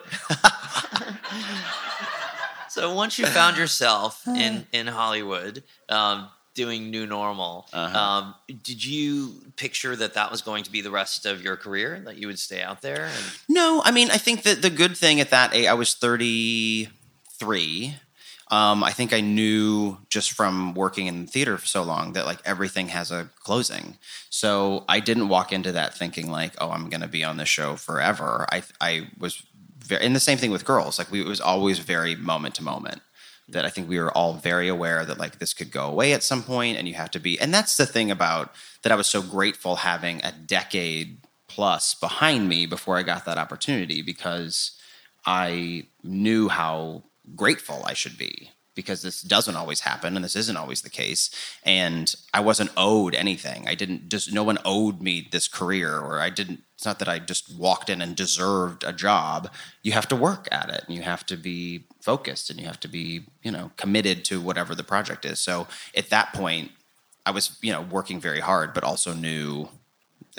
so 2.68 2.93
once 2.93 3.16
you 3.16 3.26
found 3.26 3.57
yourself 3.57 4.26
in 4.26 4.66
in 4.72 4.89
Hollywood 4.89 5.62
um, 5.89 6.26
doing 6.55 6.90
New 6.90 7.07
Normal, 7.07 7.66
Uh-huh. 7.72 7.98
um, 7.98 8.34
did 8.62 8.84
you 8.84 9.34
picture 9.57 9.96
that 9.96 10.14
that 10.14 10.30
was 10.30 10.42
going 10.42 10.64
to 10.64 10.70
be 10.72 10.80
the 10.82 10.90
rest 10.90 11.24
of 11.26 11.42
your 11.42 11.57
career? 11.57 12.00
That 12.05 12.16
you 12.18 12.26
would 12.26 12.38
stay 12.38 12.61
out 12.62 12.82
there? 12.82 13.07
And, 13.07 13.24
No, 13.48 13.80
I 13.84 13.90
mean, 13.90 14.11
I 14.11 14.18
think 14.18 14.42
that 14.42 14.61
the 14.62 14.70
good 14.70 14.96
thing 14.96 15.20
at 15.20 15.30
that 15.30 15.55
age, 15.55 15.66
I 15.66 15.74
was 15.74 15.94
33. 15.94 17.94
Um, 18.50 18.84
I 18.84 18.90
think 18.92 19.14
I 19.14 19.20
knew 19.20 19.96
just 20.11 20.32
from 20.32 20.74
working 20.74 21.07
in 21.07 21.26
theater 21.26 21.57
for 21.57 21.66
so 21.66 21.82
long 21.82 22.12
that 22.12 22.26
like 22.26 22.40
everything 22.44 22.88
has 22.88 23.11
a 23.11 23.30
closing. 23.42 23.96
So 24.28 24.84
I 24.88 25.00
didn't 25.00 25.30
walk 25.30 25.53
into 25.55 25.72
that 25.72 25.94
thinking 25.94 26.30
like, 26.30 26.53
oh, 26.59 26.70
I'm 26.70 26.90
going 26.90 27.00
to 27.00 27.09
be 27.09 27.24
on 27.24 27.38
this 27.38 27.48
show 27.48 27.76
forever. 27.76 28.46
I 28.53 28.62
I 28.78 29.09
was 29.18 29.42
very, 29.78 30.05
and 30.05 30.14
the 30.14 30.20
same 30.20 30.36
thing 30.36 30.50
with 30.50 30.66
girls. 30.66 30.98
Like 30.98 31.11
we, 31.11 31.22
it 31.22 31.26
was 31.26 31.40
always 31.40 31.78
very 31.78 32.14
moment 32.14 32.55
to 32.57 32.62
moment. 32.62 33.00
That 33.53 33.64
I 33.64 33.70
think 33.70 33.88
we 33.88 33.98
were 33.98 34.12
all 34.16 34.34
very 34.34 34.68
aware 34.68 35.05
that 35.05 35.18
like 35.18 35.38
this 35.38 35.55
could 35.55 35.70
go 35.70 35.86
away 35.86 36.12
at 36.12 36.22
some 36.22 36.42
point, 36.42 36.78
and 36.78 36.88
you 36.88 36.94
have 36.94 37.11
to 37.12 37.20
be. 37.20 37.38
And 37.40 37.53
that's 37.53 37.76
the 37.76 37.86
thing 37.86 38.11
about 38.11 38.55
that. 38.82 38.92
I 38.92 38.96
was 38.96 39.07
so 39.07 39.22
grateful 39.22 39.76
having 39.76 40.22
a 40.24 40.32
decade 40.32 41.18
plus 41.48 41.94
behind 41.94 42.48
me 42.48 42.66
before 42.66 42.96
I 42.96 43.03
got 43.03 43.24
that 43.26 43.38
opportunity 43.38 44.03
because 44.03 44.72
I 45.26 45.86
knew 46.03 46.48
how 46.48 47.05
grateful 47.36 47.82
I 47.84 47.92
should 47.92 48.18
be 48.18 48.50
because 48.74 49.02
this 49.02 49.22
doesn't 49.22 49.56
always 49.56 49.80
happen 49.80 50.16
and 50.16 50.24
this 50.24 50.36
isn't 50.36 50.56
always 50.56 50.82
the 50.82 50.90
case 50.90 51.30
and 51.64 52.14
I 52.32 52.40
wasn't 52.40 52.70
owed 52.76 53.14
anything. 53.14 53.68
I 53.68 53.74
didn't 53.74 54.08
just 54.08 54.32
no 54.32 54.42
one 54.42 54.58
owed 54.64 55.00
me 55.00 55.28
this 55.30 55.48
career 55.48 55.98
or 55.98 56.20
I 56.20 56.30
didn't 56.30 56.62
it's 56.74 56.86
not 56.86 56.98
that 56.98 57.08
I 57.08 57.18
just 57.18 57.54
walked 57.56 57.88
in 57.90 58.02
and 58.02 58.16
deserved 58.16 58.82
a 58.82 58.92
job. 58.92 59.50
You 59.82 59.92
have 59.92 60.08
to 60.08 60.16
work 60.16 60.48
at 60.50 60.68
it 60.68 60.84
and 60.86 60.96
you 60.96 61.02
have 61.02 61.24
to 61.26 61.36
be 61.36 61.84
focused 62.00 62.50
and 62.50 62.58
you 62.58 62.66
have 62.66 62.80
to 62.80 62.88
be, 62.88 63.26
you 63.42 63.52
know, 63.52 63.70
committed 63.76 64.24
to 64.26 64.40
whatever 64.40 64.74
the 64.74 64.82
project 64.82 65.24
is. 65.24 65.38
So 65.38 65.68
at 65.94 66.10
that 66.10 66.32
point 66.32 66.72
I 67.24 67.30
was, 67.30 67.58
you 67.62 67.72
know, 67.72 67.82
working 67.82 68.20
very 68.20 68.40
hard 68.40 68.74
but 68.74 68.84
also 68.84 69.14
knew 69.14 69.68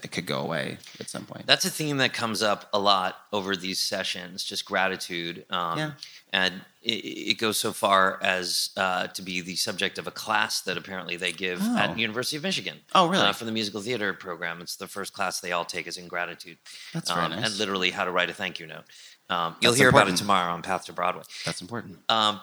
it 0.02 0.12
could 0.12 0.26
go 0.26 0.40
away 0.40 0.78
at 1.00 1.10
some 1.10 1.26
point. 1.26 1.46
That's 1.46 1.66
a 1.66 1.70
theme 1.70 1.98
that 1.98 2.14
comes 2.14 2.42
up 2.42 2.68
a 2.74 2.80
lot 2.80 3.16
over 3.32 3.56
these 3.56 3.80
sessions, 3.80 4.44
just 4.44 4.66
gratitude. 4.66 5.46
Um, 5.50 5.78
Yeah. 5.78 5.92
And 6.36 6.62
it, 6.82 6.94
it 7.06 7.38
goes 7.38 7.58
so 7.60 7.72
far 7.72 8.18
as 8.24 8.72
uh, 8.76 9.06
to 9.08 9.22
be 9.22 9.42
the 9.42 9.56
subject 9.56 10.00
of 10.00 10.08
a 10.08 10.12
class 10.12 10.62
that 10.62 10.78
apparently 10.78 11.16
they 11.16 11.32
give 11.32 11.60
Oh. 11.62 11.78
at 11.78 11.96
University 12.00 12.38
of 12.38 12.44
Michigan. 12.44 12.78
Oh, 12.96 13.08
really? 13.08 13.24
Uh, 13.24 13.34
for 13.34 13.46
the 13.46 13.52
musical 13.52 13.82
theater 13.82 14.14
program. 14.14 14.60
It's 14.60 14.76
the 14.76 14.88
first 14.88 15.14
class 15.14 15.40
they 15.40 15.52
all 15.52 15.64
take 15.66 15.86
is 15.86 15.96
in 15.98 16.08
gratitude. 16.08 16.58
That's 16.92 17.12
very 17.12 17.26
Um, 17.26 17.32
nice. 17.34 17.46
And 17.46 17.58
literally 17.60 17.92
how 17.92 18.04
to 18.04 18.10
write 18.12 18.32
a 18.32 18.34
thank 18.34 18.60
you 18.60 18.66
note. 18.66 18.86
Um, 19.30 19.56
you'll 19.62 19.74
That's 19.74 19.80
hear 19.80 19.90
about 19.90 20.08
it 20.10 20.16
tomorrow 20.16 20.54
on 20.54 20.64
Path 20.64 20.86
to 20.86 20.94
Broadway. 20.94 21.24
That's 21.46 21.62
important. 21.62 22.00
Um, 22.10 22.42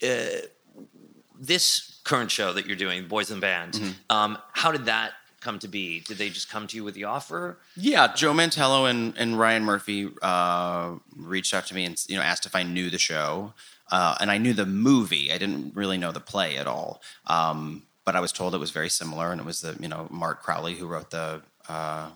uh, 0.00 0.24
this 1.40 2.00
current 2.04 2.30
show 2.30 2.52
that 2.52 2.66
you're 2.66 2.76
doing, 2.76 3.06
Boys 3.08 3.30
and 3.30 3.40
Band, 3.40 3.74
Mm-hmm. 3.74 4.16
um, 4.16 4.38
how 4.52 4.72
did 4.72 4.86
that 4.86 5.12
come 5.40 5.58
to 5.60 5.68
be? 5.68 6.00
Did 6.00 6.18
they 6.18 6.28
just 6.28 6.50
come 6.50 6.66
to 6.68 6.76
you 6.76 6.84
with 6.84 6.94
the 6.94 7.04
offer? 7.04 7.58
Yeah, 7.76 8.12
Joe 8.14 8.32
Mantello 8.32 8.88
and, 8.88 9.16
and 9.16 9.38
Ryan 9.38 9.64
Murphy 9.64 10.08
uh, 10.22 10.94
reached 11.16 11.54
out 11.54 11.66
to 11.66 11.74
me 11.74 11.84
and 11.84 12.02
you 12.08 12.16
know 12.16 12.22
asked 12.22 12.46
if 12.46 12.54
I 12.54 12.62
knew 12.62 12.90
the 12.90 12.98
show, 12.98 13.54
uh, 13.90 14.16
and 14.20 14.30
I 14.30 14.38
knew 14.38 14.52
the 14.52 14.66
movie. 14.66 15.32
I 15.32 15.38
didn't 15.38 15.74
really 15.74 15.98
know 15.98 16.12
the 16.12 16.20
play 16.20 16.56
at 16.56 16.66
all, 16.66 17.02
um, 17.26 17.84
but 18.04 18.16
I 18.16 18.20
was 18.20 18.32
told 18.32 18.54
it 18.54 18.58
was 18.58 18.70
very 18.70 18.90
similar, 18.90 19.32
and 19.32 19.40
it 19.40 19.44
was 19.44 19.60
the 19.60 19.76
you 19.80 19.88
know 19.88 20.08
Mart 20.10 20.42
Crowley 20.42 20.74
who 20.74 20.86
wrote 20.86 21.10
the. 21.10 21.42
Uh, 21.68 22.10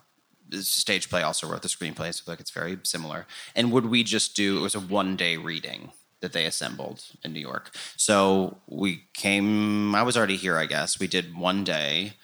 stage 0.60 1.08
play 1.08 1.22
also 1.22 1.46
wrote 1.46 1.62
the 1.62 1.68
screenplay, 1.68 2.12
so 2.12 2.30
like 2.30 2.38
it's 2.38 2.50
very 2.50 2.78
similar. 2.82 3.26
And 3.56 3.72
would 3.72 3.86
we 3.86 4.04
just 4.04 4.36
do? 4.36 4.58
It 4.58 4.60
was 4.60 4.74
a 4.74 4.80
one 4.80 5.16
day 5.16 5.38
reading 5.38 5.92
that 6.22 6.32
they 6.32 6.46
assembled 6.46 7.04
in 7.22 7.32
New 7.32 7.40
York. 7.40 7.74
So 7.96 8.56
we 8.66 9.04
came. 9.12 9.94
I 9.94 10.02
was 10.02 10.16
already 10.16 10.36
here, 10.36 10.56
I 10.56 10.66
guess. 10.66 10.98
We 10.98 11.06
did 11.06 11.36
one 11.36 11.64
day. 11.64 12.14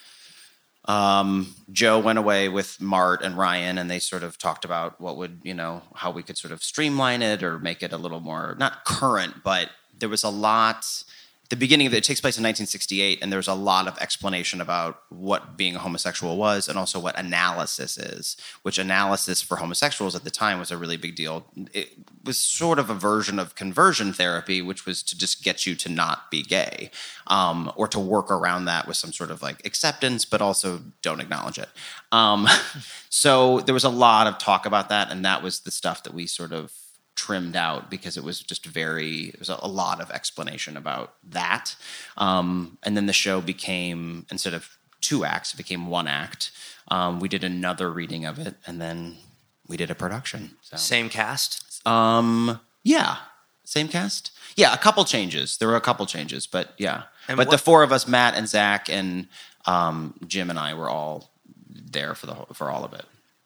Um, 0.88 1.54
Joe 1.70 1.98
went 1.98 2.18
away 2.18 2.48
with 2.48 2.80
Mart 2.80 3.22
and 3.22 3.36
Ryan, 3.36 3.76
and 3.76 3.90
they 3.90 3.98
sort 3.98 4.22
of 4.22 4.38
talked 4.38 4.64
about 4.64 4.98
what 5.00 5.18
would, 5.18 5.40
you 5.44 5.52
know, 5.52 5.82
how 5.94 6.10
we 6.10 6.22
could 6.22 6.38
sort 6.38 6.50
of 6.50 6.62
streamline 6.64 7.20
it 7.20 7.42
or 7.42 7.58
make 7.58 7.82
it 7.82 7.92
a 7.92 7.98
little 7.98 8.20
more 8.20 8.56
not 8.58 8.84
current, 8.86 9.44
but 9.44 9.70
there 9.96 10.08
was 10.08 10.24
a 10.24 10.30
lot. 10.30 11.04
The 11.50 11.56
beginning 11.56 11.86
of 11.86 11.94
it, 11.94 11.98
it 11.98 12.04
takes 12.04 12.20
place 12.20 12.36
in 12.36 12.42
1968, 12.42 13.20
and 13.22 13.32
there's 13.32 13.48
a 13.48 13.54
lot 13.54 13.86
of 13.86 13.96
explanation 13.98 14.60
about 14.60 15.00
what 15.08 15.56
being 15.56 15.76
a 15.76 15.78
homosexual 15.78 16.36
was, 16.36 16.68
and 16.68 16.78
also 16.78 16.98
what 16.98 17.18
analysis 17.18 17.98
is. 17.98 18.36
Which 18.62 18.78
analysis 18.78 19.42
for 19.42 19.56
homosexuals 19.56 20.14
at 20.14 20.24
the 20.24 20.30
time 20.30 20.58
was 20.58 20.70
a 20.70 20.76
really 20.78 20.96
big 20.96 21.16
deal. 21.16 21.46
It 21.74 21.88
was 22.28 22.38
sort 22.38 22.78
of 22.78 22.90
a 22.90 22.94
version 22.94 23.38
of 23.38 23.54
conversion 23.54 24.12
therapy, 24.12 24.60
which 24.60 24.84
was 24.84 25.02
to 25.04 25.16
just 25.16 25.42
get 25.42 25.66
you 25.66 25.74
to 25.74 25.88
not 25.88 26.30
be 26.30 26.42
gay, 26.42 26.90
um, 27.26 27.72
or 27.74 27.88
to 27.88 27.98
work 27.98 28.30
around 28.30 28.66
that 28.66 28.86
with 28.86 28.98
some 28.98 29.14
sort 29.14 29.30
of 29.30 29.40
like 29.40 29.64
acceptance, 29.66 30.26
but 30.26 30.42
also 30.42 30.82
don't 31.00 31.20
acknowledge 31.20 31.58
it. 31.58 31.70
Um, 32.12 32.46
so 33.08 33.60
there 33.60 33.72
was 33.72 33.84
a 33.84 33.88
lot 33.88 34.26
of 34.26 34.36
talk 34.36 34.66
about 34.66 34.90
that, 34.90 35.10
and 35.10 35.24
that 35.24 35.42
was 35.42 35.60
the 35.60 35.70
stuff 35.70 36.02
that 36.02 36.12
we 36.12 36.26
sort 36.26 36.52
of 36.52 36.70
trimmed 37.14 37.56
out 37.56 37.90
because 37.90 38.16
it 38.16 38.22
was 38.22 38.40
just 38.40 38.64
very 38.64 39.30
it 39.30 39.38
was 39.40 39.48
a, 39.48 39.66
lot 39.66 40.00
of 40.00 40.08
explanation 40.12 40.76
about 40.76 41.14
that 41.28 41.74
um, 42.16 42.78
and 42.84 42.96
then 42.96 43.06
the 43.06 43.12
show 43.12 43.40
became 43.40 44.24
instead 44.30 44.54
of 44.54 44.78
two 45.00 45.24
acts 45.24 45.52
it 45.52 45.56
became 45.56 45.88
one 45.88 46.06
act 46.06 46.52
um, 46.86 47.18
we 47.18 47.28
did 47.28 47.42
another 47.42 47.90
reading 47.90 48.24
of 48.24 48.38
it 48.38 48.54
and 48.68 48.80
then 48.80 49.16
we 49.66 49.76
did 49.76 49.90
a 49.90 49.96
production 49.96 50.52
so. 50.62 50.76
Same 50.76 51.08
cast? 51.08 51.67
Um 51.86 52.58
yeah 52.84 53.16
same 53.64 53.88
cast 53.88 54.30
yeah 54.56 54.72
a 54.72 54.78
couple 54.78 55.04
changes 55.04 55.56
there 55.58 55.68
were 55.68 55.76
a 55.76 55.80
couple 55.80 56.04
changes 56.06 56.46
but 56.46 56.72
yeah 56.78 57.02
And 57.28 57.36
but 57.36 57.50
the 57.50 57.58
four 57.58 57.82
of 57.82 57.92
us 57.92 58.06
matt 58.08 58.34
and 58.34 58.48
zach 58.48 58.88
and 58.88 59.28
um, 59.66 60.14
jim 60.26 60.50
and 60.50 60.58
i 60.58 60.74
were 60.74 60.88
all 60.88 61.30
there 61.68 62.14
for 62.14 62.26
the 62.26 62.34
whole, 62.34 62.48
for 62.52 62.70
all 62.70 62.84
of 62.84 62.92
it 62.92 63.04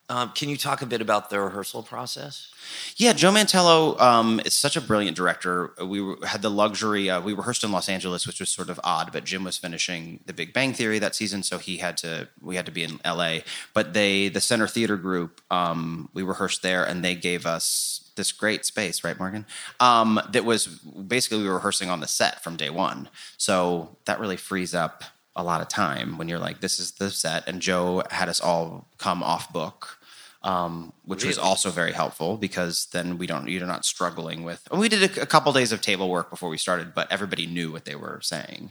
Um, 0.08 0.30
can 0.34 0.48
you 0.50 0.56
talk 0.58 0.82
a 0.82 0.86
bit 0.86 1.00
about 1.00 1.30
the 1.30 1.40
rehearsal 1.40 1.82
process? 1.82 2.50
Yeah, 2.96 3.14
Joe 3.14 3.30
Mantello 3.32 3.96
um, 3.98 4.40
is 4.44 4.52
such 4.52 4.76
a 4.76 4.80
brilliant 4.80 5.16
director. 5.16 5.72
We 5.80 6.02
were, 6.02 6.18
had 6.26 6.42
the 6.42 6.50
luxury. 6.50 7.08
Uh, 7.08 7.20
we 7.22 7.32
rehearsed 7.32 7.64
in 7.64 7.72
Los 7.72 7.88
Angeles, 7.88 8.26
which 8.26 8.38
was 8.40 8.50
sort 8.50 8.68
of 8.68 8.78
odd. 8.84 9.10
But 9.12 9.24
Jim 9.24 9.42
was 9.44 9.56
finishing 9.56 10.20
The 10.26 10.34
Big 10.34 10.52
Bang 10.52 10.74
Theory 10.74 10.98
that 10.98 11.14
season, 11.14 11.42
so 11.42 11.56
he 11.58 11.78
had 11.78 11.96
to. 11.98 12.28
We 12.42 12.56
had 12.56 12.66
to 12.66 12.72
be 12.72 12.82
in 12.84 13.00
L.A. 13.04 13.42
But 13.72 13.94
they, 13.94 14.28
the 14.28 14.40
Center 14.40 14.66
Theater 14.68 14.98
Group, 14.98 15.40
um, 15.50 16.10
we 16.12 16.22
rehearsed 16.22 16.62
there, 16.62 16.84
and 16.84 17.02
they 17.02 17.14
gave 17.14 17.46
us 17.46 18.01
this 18.16 18.32
great 18.32 18.64
space, 18.64 19.04
right, 19.04 19.18
Morgan? 19.18 19.46
Um, 19.80 20.20
that 20.30 20.44
was 20.44 20.66
basically 20.66 21.38
we 21.38 21.48
were 21.48 21.54
rehearsing 21.54 21.90
on 21.90 22.00
the 22.00 22.08
set 22.08 22.42
from 22.42 22.56
day 22.56 22.70
one. 22.70 23.08
So 23.36 23.96
that 24.06 24.20
really 24.20 24.36
frees 24.36 24.74
up 24.74 25.04
a 25.34 25.42
lot 25.42 25.60
of 25.60 25.68
time 25.68 26.18
when 26.18 26.28
you're 26.28 26.38
like, 26.38 26.60
this 26.60 26.78
is 26.78 26.92
the 26.92 27.10
set, 27.10 27.48
and 27.48 27.60
Joe 27.60 28.02
had 28.10 28.28
us 28.28 28.40
all 28.40 28.88
come 28.98 29.22
off 29.22 29.52
book 29.52 29.98
um, 30.44 30.92
which 31.04 31.24
was 31.24 31.38
also 31.38 31.70
very 31.70 31.92
helpful 31.92 32.36
because 32.36 32.86
then 32.86 33.16
we 33.16 33.26
don't 33.26 33.48
you're 33.48 33.66
not 33.66 33.84
struggling 33.84 34.42
with. 34.42 34.66
We 34.72 34.88
did 34.88 35.16
a, 35.16 35.22
a 35.22 35.26
couple 35.26 35.52
days 35.52 35.72
of 35.72 35.80
table 35.80 36.08
work 36.08 36.30
before 36.30 36.48
we 36.48 36.58
started, 36.58 36.94
but 36.94 37.10
everybody 37.12 37.46
knew 37.46 37.70
what 37.70 37.84
they 37.84 37.94
were 37.94 38.18
saying. 38.22 38.70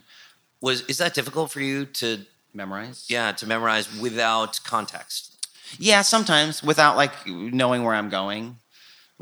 Was 0.60 0.82
is 0.82 0.98
that 0.98 1.14
difficult 1.14 1.52
for 1.52 1.62
you 1.62 1.86
to 1.86 2.26
memorize? 2.54 3.06
Yeah, 3.10 3.32
to 3.34 3.48
memorize 3.48 4.00
without 4.00 4.60
context. 4.66 5.48
Yeah, 5.80 6.02
sometimes 6.02 6.62
without 6.62 6.98
like 6.98 7.14
knowing 7.26 7.84
where 7.84 7.96
I'm 7.96 8.10
going. 8.10 8.58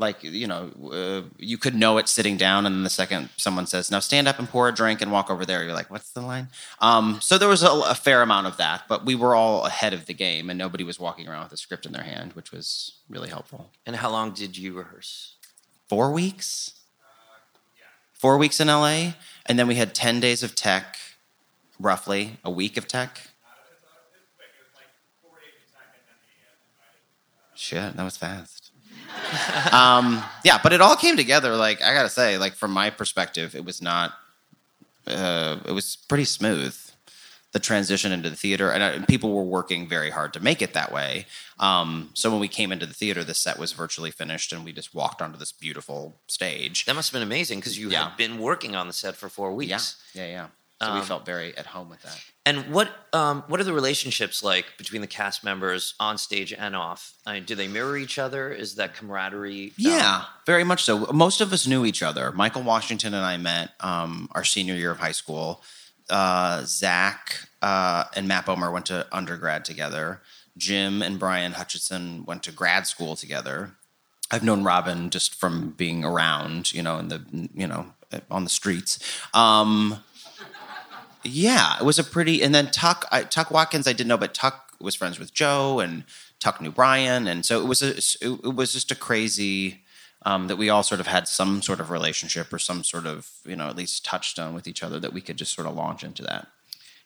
Like 0.00 0.24
you 0.24 0.46
know, 0.46 0.70
uh, 0.90 1.28
you 1.36 1.58
could 1.58 1.74
know 1.74 1.98
it 1.98 2.08
sitting 2.08 2.38
down, 2.38 2.64
and 2.64 2.74
then 2.74 2.84
the 2.84 2.88
second 2.90 3.28
someone 3.36 3.66
says, 3.66 3.90
"Now 3.90 3.98
stand 4.00 4.26
up 4.26 4.38
and 4.38 4.48
pour 4.48 4.66
a 4.66 4.72
drink 4.72 5.02
and 5.02 5.12
walk 5.12 5.30
over 5.30 5.44
there," 5.44 5.62
you're 5.62 5.74
like, 5.74 5.90
"What's 5.90 6.10
the 6.12 6.22
line?" 6.22 6.48
Um, 6.80 7.18
so 7.20 7.36
there 7.36 7.50
was 7.50 7.62
a, 7.62 7.70
a 7.70 7.94
fair 7.94 8.22
amount 8.22 8.46
of 8.46 8.56
that, 8.56 8.84
but 8.88 9.04
we 9.04 9.14
were 9.14 9.34
all 9.34 9.66
ahead 9.66 9.92
of 9.92 10.06
the 10.06 10.14
game, 10.14 10.48
and 10.48 10.58
nobody 10.58 10.84
was 10.84 10.98
walking 10.98 11.28
around 11.28 11.42
with 11.44 11.52
a 11.52 11.58
script 11.58 11.84
in 11.84 11.92
their 11.92 12.02
hand, 12.02 12.32
which 12.32 12.50
was 12.50 13.00
really 13.10 13.28
helpful. 13.28 13.72
And 13.84 13.96
how 13.96 14.10
long 14.10 14.32
did 14.32 14.56
you 14.56 14.72
rehearse? 14.72 15.34
Four 15.86 16.10
weeks. 16.12 16.72
Four 18.14 18.38
weeks 18.38 18.58
in 18.58 18.68
LA, 18.68 19.12
and 19.44 19.58
then 19.58 19.68
we 19.68 19.74
had 19.74 19.94
ten 19.94 20.18
days 20.18 20.42
of 20.42 20.54
tech, 20.54 20.96
roughly 21.78 22.38
a 22.42 22.50
week 22.50 22.78
of 22.78 22.88
tech. 22.88 23.20
Shit, 27.54 27.96
that 27.96 28.02
was 28.02 28.16
fast. 28.16 28.69
um, 29.72 30.22
yeah, 30.44 30.58
but 30.62 30.72
it 30.72 30.80
all 30.80 30.96
came 30.96 31.16
together. 31.16 31.54
Like 31.56 31.82
I 31.82 31.94
gotta 31.94 32.08
say, 32.08 32.38
like 32.38 32.54
from 32.54 32.72
my 32.72 32.90
perspective, 32.90 33.54
it 33.54 33.64
was 33.64 33.80
not. 33.82 34.14
Uh, 35.06 35.58
it 35.66 35.72
was 35.72 35.96
pretty 36.08 36.24
smooth. 36.24 36.76
The 37.52 37.58
transition 37.58 38.12
into 38.12 38.30
the 38.30 38.36
theater, 38.36 38.70
and, 38.70 38.80
uh, 38.80 38.86
and 38.94 39.08
people 39.08 39.32
were 39.34 39.42
working 39.42 39.88
very 39.88 40.10
hard 40.10 40.32
to 40.34 40.40
make 40.40 40.62
it 40.62 40.72
that 40.74 40.92
way. 40.92 41.26
Um, 41.58 42.10
so 42.14 42.30
when 42.30 42.38
we 42.38 42.46
came 42.46 42.70
into 42.70 42.86
the 42.86 42.94
theater, 42.94 43.24
the 43.24 43.34
set 43.34 43.58
was 43.58 43.72
virtually 43.72 44.12
finished, 44.12 44.52
and 44.52 44.64
we 44.64 44.72
just 44.72 44.94
walked 44.94 45.20
onto 45.20 45.36
this 45.36 45.50
beautiful 45.50 46.14
stage. 46.28 46.84
That 46.84 46.94
must 46.94 47.10
have 47.10 47.14
been 47.18 47.26
amazing 47.26 47.58
because 47.58 47.76
you 47.76 47.90
Yeah. 47.90 48.10
had 48.10 48.16
been 48.16 48.38
working 48.38 48.76
on 48.76 48.86
the 48.86 48.92
set 48.92 49.16
for 49.16 49.28
four 49.28 49.52
weeks. 49.52 49.96
Yeah, 50.14 50.22
yeah, 50.26 50.30
yeah. 50.30 50.46
So 50.82 50.94
we 50.94 51.00
Um, 51.00 51.04
felt 51.04 51.26
very 51.26 51.56
at 51.58 51.66
home 51.66 51.90
with 51.90 52.00
that. 52.02 52.18
And 52.46 52.72
what 52.72 52.88
um, 53.12 53.44
what 53.48 53.60
are 53.60 53.64
the 53.64 53.72
relationships 53.74 54.42
like 54.42 54.78
between 54.78 55.02
the 55.02 55.06
cast 55.06 55.44
members 55.44 55.94
on 56.00 56.16
stage 56.16 56.52
and 56.54 56.74
off? 56.74 57.12
I 57.26 57.34
mean, 57.34 57.44
do 57.44 57.54
they 57.54 57.68
mirror 57.68 57.98
each 57.98 58.18
other? 58.18 58.50
Is 58.50 58.76
that 58.76 58.94
camaraderie? 58.94 59.66
um, 59.66 59.74
Yeah, 59.76 60.24
very 60.46 60.64
much 60.64 60.82
so. 60.84 61.06
Most 61.12 61.40
of 61.42 61.52
us 61.52 61.66
knew 61.66 61.84
each 61.84 62.02
other. 62.02 62.32
Michael 62.32 62.62
Washington 62.62 63.12
and 63.12 63.24
I 63.24 63.36
met 63.36 63.72
um, 63.80 64.28
our 64.32 64.42
senior 64.44 64.74
year 64.74 64.90
of 64.90 64.98
high 64.98 65.12
school. 65.12 65.62
Uh, 66.08 66.62
Zach 66.64 67.46
uh, 67.62 68.04
and 68.16 68.26
Matt 68.26 68.46
Bomer 68.46 68.72
went 68.72 68.86
to 68.86 69.06
undergrad 69.12 69.64
together. 69.66 70.22
Jim 70.56 71.02
and 71.02 71.18
Brian 71.18 71.52
Hutchison 71.52 72.24
went 72.24 72.42
to 72.44 72.52
grad 72.52 72.86
school 72.86 73.16
together. 73.16 73.72
I've 74.32 74.42
known 74.42 74.64
Robin 74.64 75.10
just 75.10 75.34
from 75.34 75.70
being 75.72 76.04
around, 76.04 76.72
you 76.72 76.82
know, 76.82 76.98
in 76.98 77.08
the 77.08 77.48
you 77.54 77.66
know 77.66 77.92
on 78.30 78.44
the 78.44 78.50
streets. 78.50 78.98
Um, 79.34 80.02
yeah, 81.22 81.76
it 81.80 81.84
was 81.84 81.98
a 81.98 82.04
pretty. 82.04 82.42
And 82.42 82.54
then 82.54 82.70
Tuck, 82.70 83.06
I, 83.10 83.22
Tuck 83.22 83.50
Watkins, 83.50 83.86
I 83.86 83.92
didn't 83.92 84.08
know, 84.08 84.16
but 84.18 84.34
Tuck 84.34 84.72
was 84.80 84.94
friends 84.94 85.18
with 85.18 85.32
Joe, 85.34 85.80
and 85.80 86.04
Tuck 86.38 86.60
knew 86.60 86.70
Brian, 86.70 87.26
and 87.26 87.44
so 87.44 87.60
it 87.60 87.66
was 87.66 87.82
a. 87.82 87.96
It, 87.96 88.40
it 88.44 88.54
was 88.54 88.72
just 88.72 88.90
a 88.90 88.94
crazy 88.94 89.82
um, 90.22 90.48
that 90.48 90.56
we 90.56 90.68
all 90.70 90.82
sort 90.82 91.00
of 91.00 91.06
had 91.06 91.28
some 91.28 91.62
sort 91.62 91.80
of 91.80 91.90
relationship 91.90 92.52
or 92.52 92.58
some 92.58 92.82
sort 92.84 93.06
of 93.06 93.30
you 93.44 93.56
know 93.56 93.68
at 93.68 93.76
least 93.76 94.04
touchstone 94.04 94.54
with 94.54 94.66
each 94.66 94.82
other 94.82 94.98
that 95.00 95.12
we 95.12 95.20
could 95.20 95.36
just 95.36 95.52
sort 95.54 95.66
of 95.66 95.74
launch 95.74 96.02
into 96.04 96.22
that. 96.22 96.46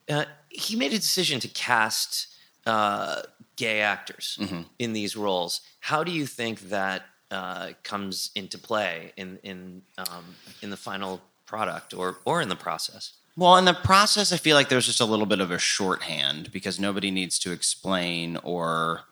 Uh, 0.08 0.24
he 0.48 0.76
made 0.76 0.92
a 0.92 0.98
decision 0.98 1.40
to 1.40 1.48
cast 1.48 2.28
uh, 2.66 3.22
gay 3.56 3.80
actors 3.80 4.38
Mm-hmm. 4.40 4.62
in 4.78 4.92
these 4.92 5.16
roles. 5.16 5.60
How 5.80 6.04
do 6.04 6.12
you 6.12 6.26
think 6.26 6.68
that 6.68 7.02
uh, 7.30 7.70
comes 7.82 8.30
into 8.34 8.58
play 8.58 9.12
in 9.16 9.38
in 9.42 9.82
um, 9.98 10.36
in 10.62 10.70
the 10.70 10.76
final 10.76 11.20
product 11.46 11.92
or 11.94 12.18
or 12.24 12.40
in 12.40 12.48
the 12.48 12.56
process? 12.56 13.14
Well, 13.36 13.56
in 13.56 13.64
the 13.64 13.74
process, 13.74 14.32
I 14.32 14.36
feel 14.36 14.54
like 14.54 14.68
there's 14.68 14.86
just 14.86 15.00
a 15.00 15.04
little 15.04 15.26
bit 15.26 15.40
of 15.40 15.50
a 15.50 15.58
shorthand 15.58 16.52
because 16.52 16.78
nobody 16.78 17.10
needs 17.10 17.38
to 17.40 17.50
explain 17.50 18.36
or 18.44 19.02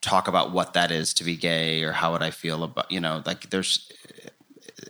talk 0.00 0.26
about 0.26 0.52
what 0.52 0.72
that 0.72 0.90
is 0.90 1.12
to 1.14 1.24
be 1.24 1.36
gay 1.36 1.82
or 1.82 1.92
how 1.92 2.12
would 2.12 2.22
I 2.22 2.30
feel 2.30 2.62
about, 2.64 2.90
you 2.90 2.98
know, 2.98 3.22
like 3.26 3.50
there's, 3.50 3.92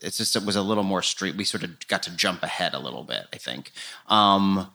it's 0.01 0.19
just, 0.19 0.37
it 0.37 0.45
was 0.45 0.55
a 0.55 0.63
little 0.63 0.85
more 0.85 1.03
street. 1.03 1.35
We 1.35 1.43
sort 1.43 1.65
of 1.65 1.89
got 1.89 2.05
to 2.05 2.11
jump 2.15 2.45
ahead 2.45 2.73
a 2.73 2.79
little 2.79 3.03
bit, 3.03 3.27
I 3.33 3.39
think. 3.39 3.73
Um, 4.07 4.71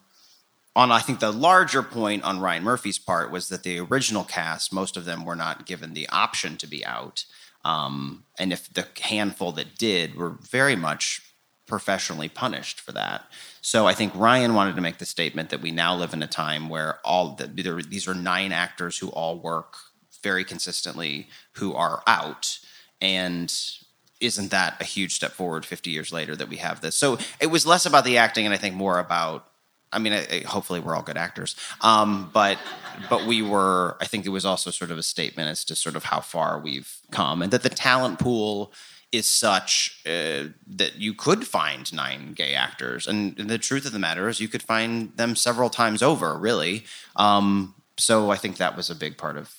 on, 0.76 0.92
I 0.92 1.00
think 1.00 1.22
the 1.22 1.32
larger 1.32 1.84
point 1.84 2.24
on 2.24 2.42
Ryan 2.42 2.64
Murphy's 2.64 3.00
part 3.00 3.32
was 3.32 3.48
that 3.50 3.64
the 3.64 3.80
original 3.80 4.26
cast, 4.26 4.74
most 4.74 4.98
of 4.98 5.06
them 5.06 5.24
were 5.24 5.36
not 5.36 5.66
given 5.66 5.94
the 5.94 6.10
option 6.10 6.58
to 6.58 6.68
be 6.68 6.86
out. 6.86 7.24
Um, 7.64 8.26
and 8.38 8.52
if 8.52 8.74
the 8.74 8.88
handful 9.02 9.54
that 9.54 9.78
did 9.78 10.16
were 10.16 10.32
very 10.32 10.76
much 10.76 11.22
professionally 11.66 12.30
punished 12.30 12.80
for 12.80 12.92
that. 12.92 13.26
So 13.62 13.88
I 13.88 13.94
think 13.94 14.14
Ryan 14.16 14.54
wanted 14.54 14.76
to 14.76 14.82
make 14.82 14.98
the 14.98 15.06
statement 15.06 15.50
that 15.50 15.62
we 15.62 15.72
now 15.72 15.96
live 15.96 16.14
in 16.14 16.22
a 16.22 16.28
time 16.28 16.70
where 16.70 17.00
all 17.06 17.36
the, 17.36 17.48
these 17.48 18.08
are 18.08 18.14
nine 18.14 18.52
actors 18.52 18.98
who 18.98 19.10
all 19.10 19.40
work 19.40 19.76
very 20.22 20.44
consistently 20.44 21.28
who 21.54 21.74
are 21.74 22.02
out 22.08 22.60
and 23.02 23.54
isn't 24.20 24.52
that 24.52 24.80
a 24.80 24.86
huge 24.86 25.14
step 25.14 25.34
forward 25.34 25.66
50 25.66 25.92
years 25.92 26.14
later 26.14 26.36
that 26.36 26.48
we 26.48 26.56
have 26.58 26.80
this 26.80 26.96
so 26.96 27.18
it 27.42 27.48
was 27.48 27.68
less 27.68 27.86
about 27.86 28.06
the 28.06 28.18
acting 28.18 28.46
and 28.46 28.54
i 28.54 28.58
think 28.58 28.74
more 28.74 29.00
about 29.00 29.48
i 29.94 30.00
mean 30.00 30.14
I, 30.14 30.28
I- 30.32 30.44
hopefully 30.48 30.80
we're 30.80 30.96
all 30.96 31.04
good 31.04 31.18
actors 31.18 31.56
um, 31.82 32.30
but 32.34 32.58
but 33.10 33.26
we 33.26 33.42
were 33.42 33.98
i 34.02 34.06
think 34.06 34.26
it 34.26 34.30
was 34.30 34.46
also 34.46 34.72
sort 34.72 34.92
of 34.92 34.98
a 34.98 35.04
statement 35.04 35.50
as 35.50 35.64
to 35.66 35.76
sort 35.76 35.96
of 35.96 36.04
how 36.06 36.20
far 36.20 36.60
we've 36.60 36.92
come 37.12 37.42
and 37.42 37.52
that 37.52 37.64
the 37.64 37.70
talent 37.70 38.20
pool 38.20 38.72
is 39.12 39.28
such 39.28 40.02
uh, 40.08 40.46
that 40.66 40.96
you 40.98 41.14
could 41.14 41.46
find 41.48 41.94
nine 41.94 42.34
gay 42.34 42.56
actors 42.56 43.08
and 43.08 43.36
the 43.38 43.58
truth 43.60 43.86
of 43.86 43.92
the 43.92 44.00
matter 44.00 44.28
is 44.28 44.40
you 44.40 44.48
could 44.48 44.64
find 44.64 45.16
them 45.18 45.36
several 45.36 45.70
times 45.70 46.02
over 46.02 46.38
really 46.38 46.84
um, 47.16 47.74
so 47.98 48.32
i 48.32 48.36
think 48.38 48.58
that 48.58 48.76
was 48.76 48.90
a 48.90 48.96
big 48.96 49.18
part 49.18 49.38
of 49.38 49.54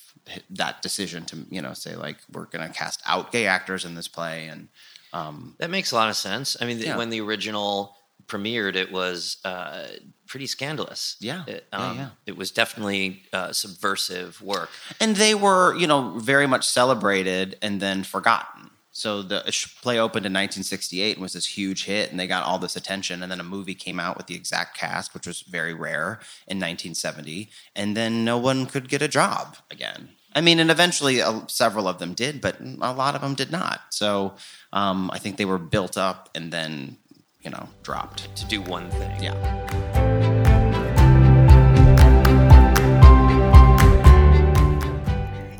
that 0.51 0.81
decision 0.83 1.25
to 1.25 1.37
you 1.51 1.61
know 1.61 1.75
say 1.75 1.95
like 1.97 2.17
we're 2.33 2.47
going 2.47 2.67
to 2.67 2.73
cast 2.75 3.01
out 3.07 3.31
gay 3.31 3.47
actors 3.47 3.85
in 3.85 3.95
this 3.95 4.09
play 4.09 4.47
and 4.49 4.69
um, 5.13 5.55
That 5.59 5.71
makes 5.71 5.93
a 5.93 5.95
lot 5.95 6.09
of 6.09 6.17
sense. 6.17 6.57
I 6.61 6.65
mean, 6.65 6.79
Yeah. 6.81 6.97
when 6.97 7.09
the 7.11 7.21
original 7.21 7.95
premiered, 8.27 8.77
it 8.77 8.93
was 8.93 9.39
uh, 9.45 9.87
pretty 10.27 10.47
scandalous. 10.47 11.17
Yeah. 11.21 11.45
It, 11.47 11.67
um, 11.73 11.97
yeah. 11.97 12.09
it 12.27 12.37
was 12.37 12.51
definitely 12.51 13.23
uh, 13.33 13.53
subversive 13.53 14.41
work. 14.41 14.71
and 15.01 15.17
they 15.17 15.35
were 15.35 15.75
you 15.77 15.87
know 15.87 16.19
very 16.19 16.47
much 16.47 16.67
celebrated 16.67 17.57
and 17.63 17.81
then 17.81 18.03
forgotten 18.03 18.71
so 18.97 19.23
the 19.23 19.41
play 19.83 19.99
opened 19.99 20.25
in 20.25 20.33
1968 20.33 21.17
and 21.17 21.23
was 21.23 21.33
this 21.33 21.59
huge 21.59 21.85
hit 21.85 22.11
and 22.11 22.19
they 22.19 22.29
got 22.29 22.45
all 22.45 22.59
this 22.59 22.77
attention 22.77 23.23
and 23.23 23.31
then 23.31 23.41
a 23.41 23.45
movie 23.45 23.75
came 23.75 23.99
out 23.99 24.17
with 24.17 24.27
the 24.27 24.37
exact 24.37 24.77
cast 24.77 25.13
which 25.13 25.27
was 25.27 25.43
very 25.43 25.75
rare 25.75 26.21
in 26.47 26.59
1970 26.59 27.51
and 27.75 27.97
then 27.97 28.25
no 28.25 28.39
one 28.39 28.67
could 28.67 28.89
get 28.89 29.03
a 29.03 29.09
job 29.09 29.57
again 29.71 30.11
i 30.35 30.41
mean 30.41 30.61
and 30.61 30.71
eventually 30.71 31.21
uh, 31.21 31.41
several 31.49 31.89
of 31.89 31.99
them 31.99 32.15
did 32.15 32.41
but 32.41 32.59
a 32.61 32.93
lot 32.93 33.15
of 33.15 33.21
them 33.21 33.35
did 33.35 33.51
not 33.51 33.81
so 33.91 34.35
um, 34.73 35.11
i 35.13 35.19
think 35.19 35.37
they 35.37 35.45
were 35.45 35.59
built 35.59 35.99
up 35.99 36.31
and 36.35 36.53
then 36.53 36.97
you 37.45 37.51
know 37.51 37.69
dropped 37.83 38.35
to 38.37 38.47
do 38.47 38.61
one 38.63 38.91
thing 38.91 39.23
yeah 39.23 39.65